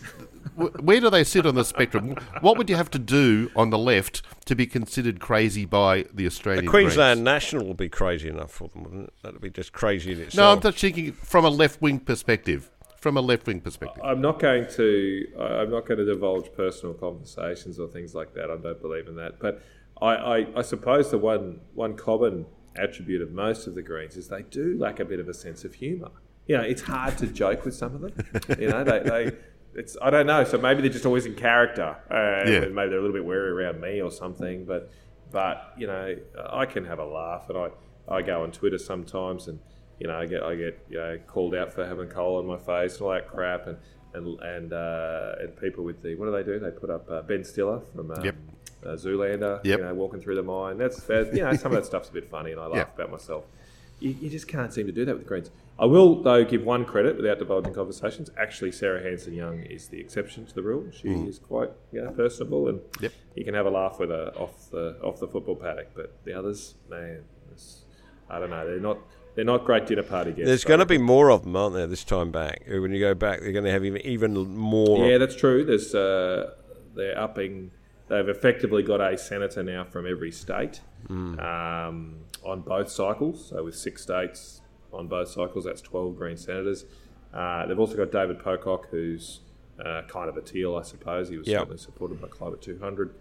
where 0.55 1.01
do 1.01 1.09
they 1.09 1.25
sit 1.25 1.47
on 1.47 1.55
the 1.55 1.65
spectrum? 1.65 2.17
What 2.41 2.59
would 2.59 2.69
you 2.69 2.77
have 2.77 2.91
to 2.91 2.99
do 2.99 3.51
on 3.57 3.71
the 3.71 3.79
left 3.79 4.23
to 4.45 4.55
be 4.55 4.67
considered 4.67 5.21
crazy 5.21 5.65
by 5.65 6.05
the 6.13 6.27
Australian 6.27 6.67
the 6.67 6.71
Queensland 6.71 7.19
Greens? 7.19 7.25
National 7.25 7.67
would 7.69 7.77
be 7.79 7.89
crazy 7.89 8.29
enough 8.29 8.51
for 8.51 8.69
them, 8.69 8.83
wouldn't 8.83 9.09
it? 9.09 9.15
That'd 9.23 9.41
be 9.41 9.49
just 9.49 9.73
crazy 9.73 10.13
in 10.13 10.21
itself. 10.21 10.35
No, 10.35 10.53
I'm 10.53 10.61
just 10.61 10.79
thinking 10.79 11.13
from 11.13 11.47
a 11.47 11.49
left 11.49 11.81
wing 11.81 12.01
perspective. 12.01 12.71
From 12.99 13.17
a 13.17 13.21
left 13.21 13.47
wing 13.47 13.61
perspective. 13.61 14.03
I'm 14.05 14.21
not 14.21 14.39
going 14.39 14.67
to. 14.73 15.27
I'm 15.39 15.71
not 15.71 15.87
going 15.87 15.99
to 15.99 16.05
divulge 16.05 16.53
personal 16.53 16.95
conversations 16.95 17.81
or 17.81 17.89
things 17.89 18.15
like 18.15 18.35
that. 18.35 18.51
I 18.51 18.57
don't 18.57 18.81
believe 18.83 19.09
in 19.09 19.17
that. 19.17 19.39
But 19.41 19.63
I, 20.03 20.39
I, 20.39 20.47
I 20.57 20.63
suppose 20.63 21.11
the 21.11 21.19
one 21.19 21.61
one 21.75 21.97
common 21.97 22.47
attribute 22.77 23.23
of 23.23 23.31
most 23.31 23.67
of 23.67 23.75
the 23.75 23.83
Greens 23.83 24.17
is 24.17 24.29
they 24.29 24.43
do 24.43 24.77
lack 24.79 24.99
a 25.01 25.05
bit 25.05 25.21
of 25.21 25.29
a 25.29 25.35
sense 25.35 25.65
of 25.65 25.75
humour. 25.75 26.11
You 26.47 26.57
know, 26.57 26.65
it's 26.65 26.83
hard 26.83 27.17
to 27.19 27.27
joke 27.27 27.65
with 27.65 27.75
some 27.75 27.95
of 27.95 28.01
them. 28.01 28.59
You 28.59 28.69
know, 28.69 28.83
they, 28.85 28.99
they 29.01 29.37
it's 29.75 29.97
I 30.03 30.11
don't 30.11 30.27
know. 30.27 30.45
So 30.45 30.59
maybe 30.59 30.83
they're 30.83 30.91
just 30.91 31.07
always 31.07 31.27
in 31.27 31.35
character. 31.35 31.97
Uh, 32.11 32.51
Yeah. 32.51 32.61
Maybe 32.61 32.91
they're 32.91 32.99
a 32.99 33.03
little 33.07 33.13
bit 33.13 33.25
wary 33.25 33.51
around 33.51 33.81
me 33.81 34.01
or 34.03 34.11
something. 34.11 34.65
But 34.65 34.91
but 35.31 35.73
you 35.79 35.87
know, 35.87 36.17
I 36.51 36.67
can 36.67 36.85
have 36.85 36.99
a 36.99 37.07
laugh, 37.07 37.49
and 37.49 37.57
I, 37.59 37.69
I 38.09 38.23
go 38.23 38.43
on 38.43 38.51
Twitter 38.53 38.79
sometimes 38.79 39.49
and 39.49 39.61
you 40.01 40.09
know, 40.09 40.19
I 40.19 40.27
get 40.27 40.43
I 40.43 40.57
get 40.57 40.85
you 40.91 40.99
know, 40.99 41.19
called 41.29 41.55
out 41.55 41.73
for 41.73 41.87
having 41.87 42.09
coal 42.09 42.39
on 42.39 42.47
my 42.47 42.59
face 42.59 42.95
and 42.95 43.03
all 43.03 43.13
that 43.13 43.29
crap, 43.29 43.69
and 43.69 43.77
and 44.15 44.39
and 44.41 44.73
uh, 44.73 45.35
and 45.41 45.57
people 45.61 45.85
with 45.85 46.03
the 46.03 46.15
what 46.17 46.27
do 46.27 46.33
they 46.33 46.43
do? 46.43 46.59
They 46.59 46.71
put 46.71 46.91
up 46.91 47.11
uh, 47.11 47.23
Ben 47.23 47.45
Stiller 47.45 47.81
from 47.95 48.11
um, 48.11 48.25
Yep. 48.25 48.37
uh, 48.85 48.89
Zoolander, 48.91 49.61
Yep. 49.65 49.79
you 49.79 49.85
know, 49.85 49.95
walking 49.95 50.21
through 50.21 50.35
the 50.37 50.43
mine. 50.43 50.79
That's 50.79 51.03
that, 51.05 51.35
you 51.35 51.43
know, 51.43 51.53
some 51.55 51.73
of 51.73 51.77
that 51.77 51.87
stuff's 51.87 52.09
a 52.09 52.13
bit 52.13 52.31
funny, 52.31 52.53
and 52.53 52.61
I 52.61 52.67
laugh 52.67 52.77
Yeah. 52.89 52.95
about 52.95 53.11
myself. 53.11 53.45
You, 54.01 54.11
you 54.21 54.31
just 54.31 54.49
can't 54.49 54.73
seem 54.73 54.87
to 54.87 54.93
do 54.93 55.05
that 55.05 55.13
with 55.15 55.23
the 55.23 55.29
Greens. 55.29 55.51
I 55.79 55.87
will 55.87 56.23
though 56.23 56.45
give 56.45 56.65
one 56.65 56.85
credit 56.85 57.17
without 57.17 57.39
divulging 57.39 57.73
conversations. 57.73 58.31
Actually, 58.37 58.73
Sarah 58.73 59.03
Hanson 59.03 59.33
Young 59.33 59.61
is 59.61 59.89
the 59.89 59.99
exception 60.01 60.45
to 60.47 60.55
the 60.55 60.63
rule. 60.63 60.85
She 60.93 61.09
is 61.09 61.39
quite 61.39 61.71
you 61.93 62.03
know, 62.03 62.11
personable, 62.11 62.69
and 62.69 62.81
Mm. 62.81 63.03
Yep. 63.03 63.13
you 63.37 63.45
can 63.45 63.55
have 63.55 63.67
a 63.67 63.71
laugh 63.71 63.99
with 63.99 64.11
her 64.11 64.33
off 64.37 64.71
the 64.71 64.97
off 65.03 65.19
the 65.21 65.29
football 65.29 65.57
paddock. 65.57 65.89
But 65.95 66.13
the 66.25 66.35
others, 66.35 66.75
man, 66.91 67.25
it's, 67.53 67.85
I 68.29 68.39
don't 68.39 68.51
know. 68.51 68.67
They're 68.67 68.81
not 68.81 68.99
they're 69.35 69.45
not 69.45 69.65
great 69.65 69.87
dinner 69.87 70.03
party 70.03 70.31
guests. 70.33 70.47
There's 70.47 70.65
going 70.65 70.81
to 70.81 70.87
be 70.87 70.99
more 70.99 71.31
of 71.31 71.43
them, 71.45 71.57
aren't 71.57 71.75
there, 71.75 71.87
this 71.87 72.05
time 72.05 72.31
back? 72.31 72.63
When 72.69 72.93
you 72.93 73.01
go 73.01 73.15
back, 73.15 73.41
they're 73.41 73.53
going 73.53 73.65
to 73.65 73.71
have 73.71 73.85
even, 73.85 74.01
even 74.03 74.35
more. 74.57 75.07
Yeah, 75.09 75.19
that's 75.19 75.37
true. 75.37 75.65
There's 75.65 75.95
uh, 75.95 76.51
they're 76.95 77.19
upping. 77.19 77.71
They've 78.09 78.29
effectively 78.29 78.83
got 78.83 79.01
a 79.01 79.17
senator 79.17 79.63
now 79.63 79.85
from 79.85 80.07
every 80.07 80.31
state 80.33 80.81
um, 81.09 82.17
on 82.45 82.61
both 82.61 82.91
cycles. 82.91 83.49
So 83.49 83.65
with 83.65 83.75
six 83.77 84.03
states 84.03 84.61
on 84.93 85.07
both 85.09 85.29
cycles, 85.29 85.65
that's 85.65 85.81
twelve 85.81 86.17
Green 86.17 86.37
senators. 86.37 86.85
Uh, 87.33 87.67
they've 87.67 87.79
also 87.79 87.97
got 87.97 88.13
David 88.13 88.39
Pocock, 88.39 88.89
who's 88.91 89.41
uh, 89.83 90.03
kind 90.09 90.29
of 90.29 90.37
a 90.37 90.43
teal, 90.43 90.77
I 90.77 90.83
suppose. 90.83 91.31
He 91.31 91.39
was 91.39 91.49
Yep. 91.49 91.61
certainly 91.61 91.79
supported 91.79 92.21
by 92.21 92.29
Climate 92.29 92.61
200. 92.61 93.15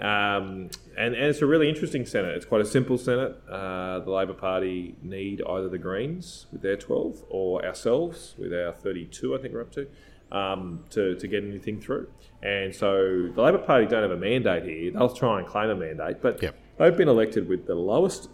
Um, 0.00 0.68
and, 0.96 1.14
and 1.14 1.24
it's 1.24 1.40
a 1.42 1.46
really 1.46 1.68
interesting 1.68 2.04
Senate. 2.06 2.36
It's 2.36 2.44
quite 2.44 2.60
a 2.60 2.66
simple 2.66 2.98
Senate. 2.98 3.36
Uh, 3.50 4.00
the 4.00 4.10
Labor 4.10 4.34
Party 4.34 4.94
need 5.02 5.42
either 5.48 5.68
the 5.68 5.78
Greens 5.78 6.46
with 6.52 6.62
their 6.62 6.76
12 6.76 7.24
or 7.30 7.64
ourselves 7.64 8.34
with 8.38 8.52
our 8.52 8.72
32, 8.72 9.34
I 9.34 9.38
think 9.38 9.54
we're 9.54 9.62
up 9.62 9.72
to, 9.72 9.88
um, 10.30 10.84
to, 10.90 11.14
to 11.16 11.26
get 11.26 11.44
anything 11.44 11.80
through. 11.80 12.08
And 12.42 12.74
so 12.74 13.28
the 13.34 13.40
Labor 13.42 13.58
Party 13.58 13.86
don't 13.86 14.02
have 14.02 14.10
a 14.10 14.16
mandate 14.16 14.64
here. 14.64 14.90
They'll 14.90 15.08
try 15.08 15.38
and 15.38 15.48
claim 15.48 15.70
a 15.70 15.74
mandate, 15.76 16.20
but 16.20 16.42
Yep. 16.42 16.54
they've 16.78 16.96
been 16.96 17.08
elected 17.08 17.48
with 17.48 17.66
the 17.66 17.74
lowest 17.74 18.28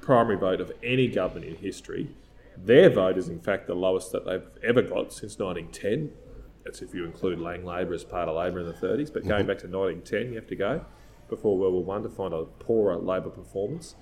primary 0.00 0.36
vote 0.36 0.60
of 0.60 0.72
any 0.82 1.06
government 1.06 1.46
in 1.46 1.56
history. 1.56 2.08
Their 2.56 2.90
vote 2.90 3.16
is, 3.16 3.28
in 3.28 3.40
fact, 3.40 3.66
the 3.66 3.74
lowest 3.74 4.12
that 4.12 4.24
they've 4.24 4.42
ever 4.62 4.82
got 4.82 5.12
since 5.12 5.38
1910. 5.38 6.10
That's 6.64 6.82
if 6.82 6.94
you 6.94 7.04
include 7.04 7.40
Lang 7.40 7.64
Labor 7.64 7.94
as 7.94 8.04
part 8.04 8.28
of 8.28 8.36
Labor 8.36 8.60
in 8.60 8.66
the 8.66 8.72
30s. 8.72 9.12
But 9.12 9.26
going 9.26 9.46
back 9.46 9.58
to 9.58 9.66
1910, 9.68 10.28
you 10.28 10.34
have 10.36 10.46
to 10.48 10.56
go 10.56 10.84
before 11.28 11.58
World 11.58 11.74
War 11.74 11.84
One 11.84 12.02
to 12.02 12.08
find 12.08 12.32
a 12.32 12.44
poorer 12.44 12.96
Labor 12.96 13.30
performance. 13.30 13.96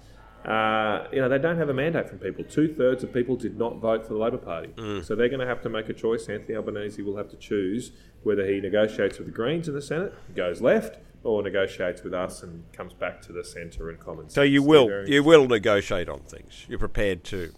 Uh, 0.44 1.06
you 1.12 1.20
know, 1.20 1.28
they 1.28 1.38
don't 1.38 1.58
have 1.58 1.68
a 1.68 1.74
mandate 1.74 2.08
from 2.08 2.18
people. 2.18 2.42
Two 2.44 2.72
thirds 2.74 3.04
of 3.04 3.12
people 3.12 3.36
did 3.36 3.58
not 3.58 3.76
vote 3.76 4.06
for 4.06 4.14
the 4.14 4.18
Labor 4.18 4.38
Party. 4.38 4.70
So 5.02 5.14
they're 5.14 5.28
going 5.28 5.40
to 5.40 5.46
have 5.46 5.61
to 5.62 5.68
make 5.68 5.88
a 5.90 5.92
choice. 5.92 6.28
Anthony 6.28 6.56
Albanese 6.56 7.02
will 7.02 7.16
have 7.18 7.28
to 7.30 7.36
choose 7.36 7.92
whether 8.22 8.46
he 8.46 8.61
negotiates 8.61 9.18
with 9.18 9.26
the 9.26 9.32
Greens 9.32 9.68
in 9.68 9.74
the 9.74 9.82
Senate, 9.82 10.14
goes 10.34 10.62
left, 10.62 10.96
or 11.24 11.42
negotiates 11.42 12.02
with 12.02 12.14
us 12.14 12.42
and 12.42 12.64
comes 12.72 12.94
back 12.94 13.20
to 13.22 13.32
the 13.32 13.44
centre 13.44 13.90
and 13.90 14.00
common 14.00 14.30
So 14.30 14.42
you 14.42 14.62
will 14.62 15.06
you 15.06 15.22
will 15.22 15.46
negotiate 15.46 16.08
on 16.08 16.20
things. 16.20 16.64
You're 16.68 16.78
prepared 16.78 17.24
to. 17.24 17.52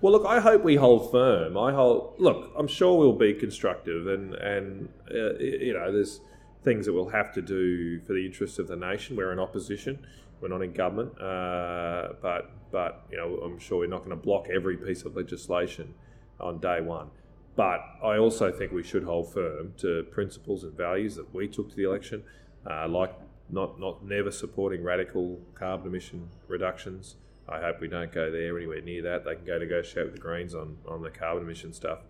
Well, 0.00 0.12
look, 0.12 0.26
I 0.26 0.40
hope 0.40 0.62
we 0.62 0.76
hold 0.76 1.10
firm. 1.10 1.56
I 1.56 1.72
hold. 1.72 2.14
Look, 2.18 2.52
I'm 2.56 2.68
sure 2.68 2.98
we'll 2.98 3.12
be 3.12 3.32
constructive, 3.34 4.06
and 4.06 4.34
and 4.34 4.88
uh, 5.10 5.38
you 5.38 5.72
know, 5.72 5.90
there's 5.90 6.20
things 6.62 6.86
that 6.86 6.92
we'll 6.92 7.08
have 7.08 7.32
to 7.32 7.42
do 7.42 8.00
for 8.00 8.12
the 8.12 8.26
interests 8.26 8.58
of 8.58 8.68
the 8.68 8.76
nation. 8.76 9.16
We're 9.16 9.32
in 9.32 9.38
opposition. 9.38 10.04
We're 10.40 10.48
not 10.48 10.62
in 10.62 10.72
government, 10.72 11.18
uh, 11.20 12.14
but 12.20 12.50
but 12.70 13.06
you 13.10 13.16
know, 13.16 13.36
I'm 13.42 13.58
sure 13.58 13.78
we're 13.78 13.86
not 13.86 14.00
going 14.04 14.10
to 14.10 14.16
block 14.16 14.48
every 14.54 14.76
piece 14.76 15.04
of 15.04 15.16
legislation 15.16 15.94
on 16.40 16.58
day 16.58 16.80
one. 16.80 17.10
But 17.54 17.80
I 18.02 18.18
also 18.18 18.52
think 18.52 18.72
we 18.72 18.82
should 18.82 19.04
hold 19.04 19.32
firm 19.32 19.72
to 19.78 20.02
principles 20.10 20.62
and 20.62 20.74
values 20.74 21.16
that 21.16 21.34
we 21.34 21.48
took 21.48 21.70
to 21.70 21.76
the 21.76 21.84
election, 21.84 22.22
uh, 22.68 22.86
like 22.86 23.14
not 23.48 23.80
not 23.80 24.04
never 24.04 24.30
supporting 24.30 24.82
radical 24.82 25.40
carbon 25.54 25.86
emission 25.86 26.28
reductions. 26.48 27.16
I 27.48 27.60
hope 27.60 27.80
we 27.80 27.88
don't 27.88 28.12
go 28.12 28.30
there 28.30 28.56
anywhere 28.56 28.80
near 28.80 29.02
that. 29.02 29.24
They 29.24 29.36
can 29.36 29.44
go 29.44 29.58
negotiate 29.58 30.06
with 30.06 30.14
the 30.14 30.20
Greens 30.20 30.54
on, 30.54 30.76
on 30.88 31.02
the 31.02 31.10
carbon 31.10 31.44
emission 31.44 31.72
stuff. 31.72 32.00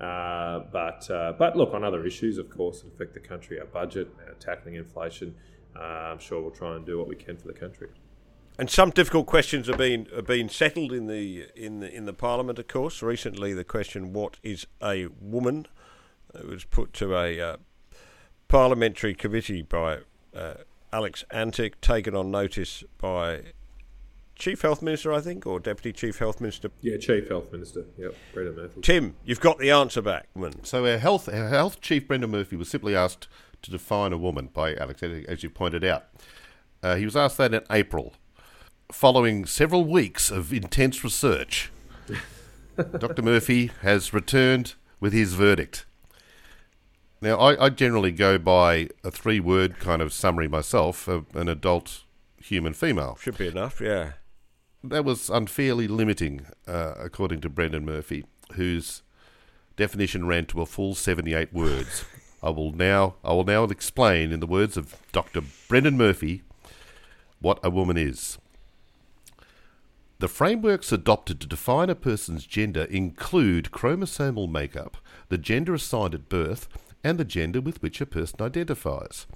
Uh, 0.00 0.60
but 0.72 1.10
uh, 1.10 1.32
but 1.38 1.56
look 1.56 1.72
on 1.72 1.82
other 1.82 2.04
issues, 2.04 2.38
of 2.38 2.50
course, 2.50 2.82
that 2.82 2.92
affect 2.92 3.14
the 3.14 3.20
country, 3.20 3.58
our 3.58 3.66
budget, 3.66 4.08
our 4.26 4.34
tackling 4.34 4.74
inflation. 4.74 5.34
Uh, 5.74 5.80
I'm 5.80 6.18
sure 6.18 6.40
we'll 6.40 6.50
try 6.50 6.76
and 6.76 6.84
do 6.84 6.98
what 6.98 7.08
we 7.08 7.16
can 7.16 7.36
for 7.36 7.46
the 7.46 7.54
country. 7.54 7.88
And 8.58 8.70
some 8.70 8.90
difficult 8.90 9.26
questions 9.26 9.68
have 9.68 9.78
been 9.78 10.06
have 10.14 10.26
been 10.26 10.48
settled 10.48 10.92
in 10.92 11.06
the 11.06 11.46
in 11.54 11.80
the 11.80 11.94
in 11.94 12.04
the 12.04 12.12
Parliament. 12.12 12.58
Of 12.58 12.68
course, 12.68 13.02
recently 13.02 13.54
the 13.54 13.64
question 13.64 14.12
"What 14.12 14.36
is 14.42 14.66
a 14.82 15.08
woman?" 15.20 15.66
It 16.34 16.46
was 16.46 16.64
put 16.64 16.92
to 16.94 17.16
a 17.16 17.40
uh, 17.40 17.56
parliamentary 18.48 19.14
committee 19.14 19.62
by 19.62 20.00
uh, 20.34 20.54
Alex 20.92 21.24
Antic, 21.30 21.80
taken 21.80 22.14
on 22.14 22.30
notice 22.30 22.84
by 22.98 23.42
Chief 24.38 24.60
Health 24.60 24.82
Minister, 24.82 25.12
I 25.12 25.20
think, 25.20 25.46
or 25.46 25.58
Deputy 25.58 25.92
Chief 25.92 26.18
Health 26.18 26.40
Minister 26.40 26.70
Yeah, 26.82 26.98
Chief 26.98 27.28
Health 27.28 27.50
Minister. 27.52 27.86
Yep, 27.96 28.14
Brendan 28.34 28.56
Murphy. 28.56 28.80
Tim. 28.82 29.16
You've 29.24 29.40
got 29.40 29.58
the 29.58 29.70
answer 29.70 30.02
back, 30.02 30.28
woman. 30.34 30.62
So 30.64 30.86
our 30.86 30.98
health, 30.98 31.28
our 31.28 31.48
health 31.48 31.80
chief, 31.80 32.06
Brendan 32.06 32.30
Murphy, 32.30 32.56
was 32.56 32.68
simply 32.68 32.94
asked 32.94 33.28
to 33.62 33.70
define 33.70 34.12
a 34.12 34.18
woman 34.18 34.50
by 34.52 34.74
Alex, 34.76 35.02
as 35.02 35.42
you 35.42 35.50
pointed 35.50 35.84
out. 35.84 36.04
Uh, 36.82 36.96
he 36.96 37.04
was 37.04 37.16
asked 37.16 37.38
that 37.38 37.54
in 37.54 37.62
April, 37.70 38.14
following 38.92 39.46
several 39.46 39.84
weeks 39.84 40.30
of 40.30 40.52
intense 40.52 41.02
research. 41.02 41.72
Dr. 42.76 43.22
Murphy 43.22 43.70
has 43.80 44.12
returned 44.12 44.74
with 45.00 45.14
his 45.14 45.32
verdict. 45.32 45.86
Now, 47.22 47.36
I, 47.38 47.66
I 47.66 47.68
generally 47.70 48.12
go 48.12 48.36
by 48.36 48.90
a 49.02 49.10
three-word 49.10 49.78
kind 49.78 50.02
of 50.02 50.12
summary 50.12 50.46
myself: 50.46 51.08
uh, 51.08 51.22
an 51.34 51.48
adult 51.48 52.02
human 52.38 52.74
female. 52.74 53.16
Should 53.20 53.38
be 53.38 53.48
enough, 53.48 53.80
yeah. 53.80 54.12
That 54.88 55.04
was 55.04 55.28
unfairly 55.28 55.88
limiting, 55.88 56.46
uh, 56.68 56.94
according 56.98 57.40
to 57.40 57.48
Brendan 57.48 57.84
Murphy, 57.84 58.24
whose 58.52 59.02
definition 59.76 60.26
ran 60.26 60.46
to 60.46 60.60
a 60.60 60.66
full 60.66 60.94
78 60.94 61.52
words. 61.52 62.04
I 62.42 62.50
will 62.50 62.70
now 62.70 63.14
I 63.24 63.32
will 63.32 63.44
now 63.44 63.64
explain 63.64 64.30
in 64.30 64.40
the 64.40 64.46
words 64.46 64.76
of 64.76 64.94
Dr. 65.10 65.42
Brendan 65.68 65.96
Murphy 65.96 66.42
what 67.40 67.58
a 67.64 67.70
woman 67.70 67.96
is. 67.96 68.38
The 70.18 70.28
frameworks 70.28 70.92
adopted 70.92 71.40
to 71.40 71.46
define 71.46 71.90
a 71.90 71.94
person's 71.94 72.46
gender 72.46 72.84
include 72.84 73.70
chromosomal 73.70 74.48
makeup, 74.48 74.98
the 75.28 75.36
gender 75.36 75.74
assigned 75.74 76.14
at 76.14 76.28
birth, 76.28 76.68
and 77.02 77.18
the 77.18 77.24
gender 77.24 77.60
with 77.60 77.82
which 77.82 78.00
a 78.00 78.06
person 78.06 78.40
identifies. 78.40 79.26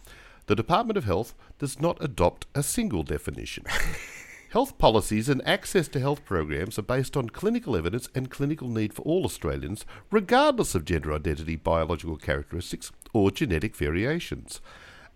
The 0.47 0.55
Department 0.57 0.97
of 0.97 1.05
Health 1.05 1.35
does 1.59 1.81
not 1.81 2.03
adopt 2.03 2.47
a 2.55 2.63
single 2.63 3.03
definition. 3.03 3.65
Health 4.51 4.79
policies 4.79 5.29
and 5.29 5.47
access 5.47 5.87
to 5.87 6.01
health 6.01 6.25
programs 6.25 6.77
are 6.77 6.83
based 6.83 7.17
on 7.17 7.31
clinical 7.31 7.77
evidence 7.77 8.09
and 8.17 8.29
clinical 8.29 8.69
need 8.69 8.93
for 8.93 9.03
all 9.03 9.25
Australians, 9.25 9.87
regardless 10.11 10.75
of 10.75 10.85
gender 10.85 11.13
identity, 11.13 11.55
biological 11.55 12.17
characteristics, 12.17 12.91
or 13.13 13.31
genetic 13.31 13.77
variations. 13.77 14.61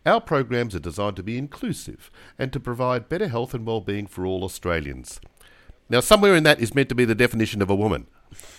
Our 0.06 0.20
programs 0.20 0.76
are 0.76 0.80
designed 0.80 1.16
to 1.16 1.24
be 1.24 1.36
inclusive 1.36 2.12
and 2.38 2.52
to 2.52 2.60
provide 2.60 3.08
better 3.08 3.26
health 3.26 3.54
and 3.54 3.66
well-being 3.66 4.06
for 4.06 4.24
all 4.24 4.44
Australians. 4.44 5.20
Now, 5.88 5.98
somewhere 5.98 6.36
in 6.36 6.44
that 6.44 6.60
is 6.60 6.72
meant 6.72 6.88
to 6.90 6.94
be 6.94 7.04
the 7.04 7.16
definition 7.16 7.60
of 7.60 7.68
a 7.68 7.74
woman. 7.74 8.06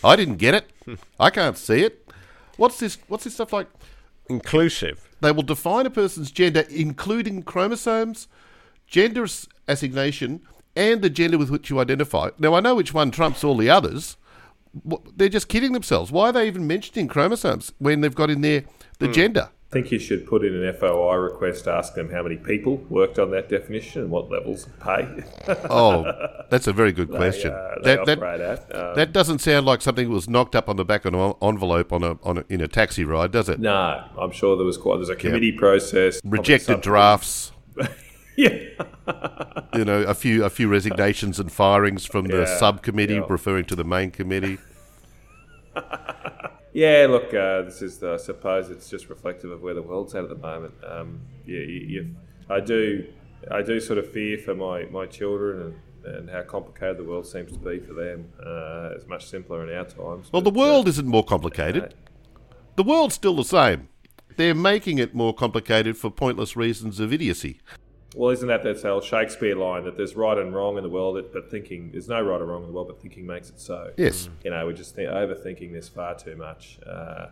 I 0.03 0.17
didn't 0.17 0.37
get 0.37 0.55
it. 0.55 0.99
I 1.19 1.29
can't 1.29 1.57
see 1.57 1.83
it. 1.83 2.11
What's 2.57 2.79
this? 2.79 2.97
What's 3.07 3.23
this 3.23 3.35
stuff 3.35 3.53
like? 3.53 3.67
Inclusive. 4.29 5.07
They 5.21 5.31
will 5.31 5.43
define 5.43 5.85
a 5.85 5.89
person's 5.89 6.31
gender, 6.31 6.65
including 6.69 7.43
chromosomes, 7.43 8.27
gender 8.87 9.23
ass- 9.23 9.47
assignation, 9.67 10.41
and 10.75 11.01
the 11.01 11.09
gender 11.09 11.37
with 11.37 11.49
which 11.49 11.69
you 11.69 11.79
identify. 11.79 12.29
Now, 12.37 12.53
I 12.55 12.59
know 12.59 12.75
which 12.75 12.93
one 12.93 13.11
trumps 13.11 13.43
all 13.43 13.57
the 13.57 13.69
others. 13.69 14.17
They're 15.15 15.29
just 15.29 15.47
kidding 15.47 15.71
themselves. 15.71 16.11
Why 16.11 16.29
are 16.29 16.33
they 16.33 16.47
even 16.47 16.67
mentioning 16.67 17.07
chromosomes 17.07 17.71
when 17.77 18.01
they've 18.01 18.13
got 18.13 18.29
in 18.29 18.41
there 18.41 18.65
the 18.99 19.07
gender? 19.07 19.49
I 19.71 19.73
think 19.73 19.91
you 19.91 19.99
should 19.99 20.27
put 20.27 20.45
in 20.45 20.53
an 20.53 20.73
FOI 20.75 21.15
request, 21.15 21.67
ask 21.67 21.95
them 21.95 22.09
how 22.09 22.23
many 22.23 22.37
people 22.37 22.77
worked 22.89 23.19
on 23.19 23.31
that 23.31 23.49
definition 23.49 24.03
and 24.03 24.11
what 24.11 24.29
levels 24.29 24.67
of 24.67 24.79
pay 24.79 25.23
Oh, 25.69 26.05
that's 26.49 26.67
a 26.67 26.71
very 26.71 26.93
good 26.93 27.09
question. 27.09 27.51
uh, 27.51 27.75
they 27.83 27.95
that, 27.95 28.05
that, 28.05 28.41
at. 28.41 28.75
Um, 28.75 28.95
that 28.95 29.11
doesn't 29.11 29.39
sound 29.39 29.65
like 29.65 29.81
something 29.81 30.07
that 30.07 30.13
was 30.13 30.29
knocked 30.29 30.55
up 30.55 30.69
on 30.69 30.75
the 30.75 30.85
back 30.85 31.03
of 31.03 31.13
an 31.13 31.33
envelope 31.41 31.91
on 31.91 32.03
a, 32.03 32.17
on 32.23 32.37
a 32.37 32.45
in 32.47 32.61
a 32.61 32.67
taxi 32.67 33.03
ride, 33.03 33.31
does 33.31 33.49
it? 33.49 33.59
no, 33.59 34.03
I'm 34.17 34.31
sure 34.31 34.55
there 34.55 34.65
was 34.65 34.77
quite. 34.77 34.97
There's 34.97 35.09
a 35.09 35.15
committee 35.15 35.51
process. 35.51 36.21
Rejected 36.23 36.81
drafts. 36.81 37.51
Yeah. 38.37 38.49
You 39.73 39.85
know, 39.85 40.01
a 40.03 40.13
few 40.13 40.43
a 40.43 40.49
few 40.49 40.67
resignations 40.67 41.39
and 41.39 41.51
firings 41.51 42.05
from 42.05 42.25
the 42.25 42.39
Yeah, 42.39 42.57
subcommittee, 42.57 43.15
yeah. 43.15 43.25
referring 43.29 43.65
to 43.65 43.75
the 43.75 43.83
main 43.83 44.11
committee. 44.11 44.57
Yeah, 46.75 47.07
look, 47.09 47.33
uh, 47.33 47.61
this 47.61 47.81
is, 47.81 48.03
I 48.03 48.17
suppose, 48.17 48.69
it's 48.69 48.89
just 48.89 49.07
reflective 49.07 49.49
of 49.49 49.61
where 49.61 49.73
the 49.73 49.81
world's 49.81 50.13
at 50.13 50.23
at 50.23 50.29
the 50.29 50.35
moment. 50.35 50.73
Um, 50.85 51.21
yeah, 51.45 51.59
you, 51.59 51.85
you, 51.87 52.15
I 52.49 52.59
do, 52.59 53.07
I 53.49 53.61
do 53.61 53.79
sort 53.79 53.97
of 53.97 54.11
fear 54.11 54.37
for 54.37 54.53
my, 54.55 54.83
my 54.91 55.05
children 55.05 55.79
and, 56.03 56.15
and 56.15 56.29
how 56.29 56.41
complicated 56.41 56.97
the 56.97 57.05
world 57.05 57.27
seems 57.27 57.53
to 57.53 57.59
be 57.59 57.79
for 57.79 57.93
them. 57.93 58.29
Uh, 58.45 58.89
it's 58.93 59.07
much 59.07 59.25
simpler 59.25 59.63
in 59.65 59.73
our 59.73 59.85
times. 59.85 60.29
Well, 60.33 60.41
the 60.41 60.51
uh, 60.51 60.53
world 60.53 60.89
isn't 60.89 61.07
more 61.07 61.23
complicated. 61.23 61.93
The 62.75 62.83
world's 62.83 63.15
still 63.15 63.37
the 63.37 63.45
same. 63.45 63.87
They're 64.35 64.53
making 64.53 64.97
it 64.97 65.15
more 65.15 65.33
complicated 65.33 65.95
for 65.95 66.09
pointless 66.09 66.57
reasons 66.57 66.99
of 66.99 67.13
idiocy. 67.13 67.61
Well, 68.15 68.29
isn't 68.31 68.47
that 68.47 68.63
that 68.63 68.85
old 68.85 69.03
Shakespeare 69.03 69.55
line 69.55 69.83
that 69.83 69.97
there's 69.97 70.15
right 70.15 70.37
and 70.37 70.55
wrong 70.55 70.77
in 70.77 70.83
the 70.83 70.89
world, 70.89 71.21
but 71.33 71.51
thinking 71.51 71.91
there's 71.91 72.07
no 72.07 72.21
right 72.21 72.39
or 72.41 72.45
wrong 72.45 72.61
in 72.61 72.67
the 72.67 72.73
world, 72.73 72.87
but 72.87 73.01
thinking 73.01 73.25
makes 73.25 73.49
it 73.49 73.59
so. 73.59 73.91
Yes. 73.97 74.29
You 74.43 74.51
know, 74.51 74.65
we're 74.65 74.73
just 74.73 74.95
think, 74.95 75.09
overthinking 75.09 75.73
this 75.73 75.89
far 75.89 76.15
too 76.15 76.35
much. 76.35 76.79
Uh, 76.87 77.27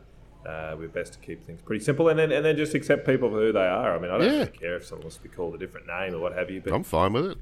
uh, 0.45 0.75
we're 0.77 0.89
best 0.89 1.13
to 1.13 1.19
keep 1.19 1.45
things 1.45 1.61
pretty 1.61 1.81
simple, 1.83 2.09
and 2.09 2.19
then 2.19 2.31
and 2.33 2.43
then 2.43 2.57
just 2.57 2.73
accept 2.73 3.05
people 3.05 3.29
for 3.29 3.37
who 3.39 3.53
they 3.53 3.65
are. 3.65 3.95
I 3.95 3.99
mean, 3.99 4.11
I 4.11 4.17
don't 4.17 4.27
Yeah. 4.27 4.39
really 4.39 4.47
care 4.51 4.75
if 4.75 4.85
someone 4.85 5.03
wants 5.05 5.15
to 5.15 5.23
be 5.23 5.29
called 5.29 5.55
a 5.55 5.57
different 5.57 5.87
name 5.87 6.13
or 6.13 6.19
what 6.19 6.33
have 6.33 6.51
you, 6.51 6.59
but 6.59 6.73
I'm 6.73 6.83
fine 6.83 7.13
with 7.13 7.25
it. 7.27 7.37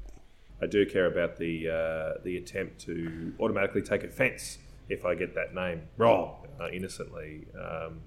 I 0.62 0.66
do 0.66 0.86
care 0.86 1.06
about 1.06 1.36
the 1.38 1.68
uh, 1.68 2.20
the 2.22 2.36
attempt 2.36 2.80
to 2.82 3.32
automatically 3.40 3.82
take 3.82 4.04
offence 4.04 4.58
if 4.88 5.04
I 5.04 5.16
get 5.16 5.34
that 5.34 5.52
name 5.52 5.82
wrong 5.96 6.46
uh, 6.60 6.68
innocently. 6.68 7.46
Um, 7.60 8.02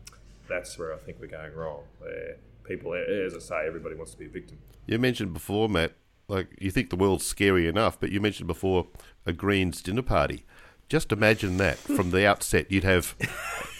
that's 0.48 0.80
where 0.80 0.94
I 0.94 0.98
think 0.98 1.18
we're 1.20 1.28
going 1.28 1.54
wrong. 1.54 1.84
Where 2.00 2.38
people, 2.68 2.93
as 2.93 3.36
I 3.36 3.39
say, 3.39 3.68
everybody 3.68 3.95
wants 3.95 4.11
to 4.11 4.18
be 4.18 4.26
a 4.26 4.30
victim. 4.30 4.57
You 4.86 4.99
mentioned 4.99 5.34
before, 5.34 5.70
Matt, 5.70 5.93
like 6.28 6.47
you 6.59 6.72
think 6.72 6.89
the 6.89 6.95
world's 6.95 7.26
scary 7.26 7.68
enough, 7.68 7.99
but 7.99 8.11
you 8.11 8.20
mentioned 8.20 8.47
before 8.47 8.88
a 9.26 9.34
Greens 9.34 9.82
dinner 9.82 10.01
party. 10.01 10.45
Just 10.89 11.11
imagine 11.11 11.57
that 11.57 11.78
from 11.78 12.11
the 12.11 12.28
outset. 12.28 12.72
You'd 12.72 12.84
have, 12.84 13.16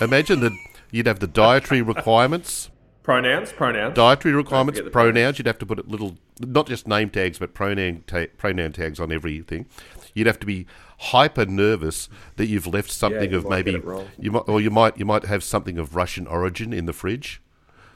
imagine 0.02 0.40
that 0.42 0.54
you'd 0.92 1.08
have 1.08 1.20
the 1.20 1.28
dietary 1.28 1.82
requirements 1.82 2.70
Pronouns, 3.06 3.54
pronouns. 3.54 3.94
Dietary 3.94 4.34
requirements, 4.34 4.82
the 4.82 4.90
pronouns. 4.90 5.38
You'd 5.38 5.46
have 5.46 5.60
to 5.60 5.66
put 5.68 5.88
little, 5.88 6.18
not 6.40 6.66
just 6.66 6.88
name 6.88 7.12
tags, 7.12 7.38
but 7.38 7.54
pronoun 7.54 8.04
ta- 8.08 8.26
pronoun 8.36 8.72
tags 8.72 9.00
on 9.00 9.12
everything. 9.12 9.68
You'd 10.16 10.26
have 10.26 10.40
to 10.40 10.48
be 10.48 10.66
hyper 10.98 11.46
nervous 11.46 12.10
that 12.38 12.48
you've 12.48 12.66
left 12.66 12.90
something 12.90 13.30
you 13.30 13.38
of 13.38 13.48
maybe 13.48 13.80
you 14.18 14.32
might, 14.32 14.50
or 14.50 14.60
you 14.60 14.72
might 14.72 14.98
you 14.98 15.06
might 15.06 15.26
have 15.26 15.44
something 15.44 15.78
of 15.78 15.96
Russian 15.96 16.26
origin 16.26 16.74
in 16.74 16.88
the 16.88 16.94
fridge. 16.94 17.44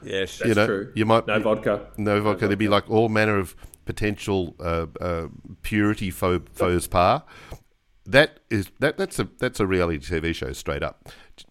Yes. 0.02 0.38
That's 0.38 0.48
you 0.48 0.54
know, 0.54 0.66
true. 0.66 0.92
you 0.94 1.06
might 1.06 1.26
no 1.26 1.38
vodka. 1.40 1.86
No 1.96 2.20
vodka. 2.20 2.46
There'd 2.46 2.58
be 2.58 2.68
like 2.68 2.88
all 2.90 3.08
manner 3.08 3.38
of 3.38 3.54
potential 3.84 4.54
uh, 4.60 4.86
uh, 5.00 5.28
purity 5.62 6.10
faux, 6.10 6.48
faux 6.52 6.86
pas. 6.86 7.22
That 8.06 8.40
is 8.48 8.70
that 8.80 8.96
that's 8.96 9.18
a 9.18 9.28
that's 9.38 9.60
a 9.60 9.66
reality 9.66 9.98
TV 9.98 10.34
show 10.34 10.52
straight 10.52 10.82
up. 10.82 11.08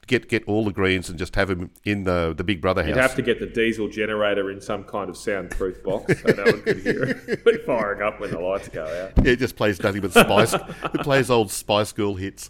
Get 0.08 0.28
get 0.28 0.44
all 0.46 0.66
the 0.66 0.72
greens 0.72 1.10
and 1.10 1.18
just 1.18 1.36
have 1.36 1.48
them 1.48 1.72
in 1.86 2.04
the 2.04 2.34
the 2.36 2.44
Big 2.44 2.60
Brother 2.60 2.82
house. 2.82 2.90
You'd 2.90 2.98
have 2.98 3.16
to 3.16 3.22
get 3.22 3.40
the 3.40 3.46
diesel 3.46 3.88
generator 3.88 4.52
in 4.52 4.60
some 4.60 4.84
kind 4.84 5.10
of 5.10 5.16
soundproof 5.16 5.84
box 5.84 6.22
so 6.22 6.34
no 6.34 6.44
one 6.44 6.62
could 6.64 6.80
hear 6.80 7.04
it 7.04 7.62
firing 7.66 8.02
up 8.02 8.20
when 8.20 8.32
the 8.32 8.40
lights 8.40 8.68
go 8.68 8.84
out. 8.84 9.24
Yeah, 9.24 9.34
it 9.34 9.40
just 9.40 9.56
plays 9.56 9.82
nothing 9.82 10.02
but 10.02 10.12
Spice. 10.12 10.54
it 10.94 11.02
plays 11.02 11.30
old 11.30 11.52
Spice 11.52 11.92
Girl 11.92 12.16
hits. 12.16 12.50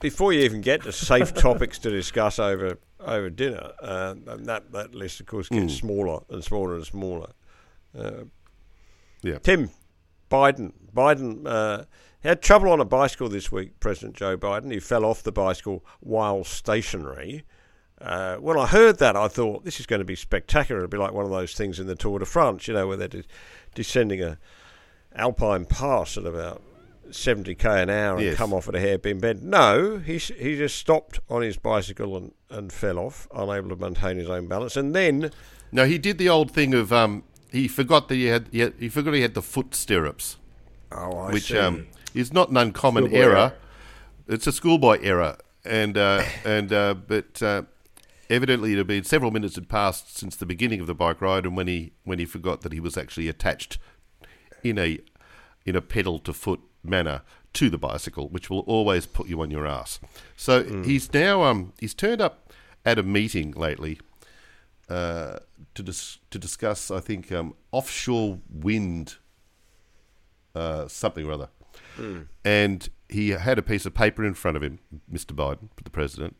Before 0.00 0.32
you 0.32 0.40
even 0.40 0.62
get 0.62 0.82
to 0.84 0.92
safe 0.92 1.34
topics 1.34 1.78
to 1.80 1.90
discuss 1.90 2.38
over 2.38 2.78
over 3.04 3.30
dinner, 3.30 3.72
uh, 3.82 4.14
and 4.26 4.46
that 4.46 4.72
that 4.72 4.94
list 4.94 5.20
of 5.20 5.26
course 5.26 5.48
gets 5.48 5.74
smaller 5.74 6.20
and 6.30 6.42
smaller 6.44 6.74
and 6.76 6.86
smaller. 6.86 7.30
Uh, 7.96 8.24
Yeah. 9.22 9.38
Tim, 9.38 9.70
Biden. 10.30 10.72
Biden 10.94 11.46
uh, 11.46 11.84
had 12.20 12.40
trouble 12.42 12.70
on 12.72 12.80
a 12.80 12.84
bicycle 12.84 13.28
this 13.28 13.50
week, 13.52 13.78
President 13.80 14.16
Joe 14.16 14.36
Biden. 14.36 14.72
He 14.72 14.80
fell 14.80 15.04
off 15.04 15.22
the 15.22 15.32
bicycle 15.32 15.84
while 16.00 16.42
stationary. 16.44 17.44
Uh, 18.00 18.36
when 18.36 18.58
I 18.58 18.66
heard 18.66 18.98
that, 18.98 19.14
I 19.16 19.28
thought 19.28 19.64
this 19.64 19.78
is 19.78 19.84
going 19.86 19.98
to 20.00 20.06
be 20.06 20.16
spectacular. 20.16 20.80
It'll 20.80 20.88
be 20.90 20.96
like 20.96 21.12
one 21.12 21.26
of 21.26 21.30
those 21.30 21.52
things 21.54 21.78
in 21.78 21.86
the 21.86 21.94
Tour 21.94 22.18
de 22.18 22.24
France, 22.24 22.66
you 22.66 22.72
know, 22.74 22.88
where 22.88 22.96
they're 22.96 23.08
de- 23.08 23.24
descending 23.74 24.22
a 24.22 24.38
alpine 25.14 25.66
pass 25.66 26.16
at 26.16 26.24
about 26.24 26.62
70k 27.10 27.82
an 27.82 27.90
hour 27.90 28.16
and 28.16 28.24
Yes. 28.24 28.36
come 28.36 28.54
off 28.54 28.68
at 28.68 28.74
a 28.74 28.80
hairpin 28.80 29.18
bend. 29.20 29.42
No, 29.42 29.98
he 29.98 30.16
he 30.18 30.56
just 30.56 30.76
stopped 30.78 31.20
on 31.28 31.42
his 31.42 31.56
bicycle 31.58 32.16
and, 32.16 32.32
and 32.50 32.72
fell 32.72 32.98
off, 32.98 33.28
unable 33.34 33.68
to 33.70 33.76
maintain 33.76 34.16
his 34.18 34.28
own 34.28 34.46
balance. 34.46 34.76
And 34.76 34.94
then 34.94 35.30
No, 35.72 35.84
he 35.86 35.98
did 35.98 36.18
the 36.18 36.28
old 36.28 36.50
thing 36.50 36.74
of 36.74 36.92
um, 36.92 37.22
he 37.50 37.68
forgot 37.68 38.08
that 38.08 38.14
he 38.16 38.26
had, 38.26 38.48
he 38.52 38.60
had 38.60 38.74
he 38.78 38.88
forgot 38.88 39.14
he 39.14 39.22
had 39.22 39.34
the 39.34 39.42
foot 39.42 39.74
stirrups, 39.74 40.36
oh, 40.92 41.18
I 41.18 41.32
which 41.32 41.48
see. 41.48 41.58
um, 41.58 41.86
is 42.14 42.32
not 42.32 42.50
an 42.50 42.56
uncommon 42.56 43.04
Schoolboy 43.04 43.18
error. 43.18 43.36
error. 43.36 43.52
It's 44.28 44.46
a 44.46 44.52
schoolboy 44.52 44.98
error, 45.02 45.36
and 45.64 45.96
uh, 45.98 46.22
and 46.44 46.72
uh, 46.72 46.94
but 46.94 47.42
uh, 47.42 47.62
evidently 48.28 48.72
it 48.72 48.78
had 48.78 48.86
been 48.86 49.04
several 49.04 49.30
minutes 49.30 49.54
had 49.56 49.68
passed 49.68 50.16
since 50.18 50.36
the 50.36 50.46
beginning 50.46 50.80
of 50.80 50.86
the 50.86 50.94
bike 50.94 51.20
ride, 51.20 51.44
and 51.44 51.56
when 51.56 51.66
he 51.68 51.92
when 52.04 52.18
he 52.18 52.24
forgot 52.24 52.60
that 52.62 52.72
he 52.72 52.80
was 52.80 52.96
actually 52.96 53.28
attached 53.28 53.78
in 54.62 54.78
a 54.78 54.98
in 55.66 55.74
a 55.76 55.80
pedal 55.82 56.18
to 56.20 56.32
foot 56.32 56.60
manner 56.82 57.22
to 57.54 57.68
the 57.70 57.78
bicycle, 57.78 58.28
which 58.28 58.48
will 58.48 58.60
always 58.60 59.06
put 59.06 59.28
you 59.28 59.40
on 59.40 59.50
your 59.50 59.66
ass. 59.66 59.98
So 60.36 60.62
he's 60.84 61.12
now 61.12 61.42
um 61.42 61.72
he's 61.80 61.94
turned 61.94 62.20
up 62.20 62.52
at 62.84 62.98
a 62.98 63.02
meeting 63.02 63.52
lately 63.52 64.00
uh, 64.88 65.38
to 65.74 65.82
dis- 65.82 66.18
to 66.30 66.38
discuss, 66.38 66.90
I 66.90 67.00
think, 67.00 67.30
um, 67.32 67.54
offshore 67.72 68.38
wind 68.50 69.16
uh, 70.54 70.88
something 70.88 71.26
or 71.26 71.32
other. 71.32 71.48
And 72.44 72.88
he 73.08 73.30
had 73.30 73.58
a 73.58 73.62
piece 73.62 73.84
of 73.86 73.94
paper 73.94 74.24
in 74.24 74.34
front 74.34 74.56
of 74.56 74.62
him, 74.62 74.78
Mr. 75.12 75.32
Biden, 75.34 75.68
the 75.82 75.90
president, 75.90 76.36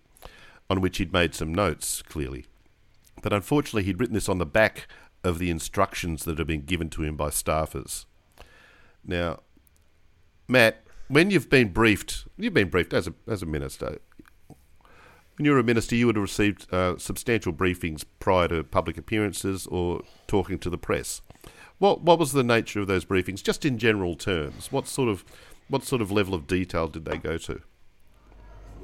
on 0.68 0.80
which 0.80 0.98
he'd 0.98 1.12
made 1.12 1.34
some 1.34 1.52
notes, 1.54 2.02
clearly. 2.02 2.46
But 3.22 3.32
unfortunately, 3.32 3.82
he'd 3.84 4.00
written 4.00 4.14
this 4.14 4.28
on 4.28 4.38
the 4.38 4.46
back 4.46 4.88
of 5.22 5.38
the 5.38 5.50
instructions 5.50 6.24
that 6.24 6.38
had 6.38 6.46
been 6.46 6.62
given 6.62 6.88
to 6.90 7.02
him 7.02 7.16
by 7.16 7.28
staffers. 7.28 8.06
Now, 9.04 9.40
Matt, 10.48 10.82
when 11.10 11.30
you've 11.30 11.50
been 11.50 11.72
briefed, 11.72 12.26
you've 12.38 12.54
been 12.54 12.68
briefed 12.68 12.94
as 12.94 13.08
a, 13.08 13.14
as 13.26 13.42
a 13.42 13.46
minister. 13.46 13.98
When 15.36 15.44
you 15.44 15.52
were 15.52 15.58
a 15.58 15.64
minister, 15.64 15.96
you 15.96 16.06
would 16.06 16.16
have 16.16 16.22
received 16.22 16.72
uh, 16.72 16.98
substantial 16.98 17.52
briefings 17.52 18.04
prior 18.20 18.46
to 18.48 18.62
public 18.62 18.96
appearances 18.96 19.66
or 19.66 20.02
talking 20.28 20.58
to 20.60 20.70
the 20.70 20.78
press. 20.78 21.20
What 21.78 22.02
what 22.02 22.18
was 22.18 22.32
the 22.32 22.44
nature 22.44 22.80
of 22.80 22.86
those 22.86 23.04
briefings, 23.06 23.42
just 23.42 23.64
in 23.64 23.78
general 23.78 24.14
terms? 24.14 24.70
What 24.70 24.86
sort 24.86 25.08
of 25.08 25.24
what 25.68 25.82
sort 25.82 26.02
of 26.02 26.12
level 26.12 26.34
of 26.34 26.46
detail 26.46 26.86
did 26.88 27.06
they 27.06 27.16
go 27.16 27.38
to? 27.38 27.62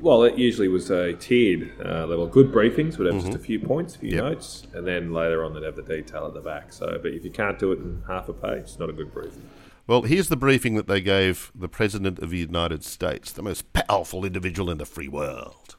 Well, 0.00 0.24
it 0.24 0.36
usually 0.36 0.68
was 0.68 0.90
a 0.90 1.12
tiered 1.12 1.72
uh, 1.84 2.06
level. 2.06 2.26
Good 2.26 2.52
briefings 2.52 2.98
would 2.98 3.12
have 3.12 3.22
just 3.22 3.34
a 3.34 3.38
few 3.38 3.58
points, 3.60 3.96
a 3.96 3.98
few 3.98 4.10
Yep. 4.10 4.24
notes, 4.24 4.66
and 4.74 4.86
then 4.86 5.12
later 5.12 5.44
on 5.44 5.54
they'd 5.54 5.62
have 5.62 5.76
the 5.76 5.82
detail 5.82 6.26
at 6.26 6.34
the 6.34 6.40
back. 6.40 6.72
So, 6.72 6.98
but 7.00 7.12
if 7.12 7.24
you 7.24 7.30
can't 7.30 7.58
do 7.58 7.72
it 7.72 7.78
in 7.78 8.02
half 8.06 8.28
a 8.28 8.32
page, 8.32 8.62
it's 8.62 8.78
not 8.78 8.90
a 8.90 8.92
good 8.92 9.12
briefing. 9.12 9.48
Well, 9.88 10.02
here's 10.02 10.28
the 10.28 10.36
briefing 10.36 10.74
that 10.74 10.88
they 10.88 11.00
gave 11.00 11.52
the 11.54 11.68
President 11.68 12.18
of 12.18 12.30
the 12.30 12.38
United 12.38 12.84
States, 12.84 13.30
the 13.30 13.42
most 13.42 13.72
powerful 13.72 14.24
individual 14.24 14.68
in 14.68 14.78
the 14.78 14.84
free 14.84 15.06
world. 15.06 15.76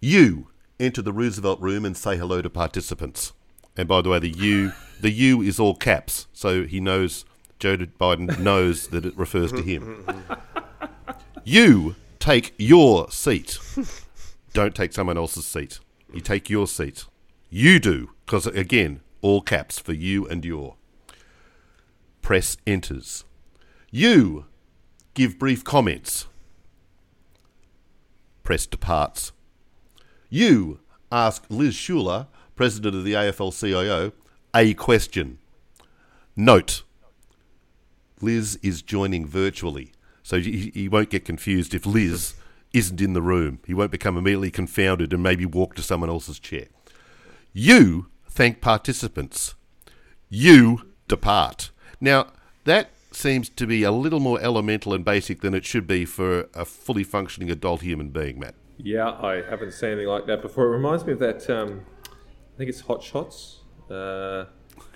You 0.00 0.48
enter 0.80 1.00
the 1.00 1.12
Roosevelt 1.12 1.60
room 1.60 1.84
and 1.84 1.96
say 1.96 2.16
hello 2.16 2.42
to 2.42 2.50
participants. 2.50 3.32
And 3.76 3.86
by 3.86 4.00
the 4.00 4.08
way, 4.08 4.18
the 4.18 4.30
U, 4.30 4.72
the 5.00 5.12
U 5.12 5.42
is 5.42 5.60
all 5.60 5.76
caps, 5.76 6.26
so 6.32 6.64
he 6.64 6.80
knows 6.80 7.24
Joe 7.60 7.76
Biden 7.76 8.38
knows 8.40 8.88
that 8.88 9.04
it 9.04 9.16
refers 9.16 9.52
to 9.52 9.62
him. 9.62 10.04
You 11.44 11.94
take 12.18 12.52
your 12.58 13.10
seat. 13.10 13.58
Don't 14.52 14.74
take 14.74 14.92
someone 14.92 15.18
else's 15.18 15.46
seat. 15.46 15.78
You 16.12 16.20
take 16.20 16.50
your 16.50 16.66
seat. 16.66 17.04
You 17.48 17.78
do, 17.78 18.10
because 18.26 18.46
again, 18.46 19.02
all 19.20 19.40
caps 19.40 19.78
for 19.78 19.92
you 19.92 20.26
and 20.26 20.44
your. 20.44 20.76
Press 22.22 22.56
enters. 22.66 23.24
You 23.90 24.46
give 25.14 25.38
brief 25.38 25.64
comments. 25.64 26.26
Press 28.42 28.66
departs. 28.66 29.32
You 30.28 30.80
ask 31.10 31.44
Liz 31.48 31.74
Shuler, 31.74 32.28
president 32.54 32.94
of 32.94 33.04
the 33.04 33.14
AFL 33.14 33.58
CIO, 33.58 34.12
a 34.54 34.74
question. 34.74 35.38
Note 36.36 36.82
Liz 38.20 38.58
is 38.62 38.82
joining 38.82 39.26
virtually, 39.26 39.92
so 40.22 40.40
he, 40.40 40.70
he 40.74 40.88
won't 40.88 41.10
get 41.10 41.24
confused 41.24 41.74
if 41.74 41.86
Liz 41.86 42.34
isn't 42.72 43.00
in 43.00 43.14
the 43.14 43.22
room. 43.22 43.58
He 43.66 43.74
won't 43.74 43.90
become 43.90 44.16
immediately 44.16 44.50
confounded 44.50 45.12
and 45.12 45.22
maybe 45.22 45.46
walk 45.46 45.74
to 45.74 45.82
someone 45.82 46.10
else's 46.10 46.38
chair. 46.38 46.66
You 47.52 48.06
thank 48.28 48.60
participants. 48.60 49.54
You 50.28 50.90
depart. 51.08 51.70
Now, 52.00 52.28
that 52.64 52.90
seems 53.12 53.48
to 53.48 53.66
be 53.66 53.82
a 53.82 53.90
little 53.92 54.20
more 54.20 54.40
elemental 54.40 54.94
and 54.94 55.04
basic 55.04 55.40
than 55.40 55.54
it 55.54 55.64
should 55.64 55.86
be 55.86 56.04
for 56.04 56.48
a 56.54 56.64
fully 56.64 57.04
functioning 57.04 57.50
adult 57.50 57.82
human 57.82 58.10
being, 58.10 58.38
Matt. 58.38 58.54
Yeah, 58.78 59.10
I 59.10 59.42
haven't 59.42 59.72
seen 59.72 59.90
anything 59.90 60.08
like 60.08 60.26
that 60.26 60.40
before. 60.40 60.66
It 60.66 60.70
reminds 60.70 61.04
me 61.04 61.12
of 61.12 61.18
that. 61.18 61.48
Um, 61.50 61.82
I 62.06 62.56
think 62.56 62.70
it's 62.70 62.80
Hot 62.80 63.02
Shots. 63.02 63.60
Uh, 63.90 64.46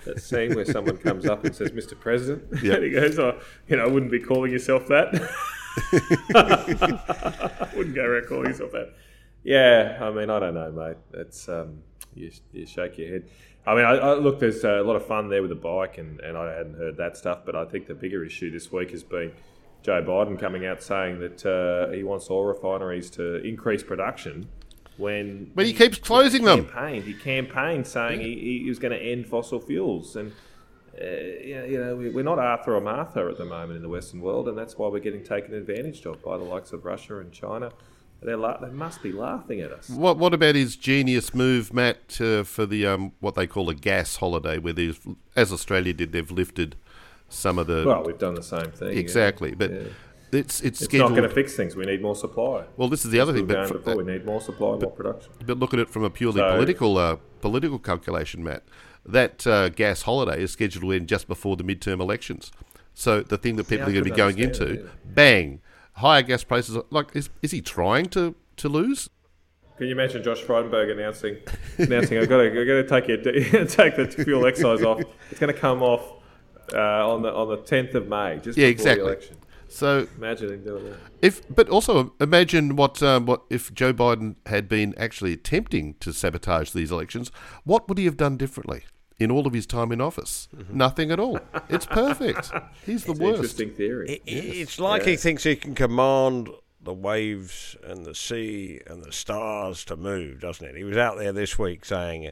that 0.05 0.21
scene 0.21 0.55
where 0.55 0.65
someone 0.65 0.97
comes 0.97 1.25
up 1.25 1.43
and 1.45 1.55
says, 1.55 1.71
"Mr. 1.71 1.99
President," 1.99 2.63
Yep. 2.63 2.75
and 2.77 2.83
he 2.85 2.91
goes, 2.91 3.19
"Oh, 3.19 3.39
you 3.67 3.77
know, 3.77 3.83
I 3.83 3.87
wouldn't 3.87 4.11
be 4.11 4.19
calling 4.19 4.51
yourself 4.51 4.87
that. 4.87 5.11
wouldn't 7.75 7.95
go 7.95 8.03
around 8.03 8.27
calling 8.27 8.47
yourself 8.47 8.71
that." 8.71 8.93
Yeah, 9.43 9.99
I 10.01 10.09
mean, 10.11 10.29
I 10.29 10.39
don't 10.39 10.55
know, 10.55 10.71
mate. 10.71 10.97
It's 11.13 11.47
um, 11.49 11.83
you, 12.15 12.31
you 12.51 12.65
shake 12.65 12.97
your 12.97 13.09
head. 13.09 13.25
I 13.67 13.75
mean, 13.75 13.85
I, 13.85 13.95
I, 13.95 14.13
look, 14.13 14.39
there's 14.39 14.63
a 14.63 14.81
lot 14.81 14.95
of 14.95 15.05
fun 15.05 15.29
there 15.29 15.41
with 15.41 15.49
the 15.49 15.55
bike, 15.55 15.97
and, 15.97 16.19
and 16.19 16.37
I 16.37 16.53
hadn't 16.53 16.75
heard 16.75 16.97
that 16.97 17.17
stuff. 17.17 17.39
But 17.45 17.55
I 17.55 17.65
think 17.65 17.87
the 17.87 17.95
bigger 17.95 18.23
issue 18.23 18.51
this 18.51 18.71
week 18.71 18.91
has 18.91 19.03
been 19.03 19.31
Joe 19.81 20.03
Biden 20.03 20.39
coming 20.39 20.65
out 20.65 20.83
saying 20.83 21.19
that 21.19 21.45
uh, 21.45 21.91
he 21.91 22.03
wants 22.03 22.29
oil 22.29 22.45
refineries 22.45 23.09
to 23.11 23.43
increase 23.43 23.83
production. 23.83 24.47
When 24.97 25.51
But 25.53 25.65
he 25.65 25.73
keeps 25.73 25.97
closing 25.97 26.43
them. 26.43 26.65
campaigned, 26.65 27.03
he 27.03 27.13
campaigned 27.13 27.85
saying 27.85 28.21
he, 28.21 28.61
he 28.63 28.69
was 28.69 28.79
going 28.79 28.93
to 28.93 29.03
end 29.03 29.27
fossil 29.27 29.59
fuels, 29.59 30.15
and 30.15 30.31
uh, 31.01 31.05
you 31.05 31.77
know 31.77 31.95
we're 31.95 32.23
not 32.23 32.39
Arthur 32.39 32.75
or 32.75 32.81
Martha 32.81 33.27
at 33.29 33.37
the 33.37 33.45
moment 33.45 33.75
in 33.75 33.81
the 33.81 33.89
Western 33.89 34.21
world, 34.21 34.47
and 34.47 34.57
that's 34.57 34.77
why 34.77 34.87
we're 34.87 34.99
getting 34.99 35.23
taken 35.23 35.53
advantage 35.53 36.05
of 36.05 36.21
by 36.23 36.37
the 36.37 36.45
likes 36.45 36.71
of 36.71 36.85
Russia 36.85 37.19
and 37.19 37.33
China. 37.33 37.71
They're 38.25 38.37
la- 38.37 38.57
they 38.57 38.69
must 38.71 39.03
be 39.03 39.11
laughing 39.11 39.61
at 39.61 39.71
us. 39.71 39.89
What 39.89 40.17
What 40.17 40.33
about 40.33 40.55
his 40.55 40.75
genius 40.75 41.33
move, 41.33 41.73
Matt, 41.73 42.19
uh, 42.19 42.43
for 42.43 42.65
the 42.65 42.85
um, 42.87 43.11
what 43.19 43.35
they 43.35 43.47
call 43.47 43.69
a 43.69 43.75
gas 43.75 44.15
holiday, 44.17 44.57
where 44.57 44.73
they've, 44.73 44.99
as 45.35 45.51
Australia 45.53 45.93
did, 45.93 46.11
they've 46.11 46.31
lifted 46.31 46.75
some 47.29 47.59
of 47.59 47.67
the 47.67 47.83
Well, 47.85 48.03
we've 48.03 48.17
done 48.17 48.35
the 48.35 48.43
same 48.43 48.71
thing. 48.71 48.89
yeah. 48.93 48.99
exactly, 48.99 49.53
but 49.53 49.71
Yeah. 49.71 49.79
it's 50.31 50.61
it's 50.61 50.81
It's 50.81 50.93
not 50.93 51.09
going 51.09 51.23
to 51.23 51.29
fix 51.29 51.55
things. 51.55 51.75
We 51.75 51.85
need 51.85 52.01
more 52.01 52.15
supply. 52.15 52.65
well, 52.77 52.89
this 52.89 53.05
is 53.05 53.11
the 53.11 53.19
other 53.19 53.33
thing, 53.33 53.45
but, 53.45 53.71
before, 53.71 53.95
we 53.97 54.03
need 54.03 54.25
more 54.25 54.41
supply, 54.41 54.77
more 54.77 54.91
production. 54.91 55.31
but 55.45 55.57
look 55.59 55.73
at 55.73 55.79
it 55.79 55.89
from 55.89 56.03
a 56.03 56.09
purely 56.09 56.39
So- 56.39 56.51
political 56.55 56.97
uh, 56.97 57.17
political 57.41 57.79
calculation, 57.79 58.43
Matt. 58.43 58.63
That 59.07 59.45
uh, 59.45 59.69
gas 59.69 60.01
holiday 60.01 60.41
is 60.41 60.49
scheduled 60.51 60.81
to 60.83 60.91
end 60.91 61.07
just 61.07 61.27
before 61.27 61.55
the 61.57 61.63
midterm 61.63 61.99
elections. 62.01 62.51
So 62.95 63.21
the 63.21 63.37
thing 63.37 63.55
that 63.57 63.67
people 63.67 63.83
are 63.89 63.91
going 63.91 64.03
to 64.03 64.09
be 64.09 64.15
going 64.15 64.39
into, 64.39 64.65
it, 64.65 64.85
bang, 65.13 65.59
higher 65.95 66.21
gas 66.21 66.43
prices. 66.43 66.77
Like, 66.89 67.15
is, 67.15 67.29
is 67.41 67.51
he 67.51 67.61
trying 67.61 68.07
to, 68.07 68.35
to 68.57 68.69
lose? 68.69 69.09
Can 69.77 69.87
you 69.87 69.91
imagine 69.91 70.23
Josh 70.23 70.41
Frydenberg 70.41 70.91
announcing, 70.91 71.37
announcing, 71.77 72.17
I've 72.17 72.29
got 72.29 72.37
to, 72.37 72.47
I've 72.47 72.67
got 72.87 72.95
to 72.95 73.01
take 73.01 73.07
your, 73.09 73.65
take 73.65 73.95
the 73.97 74.07
fuel 74.23 74.45
excise 74.45 74.81
off. 74.83 75.01
It's 75.29 75.39
going 75.39 75.53
to 75.53 75.59
come 75.59 75.81
off 75.83 76.13
uh, 76.73 77.09
on 77.11 77.21
the 77.23 77.33
on 77.33 77.49
the 77.49 77.57
tenth 77.57 77.93
of 77.93 78.07
May, 78.07 78.39
just 78.41 78.57
Yeah, 78.57 78.67
before 78.67 78.71
exactly. 78.71 79.03
the 79.03 79.09
election. 79.11 79.37
So 79.67 80.07
Imagine 80.17 80.53
him 80.53 80.63
doing 80.63 80.85
that. 80.85 80.97
if, 81.21 81.41
but 81.53 81.67
also 81.69 82.13
imagine 82.21 82.75
what 82.77 83.03
um, 83.03 83.25
what 83.25 83.41
if 83.49 83.73
Joe 83.73 83.93
Biden 83.93 84.35
had 84.45 84.69
been 84.69 84.93
actually 84.97 85.33
attempting 85.33 85.95
to 85.99 86.13
sabotage 86.13 86.71
these 86.71 86.91
elections? 86.91 87.29
What 87.65 87.89
would 87.89 87.97
he 87.97 88.05
have 88.05 88.15
done 88.15 88.37
differently 88.37 88.83
in 89.19 89.31
all 89.31 89.47
of 89.47 89.53
his 89.53 89.65
time 89.65 89.91
in 89.91 90.01
office? 90.01 90.47
Mm-hmm. 90.55 90.77
Nothing 90.77 91.11
at 91.11 91.19
all. 91.19 91.39
It's 91.69 91.85
perfect. 91.85 92.51
He's 92.85 93.03
the 93.05 93.11
It's 93.11 93.19
worst. 93.19 93.35
interesting 93.37 93.71
theory. 93.71 94.09
It, 94.09 94.21
It's 94.25 94.79
like 94.79 95.03
he 95.03 95.15
thinks 95.15 95.43
he 95.43 95.55
can 95.55 95.75
command 95.75 96.49
the 96.81 96.93
waves 96.93 97.75
and 97.83 98.05
the 98.05 98.13
sea 98.13 98.79
and 98.87 99.03
the 99.03 99.11
stars 99.11 99.83
to 99.85 99.95
move, 99.95 100.39
doesn't 100.41 100.65
it? 100.67 100.75
He 100.77 100.83
was 100.83 100.97
out 100.97 101.17
there 101.17 101.31
this 101.33 101.57
week 101.57 101.83
saying 101.85 102.29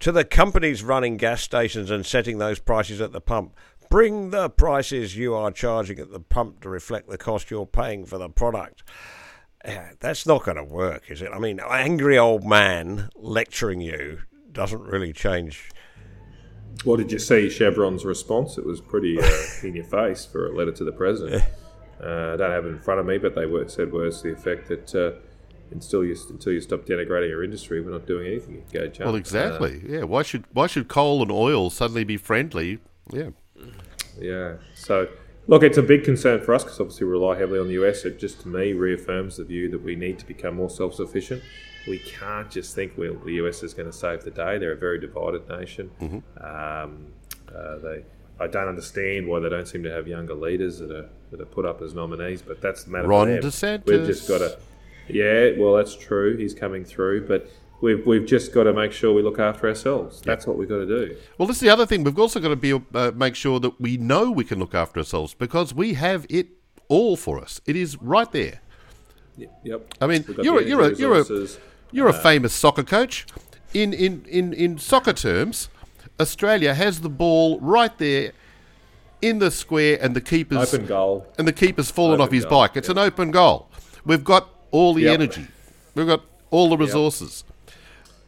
to 0.00 0.12
the 0.12 0.24
companies 0.24 0.82
running 0.82 1.16
gas 1.16 1.40
stations 1.40 1.90
and 1.90 2.04
setting 2.04 2.38
those 2.38 2.58
prices 2.58 3.00
at 3.00 3.12
the 3.12 3.20
pump, 3.20 3.54
bring 3.88 4.30
the 4.30 4.50
prices 4.50 5.16
you 5.16 5.34
are 5.34 5.50
charging 5.50 5.98
at 5.98 6.10
the 6.10 6.20
pump 6.20 6.60
to 6.62 6.68
reflect 6.68 7.08
the 7.08 7.16
cost 7.16 7.50
you're 7.50 7.64
paying 7.64 8.04
for 8.04 8.18
the 8.18 8.28
product. 8.28 8.82
Yeah, 9.64 9.92
that's 10.00 10.26
not 10.26 10.44
going 10.44 10.58
to 10.58 10.64
work, 10.64 11.10
is 11.10 11.22
it? 11.22 11.30
I 11.32 11.38
mean, 11.38 11.58
angry 11.66 12.18
old 12.18 12.44
man 12.44 13.08
lecturing 13.14 13.80
you 13.80 14.18
doesn't 14.52 14.82
really 14.82 15.14
change. 15.14 15.70
What 16.82 16.96
did 16.96 17.12
you 17.12 17.18
see? 17.18 17.48
Chevron's 17.48 18.04
response? 18.04 18.58
It 18.58 18.66
was 18.66 18.80
pretty 18.80 19.18
uh, 19.20 19.30
in 19.62 19.74
your 19.74 19.84
face 19.84 20.24
for 20.24 20.48
a 20.48 20.52
letter 20.56 20.72
to 20.72 20.84
the 20.84 20.92
president. 20.92 21.44
Uh, 22.02 22.34
I 22.34 22.36
don't 22.36 22.50
have 22.50 22.66
it 22.66 22.70
in 22.70 22.80
front 22.80 23.00
of 23.00 23.06
me, 23.06 23.18
but 23.18 23.34
they 23.34 23.46
were, 23.46 23.68
said 23.68 23.92
words 23.92 24.22
to 24.22 24.28
the 24.28 24.34
effect 24.34 24.68
that 24.68 24.94
uh, 24.94 25.12
until 25.70 26.04
you 26.04 26.16
until 26.28 26.52
you 26.52 26.60
stop 26.60 26.80
denigrating 26.80 27.28
your 27.28 27.44
industry, 27.44 27.80
we're 27.80 27.90
not 27.90 28.06
doing 28.06 28.26
anything. 28.26 28.64
Go 28.72 28.86
jump. 28.88 29.06
Well, 29.06 29.14
exactly. 29.14 29.82
yeah. 29.86 30.02
Why 30.02 30.22
should 30.22 30.44
why 30.52 30.66
should 30.66 30.88
coal 30.88 31.22
and 31.22 31.30
oil 31.30 31.70
suddenly 31.70 32.04
be 32.04 32.16
friendly? 32.16 32.78
Yeah. 33.12 33.30
Uh, 33.58 33.66
yeah. 34.20 34.54
So, 34.74 35.08
look, 35.46 35.62
it's 35.62 35.78
a 35.78 35.82
big 35.82 36.04
concern 36.04 36.40
for 36.42 36.54
us 36.54 36.64
because 36.64 36.80
obviously 36.80 37.06
we 37.06 37.12
rely 37.12 37.38
heavily 37.38 37.58
on 37.58 37.68
the 37.68 37.74
US. 37.84 38.04
It 38.04 38.18
just 38.18 38.40
to 38.42 38.48
me 38.48 38.72
reaffirms 38.72 39.36
the 39.36 39.44
view 39.44 39.70
that 39.70 39.82
we 39.82 39.96
need 39.96 40.18
to 40.18 40.26
become 40.26 40.56
more 40.56 40.70
self-sufficient. 40.70 41.42
We 41.86 41.98
can't 41.98 42.50
just 42.50 42.74
think 42.74 42.92
well, 42.96 43.14
the 43.24 43.32
US 43.44 43.62
is 43.62 43.74
going 43.74 43.90
to 43.90 43.96
save 43.96 44.24
the 44.24 44.30
day. 44.30 44.58
They're 44.58 44.72
a 44.72 44.76
very 44.76 44.98
divided 44.98 45.48
nation. 45.48 45.90
Um, 46.40 47.12
uh, 47.54 47.78
they, 47.78 48.04
I 48.40 48.46
don't 48.46 48.68
understand 48.68 49.26
why 49.28 49.40
they 49.40 49.48
don't 49.48 49.68
seem 49.68 49.82
to 49.84 49.90
have 49.90 50.08
younger 50.08 50.34
leaders 50.34 50.78
that 50.78 50.90
are 50.90 51.08
that 51.30 51.40
are 51.40 51.46
put 51.46 51.64
up 51.64 51.82
as 51.82 51.94
nominees. 51.94 52.42
But 52.42 52.60
that's 52.60 52.84
the 52.84 52.90
matter. 52.90 53.08
Ron. 53.08 53.28
DeSantis. 53.28 53.86
We've 53.86 54.06
just 54.06 54.28
got 54.28 54.38
to. 54.38 54.58
Yeah, 55.08 55.50
well, 55.58 55.74
that's 55.74 55.94
true. 55.94 56.36
He's 56.36 56.54
coming 56.54 56.84
through, 56.84 57.26
but. 57.28 57.48
We've, 57.80 58.06
we've 58.06 58.24
just 58.24 58.54
got 58.54 58.62
to 58.62 58.72
make 58.72 58.92
sure 58.92 59.12
we 59.12 59.20
look 59.20 59.38
after 59.38 59.68
ourselves. 59.68 60.22
That's 60.22 60.46
what 60.46 60.56
we've 60.56 60.68
got 60.68 60.78
to 60.78 60.86
do. 60.86 61.16
Well, 61.36 61.46
this 61.46 61.56
is 61.56 61.60
the 61.60 61.68
other 61.68 61.84
thing. 61.84 62.02
We've 62.02 62.18
also 62.18 62.40
got 62.40 62.48
to 62.48 62.56
be 62.56 62.72
uh, 62.72 63.10
make 63.14 63.34
sure 63.34 63.60
that 63.60 63.78
we 63.78 63.98
know 63.98 64.30
we 64.30 64.44
can 64.44 64.58
look 64.58 64.74
after 64.74 65.00
ourselves 65.00 65.34
because 65.34 65.74
we 65.74 65.92
have 65.92 66.24
it 66.30 66.46
all 66.88 67.16
for 67.16 67.42
us. 67.42 67.60
It 67.66 67.76
is 67.76 68.00
right 68.00 68.30
there. 68.32 68.60
Yep. 69.36 69.94
I 70.00 70.06
mean, 70.06 70.24
you're 70.42 70.60
a, 70.60 70.64
you're 70.64 70.80
a, 70.82 70.96
you're 70.96 71.20
a. 71.20 71.46
you're 71.94 72.08
a 72.08 72.12
famous 72.12 72.52
soccer 72.52 72.82
coach. 72.82 73.26
In, 73.72 73.92
in, 73.92 74.24
in, 74.28 74.52
in 74.52 74.78
soccer 74.78 75.12
terms, 75.12 75.68
Australia 76.20 76.74
has 76.74 77.00
the 77.00 77.08
ball 77.08 77.58
right 77.60 77.96
there 77.98 78.32
in 79.22 79.38
the 79.38 79.50
square, 79.50 79.96
and 80.02 80.14
the 80.14 80.20
keeper's 80.20 80.74
Open 80.74 80.86
goal. 80.86 81.26
and 81.38 81.48
the 81.48 81.52
keeper's 81.52 81.90
fallen 81.90 82.20
Open 82.20 82.26
off 82.26 82.32
his 82.32 82.44
goal, 82.44 82.60
bike. 82.60 82.76
It's 82.76 82.90
an 82.90 82.98
open 82.98 83.30
goal. 83.30 83.70
We've 84.04 84.22
got 84.22 84.50
all 84.70 84.92
the 84.92 85.02
Yep. 85.02 85.14
energy. 85.14 85.46
We've 85.94 86.06
got 86.06 86.24
all 86.50 86.68
the 86.68 86.76
resources. 86.76 87.42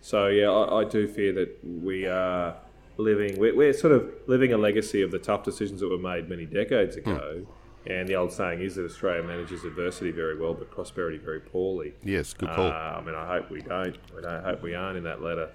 So 0.00 0.28
yeah, 0.28 0.48
I, 0.48 0.80
I 0.80 0.84
do 0.84 1.06
fear 1.06 1.32
that 1.34 1.58
we 1.62 2.06
are 2.06 2.54
living. 2.96 3.38
We're, 3.38 3.54
we're 3.54 3.72
sort 3.74 3.92
of 3.92 4.10
living 4.26 4.52
a 4.54 4.56
legacy 4.56 5.02
of 5.02 5.10
the 5.10 5.18
tough 5.18 5.44
decisions 5.44 5.80
that 5.80 5.90
were 5.90 5.98
made 5.98 6.30
many 6.30 6.46
decades 6.46 6.96
hmm. 6.96 7.10
ago. 7.10 7.46
And 7.86 8.08
the 8.08 8.16
old 8.16 8.32
saying 8.32 8.62
is 8.62 8.74
that 8.74 8.84
Australia 8.84 9.22
manages 9.22 9.64
adversity 9.64 10.10
very 10.10 10.36
well, 10.36 10.54
but 10.54 10.70
prosperity 10.70 11.18
very 11.18 11.40
poorly. 11.40 11.94
Yes, 12.02 12.34
good 12.34 12.48
call. 12.48 12.66
Uh, 12.66 12.70
I 12.70 13.00
mean, 13.04 13.14
I 13.14 13.26
hope 13.36 13.50
we 13.50 13.62
don't. 13.62 13.96
We 14.14 14.22
don't 14.22 14.42
hope 14.42 14.62
we 14.62 14.74
aren't 14.74 14.98
in 14.98 15.04
that 15.04 15.22
latter 15.22 15.50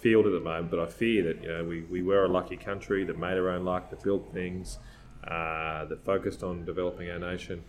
field 0.00 0.26
at 0.26 0.32
the 0.32 0.40
moment. 0.40 0.70
But 0.70 0.80
I 0.80 0.86
fear 0.86 1.22
that 1.22 1.42
you 1.42 1.48
know 1.48 1.64
we, 1.64 1.82
we 1.82 2.02
were 2.02 2.24
a 2.24 2.28
lucky 2.28 2.56
country 2.56 3.04
that 3.04 3.18
made 3.18 3.38
our 3.38 3.50
own 3.50 3.64
luck, 3.64 3.90
that 3.90 4.02
built 4.02 4.32
things, 4.32 4.78
uh, 5.28 5.84
that 5.84 6.04
focused 6.04 6.42
on 6.42 6.64
developing 6.64 7.08
our 7.08 7.20
nation, 7.20 7.62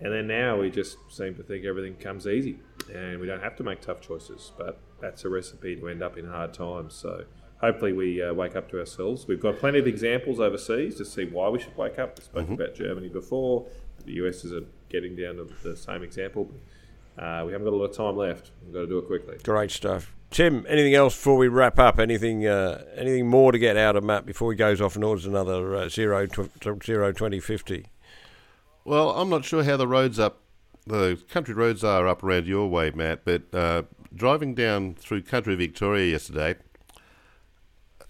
and 0.00 0.12
then 0.12 0.26
now 0.26 0.60
we 0.60 0.70
just 0.70 0.98
seem 1.08 1.34
to 1.36 1.42
think 1.42 1.64
everything 1.64 1.94
comes 1.94 2.26
easy, 2.26 2.58
and 2.92 3.20
we 3.20 3.26
don't 3.26 3.42
have 3.42 3.56
to 3.56 3.62
make 3.62 3.80
tough 3.80 4.02
choices. 4.02 4.52
But 4.58 4.80
that's 5.00 5.24
a 5.24 5.30
recipe 5.30 5.76
to 5.76 5.88
end 5.88 6.02
up 6.02 6.18
in 6.18 6.26
hard 6.26 6.52
times. 6.52 6.94
So. 6.94 7.24
Hopefully, 7.62 7.92
we 7.92 8.20
uh, 8.20 8.34
wake 8.34 8.56
up 8.56 8.68
to 8.70 8.80
ourselves. 8.80 9.28
We've 9.28 9.40
got 9.40 9.58
plenty 9.58 9.78
of 9.78 9.86
examples 9.86 10.40
overseas 10.40 10.96
to 10.96 11.04
see 11.04 11.24
why 11.24 11.48
we 11.48 11.60
should 11.60 11.76
wake 11.76 11.98
up. 11.98 12.18
We 12.18 12.24
spoke 12.24 12.48
about 12.50 12.74
Germany 12.74 13.08
before. 13.08 13.66
The 14.04 14.12
US 14.14 14.44
is 14.44 14.64
getting 14.88 15.14
down 15.14 15.36
to 15.36 15.48
the 15.62 15.76
same 15.76 16.02
example. 16.02 16.50
Uh, 17.16 17.44
we 17.46 17.52
haven't 17.52 17.66
got 17.66 17.72
a 17.72 17.76
lot 17.76 17.84
of 17.90 17.96
time 17.96 18.16
left. 18.16 18.50
We've 18.64 18.74
got 18.74 18.80
to 18.80 18.86
do 18.86 18.98
it 18.98 19.06
quickly. 19.06 19.36
Great 19.44 19.70
stuff. 19.70 20.12
Tim, 20.30 20.64
anything 20.68 20.94
else 20.94 21.14
before 21.14 21.36
we 21.36 21.46
wrap 21.48 21.78
up? 21.78 22.00
Anything 22.00 22.46
uh, 22.46 22.84
anything 22.96 23.28
more 23.28 23.52
to 23.52 23.58
get 23.58 23.76
out 23.76 23.96
of 23.96 24.02
Matt 24.02 24.24
before 24.24 24.50
he 24.50 24.56
goes 24.56 24.80
off 24.80 24.96
and 24.96 25.04
orders 25.04 25.26
another 25.26 25.76
uh, 25.76 25.88
zero, 25.88 26.26
tw- 26.26 26.50
zero 26.82 27.12
2050? 27.12 27.86
Well, 28.84 29.10
I'm 29.10 29.28
not 29.28 29.44
sure 29.44 29.62
how 29.62 29.76
the 29.76 29.86
roads 29.86 30.18
up, 30.18 30.40
the 30.86 31.20
country 31.28 31.54
roads 31.54 31.84
are 31.84 32.08
up 32.08 32.24
around 32.24 32.46
your 32.46 32.66
way, 32.68 32.90
Matt. 32.90 33.24
But 33.24 33.54
uh, 33.54 33.82
driving 34.14 34.54
down 34.54 34.94
through 34.94 35.22
country 35.22 35.54
Victoria 35.54 36.10
yesterday, 36.10 36.56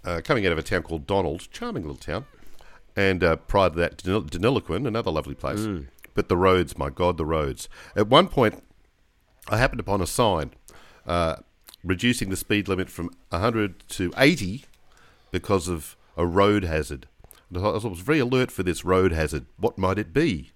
uh, 0.05 0.21
coming 0.25 0.47
out 0.47 0.53
of 0.53 0.59
a 0.59 0.63
town 0.63 0.83
called 0.83 1.07
Donald, 1.07 1.49
charming 1.51 1.83
little 1.83 1.97
town, 1.97 2.25
and 2.97 3.23
uh, 3.25 3.37
prior 3.37 3.71
to 3.71 3.77
that, 3.77 3.97
Denil- 3.99 4.29
Deniliquin, 4.29 4.87
another 4.87 5.11
lovely 5.11 5.35
place. 5.35 5.61
But 6.15 6.29
the 6.29 6.37
roads, 6.37 6.77
my 6.77 6.91
God, 6.91 7.17
the 7.17 7.25
roads. 7.25 7.69
At 7.97 8.09
one 8.09 8.29
point, 8.29 8.63
I 9.49 9.57
happened 9.57 9.81
upon 9.81 10.03
a 10.03 10.07
sign 10.07 10.53
uh, 11.07 11.37
reducing 11.83 12.29
the 12.29 12.37
speed 12.37 12.69
limit 12.69 12.91
from 12.91 13.11
100 13.31 13.89
to 13.91 14.13
80 14.17 14.65
because 15.31 15.69
of 15.69 15.97
a 16.17 16.27
road 16.27 16.65
hazard. 16.65 17.07
And 17.49 17.59
I 17.65 17.71
was 17.71 18.01
very 18.01 18.19
alert 18.19 18.51
for 18.51 18.63
this 18.63 18.85
road 18.85 19.13
hazard. 19.13 19.47
What 19.57 19.79
might 19.79 19.99
it 19.99 20.13
be? 20.13 20.51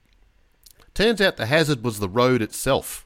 Turns 0.92 1.20
out 1.20 1.36
the 1.36 1.46
hazard 1.46 1.82
was 1.82 1.98
the 1.98 2.08
road 2.08 2.42
itself. 2.42 3.05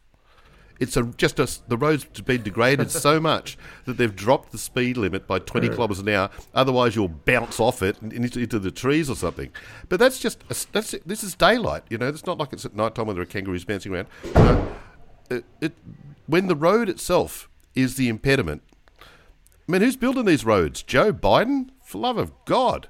It's 0.81 0.97
a, 0.97 1.05
just 1.05 1.39
a, 1.39 1.49
the 1.69 1.77
road's 1.77 2.05
been 2.05 2.43
degraded 2.43 2.91
so 2.91 3.21
much 3.21 3.59
that 3.85 3.99
they've 3.99 4.15
dropped 4.15 4.51
the 4.51 4.59
speed 4.59 4.97
limit 4.97 5.27
by 5.27 5.39
20 5.39 5.69
kilometres 5.69 6.01
an 6.01 6.09
hour. 6.09 6.31
Otherwise, 6.55 6.97
you'll 6.97 7.09
bounce 7.09 7.61
off 7.61 7.83
it 7.83 8.01
into, 8.03 8.41
into 8.41 8.59
the 8.59 8.71
trees 8.71 9.11
or 9.11 9.15
something. 9.15 9.51
But 9.89 10.01
that's 10.01 10.19
just 10.19 10.43
a, 10.51 10.57
that's 10.73 10.95
this 11.05 11.23
is 11.23 11.35
daylight. 11.35 11.85
You 11.91 11.99
know, 11.99 12.09
it's 12.09 12.27
not 12.27 12.39
like 12.39 12.53
it's 12.53 12.65
at 12.65 12.75
night 12.75 12.95
time 12.95 13.07
when 13.07 13.15
there 13.15 13.23
are 13.23 13.27
kangaroos 13.27 13.65
bouncing 13.65 13.95
around. 13.95 14.09
No, 14.35 14.77
it, 15.31 15.45
it, 15.61 15.73
when 16.27 16.49
the 16.49 16.57
road 16.57 16.89
itself 16.89 17.49
is 17.75 17.97
the 17.97 18.09
impediment. 18.09 18.63
I 19.01 19.73
mean, 19.73 19.83
who's 19.83 19.97
building 19.97 20.25
these 20.25 20.45
roads? 20.45 20.83
Joe 20.83 21.13
Biden? 21.13 21.71
For 21.85 21.99
love 21.99 22.19
of 22.19 22.33
God! 22.45 22.89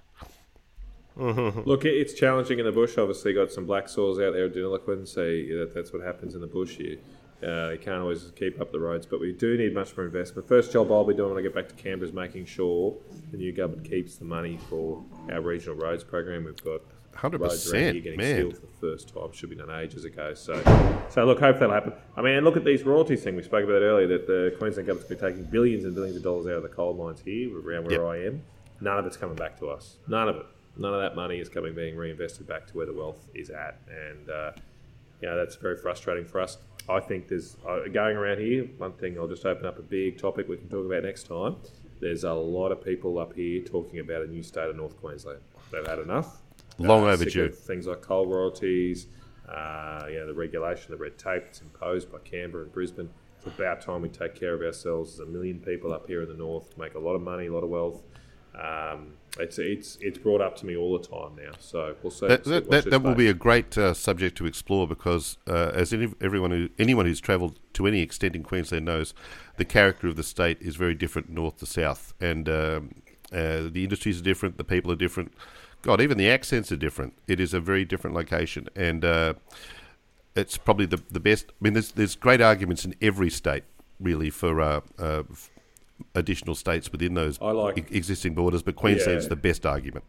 Look, 1.17 1.85
it's 1.85 2.15
challenging 2.15 2.59
in 2.59 2.65
the 2.65 2.73
bush. 2.73 2.97
Obviously, 2.97 3.35
got 3.35 3.51
some 3.51 3.67
black 3.67 3.89
soils 3.89 4.19
out 4.21 4.33
there, 4.33 4.49
deniliquin, 4.49 5.07
so 5.07 5.21
that, 5.23 5.73
that's 5.75 5.93
what 5.93 6.03
happens 6.03 6.35
in 6.35 6.41
the 6.41 6.47
bush. 6.47 6.79
You, 6.79 6.99
uh, 7.43 7.71
you 7.71 7.79
can't 7.79 8.01
always 8.03 8.31
keep 8.37 8.61
up 8.61 8.71
the 8.73 8.79
roads, 8.81 9.07
but 9.07 9.21
we 9.21 9.33
do 9.33 9.57
need 9.57 9.75
much 9.75 9.97
more 9.97 10.07
investment. 10.07 10.47
First 10.47 10.73
job 10.73 10.93
I'll 10.93 11.05
be 11.05 11.15
doing 11.15 11.31
when 11.31 11.39
I 11.39 11.43
get 11.43 11.55
back 11.55 11.69
to 11.69 11.75
Canberra 11.75 12.09
is 12.09 12.15
making 12.15 12.45
sure 12.47 12.95
the 13.31 13.37
new 13.39 13.53
government 13.53 13.89
keeps 13.89 14.17
the 14.17 14.25
money 14.25 14.59
for 14.69 15.03
our 15.33 15.41
regional 15.41 15.77
roads 15.77 16.05
program. 16.05 16.45
We've 16.45 16.63
got 16.63 16.81
100%, 17.15 17.41
roads 17.41 17.73
around 17.73 17.93
here 17.95 18.03
getting 18.03 18.19
man. 18.19 18.37
sealed 18.37 18.55
for 18.57 18.67
the 18.67 18.73
first 18.81 19.15
time. 19.15 19.33
Should 19.33 19.51
be 19.51 19.57
done 19.57 19.71
ages 19.71 20.05
ago. 20.05 20.35
So, 20.35 20.55
so 21.09 21.25
look, 21.25 21.41
hopefully 21.41 21.69
that'll 21.69 21.75
happen. 21.75 21.93
I 22.17 22.23
mean, 22.23 22.45
look 22.45 22.57
at 22.57 22.65
these 22.65 22.83
royalties 22.85 23.23
thing 23.25 23.37
we 23.37 23.43
spoke 23.43 23.65
about 23.65 23.83
earlier. 23.83 24.07
That 24.07 24.27
the 24.27 24.55
Queensland 24.59 24.87
government's 24.87 25.09
been 25.09 25.19
taking 25.19 25.45
billions 25.45 25.85
and 25.85 25.95
billions 25.95 26.17
of 26.17 26.23
dollars 26.23 26.47
out 26.47 26.55
of 26.55 26.63
the 26.63 26.69
coal 26.69 26.95
mines 26.95 27.21
here 27.21 27.49
around 27.59 27.85
where 27.87 28.01
Yep. 28.01 28.01
I 28.03 28.27
am. 28.27 28.43
None 28.81 28.99
of 28.99 29.07
it's 29.07 29.17
coming 29.17 29.37
back 29.37 29.59
to 29.61 29.69
us. 29.69 29.97
None 30.09 30.29
of 30.29 30.37
it. 30.37 30.47
None 30.79 30.95
of 30.95 31.01
that 31.01 31.17
money 31.17 31.39
is 31.41 31.49
coming 31.49 31.75
being 31.75 31.97
reinvested 31.97 32.47
back 32.47 32.67
to 32.69 32.77
where 32.77 32.87
the 32.87 32.93
wealth 32.93 33.29
is 33.35 33.51
at, 33.51 33.79
and 33.89 34.31
uh, 34.31 34.53
you 35.21 35.29
know 35.29 35.37
that's 35.37 35.57
very 35.57 35.77
frustrating 35.77 36.25
for 36.25 36.41
us. 36.41 36.57
I 36.91 37.01
think 37.01 37.29
there's 37.29 37.57
uh, 37.67 37.89
going 37.93 38.17
around 38.17 38.41
here. 38.41 38.65
One 38.79 38.93
thing 38.93 39.19
I'll 39.19 39.29
just 39.29 39.47
open 39.47 39.65
up 39.65 39.79
a 39.79 39.83
big 39.83 40.19
topic 40.19 40.49
we 40.49 40.57
can 40.57 40.69
talk 40.69 40.85
about 40.85 41.05
next 41.05 41.25
time. 41.29 41.57
There's 42.01 42.25
a 42.25 42.33
lot 42.33 42.73
of 42.73 42.83
people 42.83 43.19
up 43.19 43.35
here 43.35 43.63
talking 43.63 44.01
about 44.01 44.23
a 44.23 44.27
new 44.27 44.43
state 44.43 44.69
of 44.69 44.77
North 44.77 44.97
Queensland. 45.01 45.41
They've 45.71 45.87
had 45.87 45.99
enough. 46.01 46.41
Long 46.79 47.05
Uh, 47.05 47.13
overdue. 47.13 47.51
Things 47.51 47.87
like 47.87 48.01
coal 48.01 48.27
royalties, 48.27 49.07
uh, 49.49 50.07
you 50.11 50.19
know, 50.19 50.27
the 50.27 50.35
regulation, 50.35 50.91
the 50.91 50.97
red 50.97 51.19
tape 51.19 51.45
that's 51.45 51.61
imposed 51.61 52.11
by 52.11 52.19
Canberra 52.19 52.65
and 52.65 52.73
Brisbane. 52.73 53.11
It's 53.37 53.47
about 53.47 53.81
time 53.81 54.03
we 54.03 54.09
take 54.09 54.35
care 54.35 54.55
of 54.55 54.63
ourselves. 54.63 55.17
There's 55.17 55.29
a 55.29 55.33
million 55.33 55.61
people 55.61 55.93
up 55.93 56.07
here 56.07 56.23
in 56.23 56.29
the 56.29 56.35
north, 56.35 56.77
make 56.77 56.95
a 56.95 56.99
lot 56.99 57.15
of 57.15 57.23
money, 57.23 57.47
a 57.47 57.53
lot 57.53 57.65
of 57.65 57.71
wealth. 57.71 58.03
Um, 58.55 59.15
it's 59.39 59.59
it's 59.59 59.97
it's 60.01 60.19
brought 60.19 60.41
up 60.41 60.57
to 60.57 60.67
me 60.67 60.77
all 60.77 60.99
the 60.99 61.07
time 61.07 61.37
now. 61.37 61.53
So 61.59 61.95
we'll 62.03 62.11
see. 62.11 62.27
That, 62.27 62.45
that, 62.45 62.71
that, 62.71 62.91
that 62.91 63.03
will 63.03 63.15
be 63.15 63.29
a 63.29 63.35
great 63.35 63.77
uh, 63.79 63.95
subject 63.95 64.37
to 64.39 64.47
explore 64.47 64.89
because, 64.89 65.39
uh, 65.47 65.71
as 65.75 65.93
any, 65.93 66.13
everyone 66.21 66.51
who, 66.51 66.69
anyone 66.79 67.07
who's 67.07 67.21
travelled 67.21 67.59
to 67.75 67.87
any 67.87 68.01
extent 68.01 68.35
in 68.35 68.43
Queensland 68.43 68.87
knows, 68.87 69.15
the 69.57 69.65
character 69.65 70.09
of 70.09 70.17
the 70.17 70.23
state 70.23 70.59
is 70.61 70.77
very 70.77 70.95
different 70.95 71.29
north 71.29 71.59
to 71.59 71.67
south, 71.67 72.15
and 72.21 72.49
um, 72.49 73.03
uh, 73.33 73.69
the 73.71 73.85
industries 73.85 74.21
are 74.21 74.25
different, 74.25 74.57
the 74.57 74.65
people 74.65 74.91
are 74.91 74.97
different. 74.97 75.33
God, 75.83 76.01
even 76.01 76.19
the 76.19 76.29
accents 76.29 76.71
are 76.73 76.77
different. 76.77 77.15
It 77.27 77.41
is 77.41 77.55
a 77.55 77.61
very 77.61 77.85
different 77.85 78.15
location, 78.15 78.69
and 78.75 79.05
uh, 79.05 79.35
it's 80.35 80.59
probably 80.59 80.87
the 80.87 81.03
the 81.11 81.21
best. 81.21 81.47
I 81.51 81.55
mean, 81.61 81.75
there's 81.75 81.93
there's 81.93 82.17
great 82.17 82.41
arguments 82.41 82.85
in 82.85 82.95
every 83.01 83.31
state 83.31 83.65
really 84.01 84.31
for 84.31 84.61
uh, 84.61 84.81
uh, 84.99 85.23
additional 86.15 86.55
states 86.55 86.91
within 86.93 87.15
those 87.15 87.39
I 87.41 87.51
like- 87.53 87.79
e- 87.79 87.97
existing 87.97 88.35
borders, 88.35 88.63
but 88.63 88.77
Queensland's 88.77 89.25
Yeah. 89.27 89.31
the 89.31 89.37
best 89.37 89.65
argument. 89.67 90.05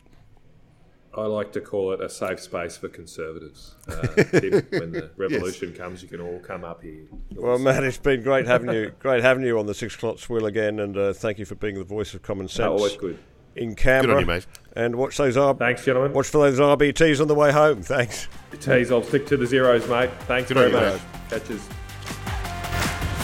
I 1.14 1.24
like 1.26 1.52
to 1.54 1.60
call 1.62 1.92
it 1.92 2.00
a 2.00 2.08
safe 2.08 2.40
space 2.40 2.78
for 2.78 2.88
conservatives. 2.88 3.76
Uh, 3.86 3.94
Tim, 4.32 4.66
when 4.70 4.92
the 4.94 5.10
revolution 5.18 5.74
comes, 5.74 6.02
you 6.02 6.08
can 6.08 6.22
all 6.22 6.40
come 6.40 6.64
up 6.64 6.82
here. 6.84 7.02
Well, 7.36 7.60
Matt, 7.60 7.84
it's 7.84 7.98
been 7.98 8.24
great 8.24 8.48
having 8.48 8.72
you. 8.74 8.94
Great 9.00 9.22
having 9.22 9.44
you 9.44 9.60
on 9.60 9.66
the 9.66 9.74
six 9.74 9.96
o'clock 9.96 10.20
swill 10.20 10.46
again, 10.46 10.80
and 10.80 10.96
uh, 10.96 11.12
thank 11.12 11.38
you 11.38 11.44
for 11.44 11.56
being 11.56 11.76
the 11.78 11.84
voice 11.84 12.14
of 12.14 12.22
common 12.22 12.48
sense. 12.48 12.60
No, 12.60 12.72
always 12.78 12.96
good. 12.96 13.20
In 13.58 13.76
Canberra. 13.76 14.08
Good 14.08 14.16
on 14.16 14.20
you, 14.22 14.26
mate. 14.28 14.48
And 14.78 14.96
watch 14.96 15.18
those 15.18 15.36
R- 15.36 15.54
Thanks, 15.54 15.84
gentlemen. 15.84 16.14
watch 16.14 16.28
for 16.28 16.50
those 16.50 16.58
RBTs 16.62 17.20
on 17.20 17.28
the 17.28 17.36
way 17.36 17.52
home. 17.52 17.82
Thanks. 17.82 18.30
Tease, 18.62 18.90
I'll 18.90 19.04
stick 19.04 19.26
to 19.28 19.36
the 19.36 19.46
zeros, 19.46 19.90
mate. 19.90 20.12
Thanks 20.22 20.48
Good 20.48 20.56
very 20.58 20.74
on 20.74 20.82
you, 20.82 20.92
much. 20.94 21.02
Catches. 21.30 21.68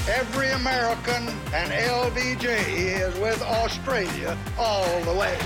Every 0.09 0.49
American 0.51 1.27
and 1.53 1.69
LBJ 1.69 2.45
is 2.45 3.19
with 3.19 3.41
Australia 3.41 4.37
all 4.57 5.01
the 5.01 5.13
way. 5.13 5.37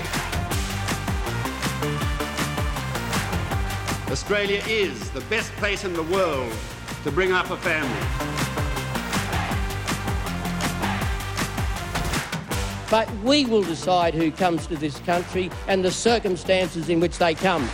Australia 4.08 4.62
is 4.68 5.10
the 5.10 5.20
best 5.22 5.50
place 5.54 5.84
in 5.84 5.94
the 5.94 6.04
world 6.04 6.52
to 7.02 7.10
bring 7.10 7.32
up 7.32 7.50
a 7.50 7.56
family. 7.56 7.90
But 12.88 13.12
we 13.24 13.44
will 13.46 13.64
decide 13.64 14.14
who 14.14 14.30
comes 14.30 14.68
to 14.68 14.76
this 14.76 15.00
country 15.00 15.50
and 15.66 15.84
the 15.84 15.90
circumstances 15.90 16.88
in 16.88 17.00
which 17.00 17.18
they 17.18 17.34
come. 17.34 17.68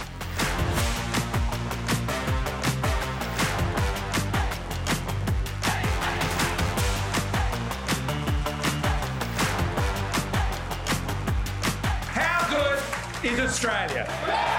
Australia? 13.58 14.57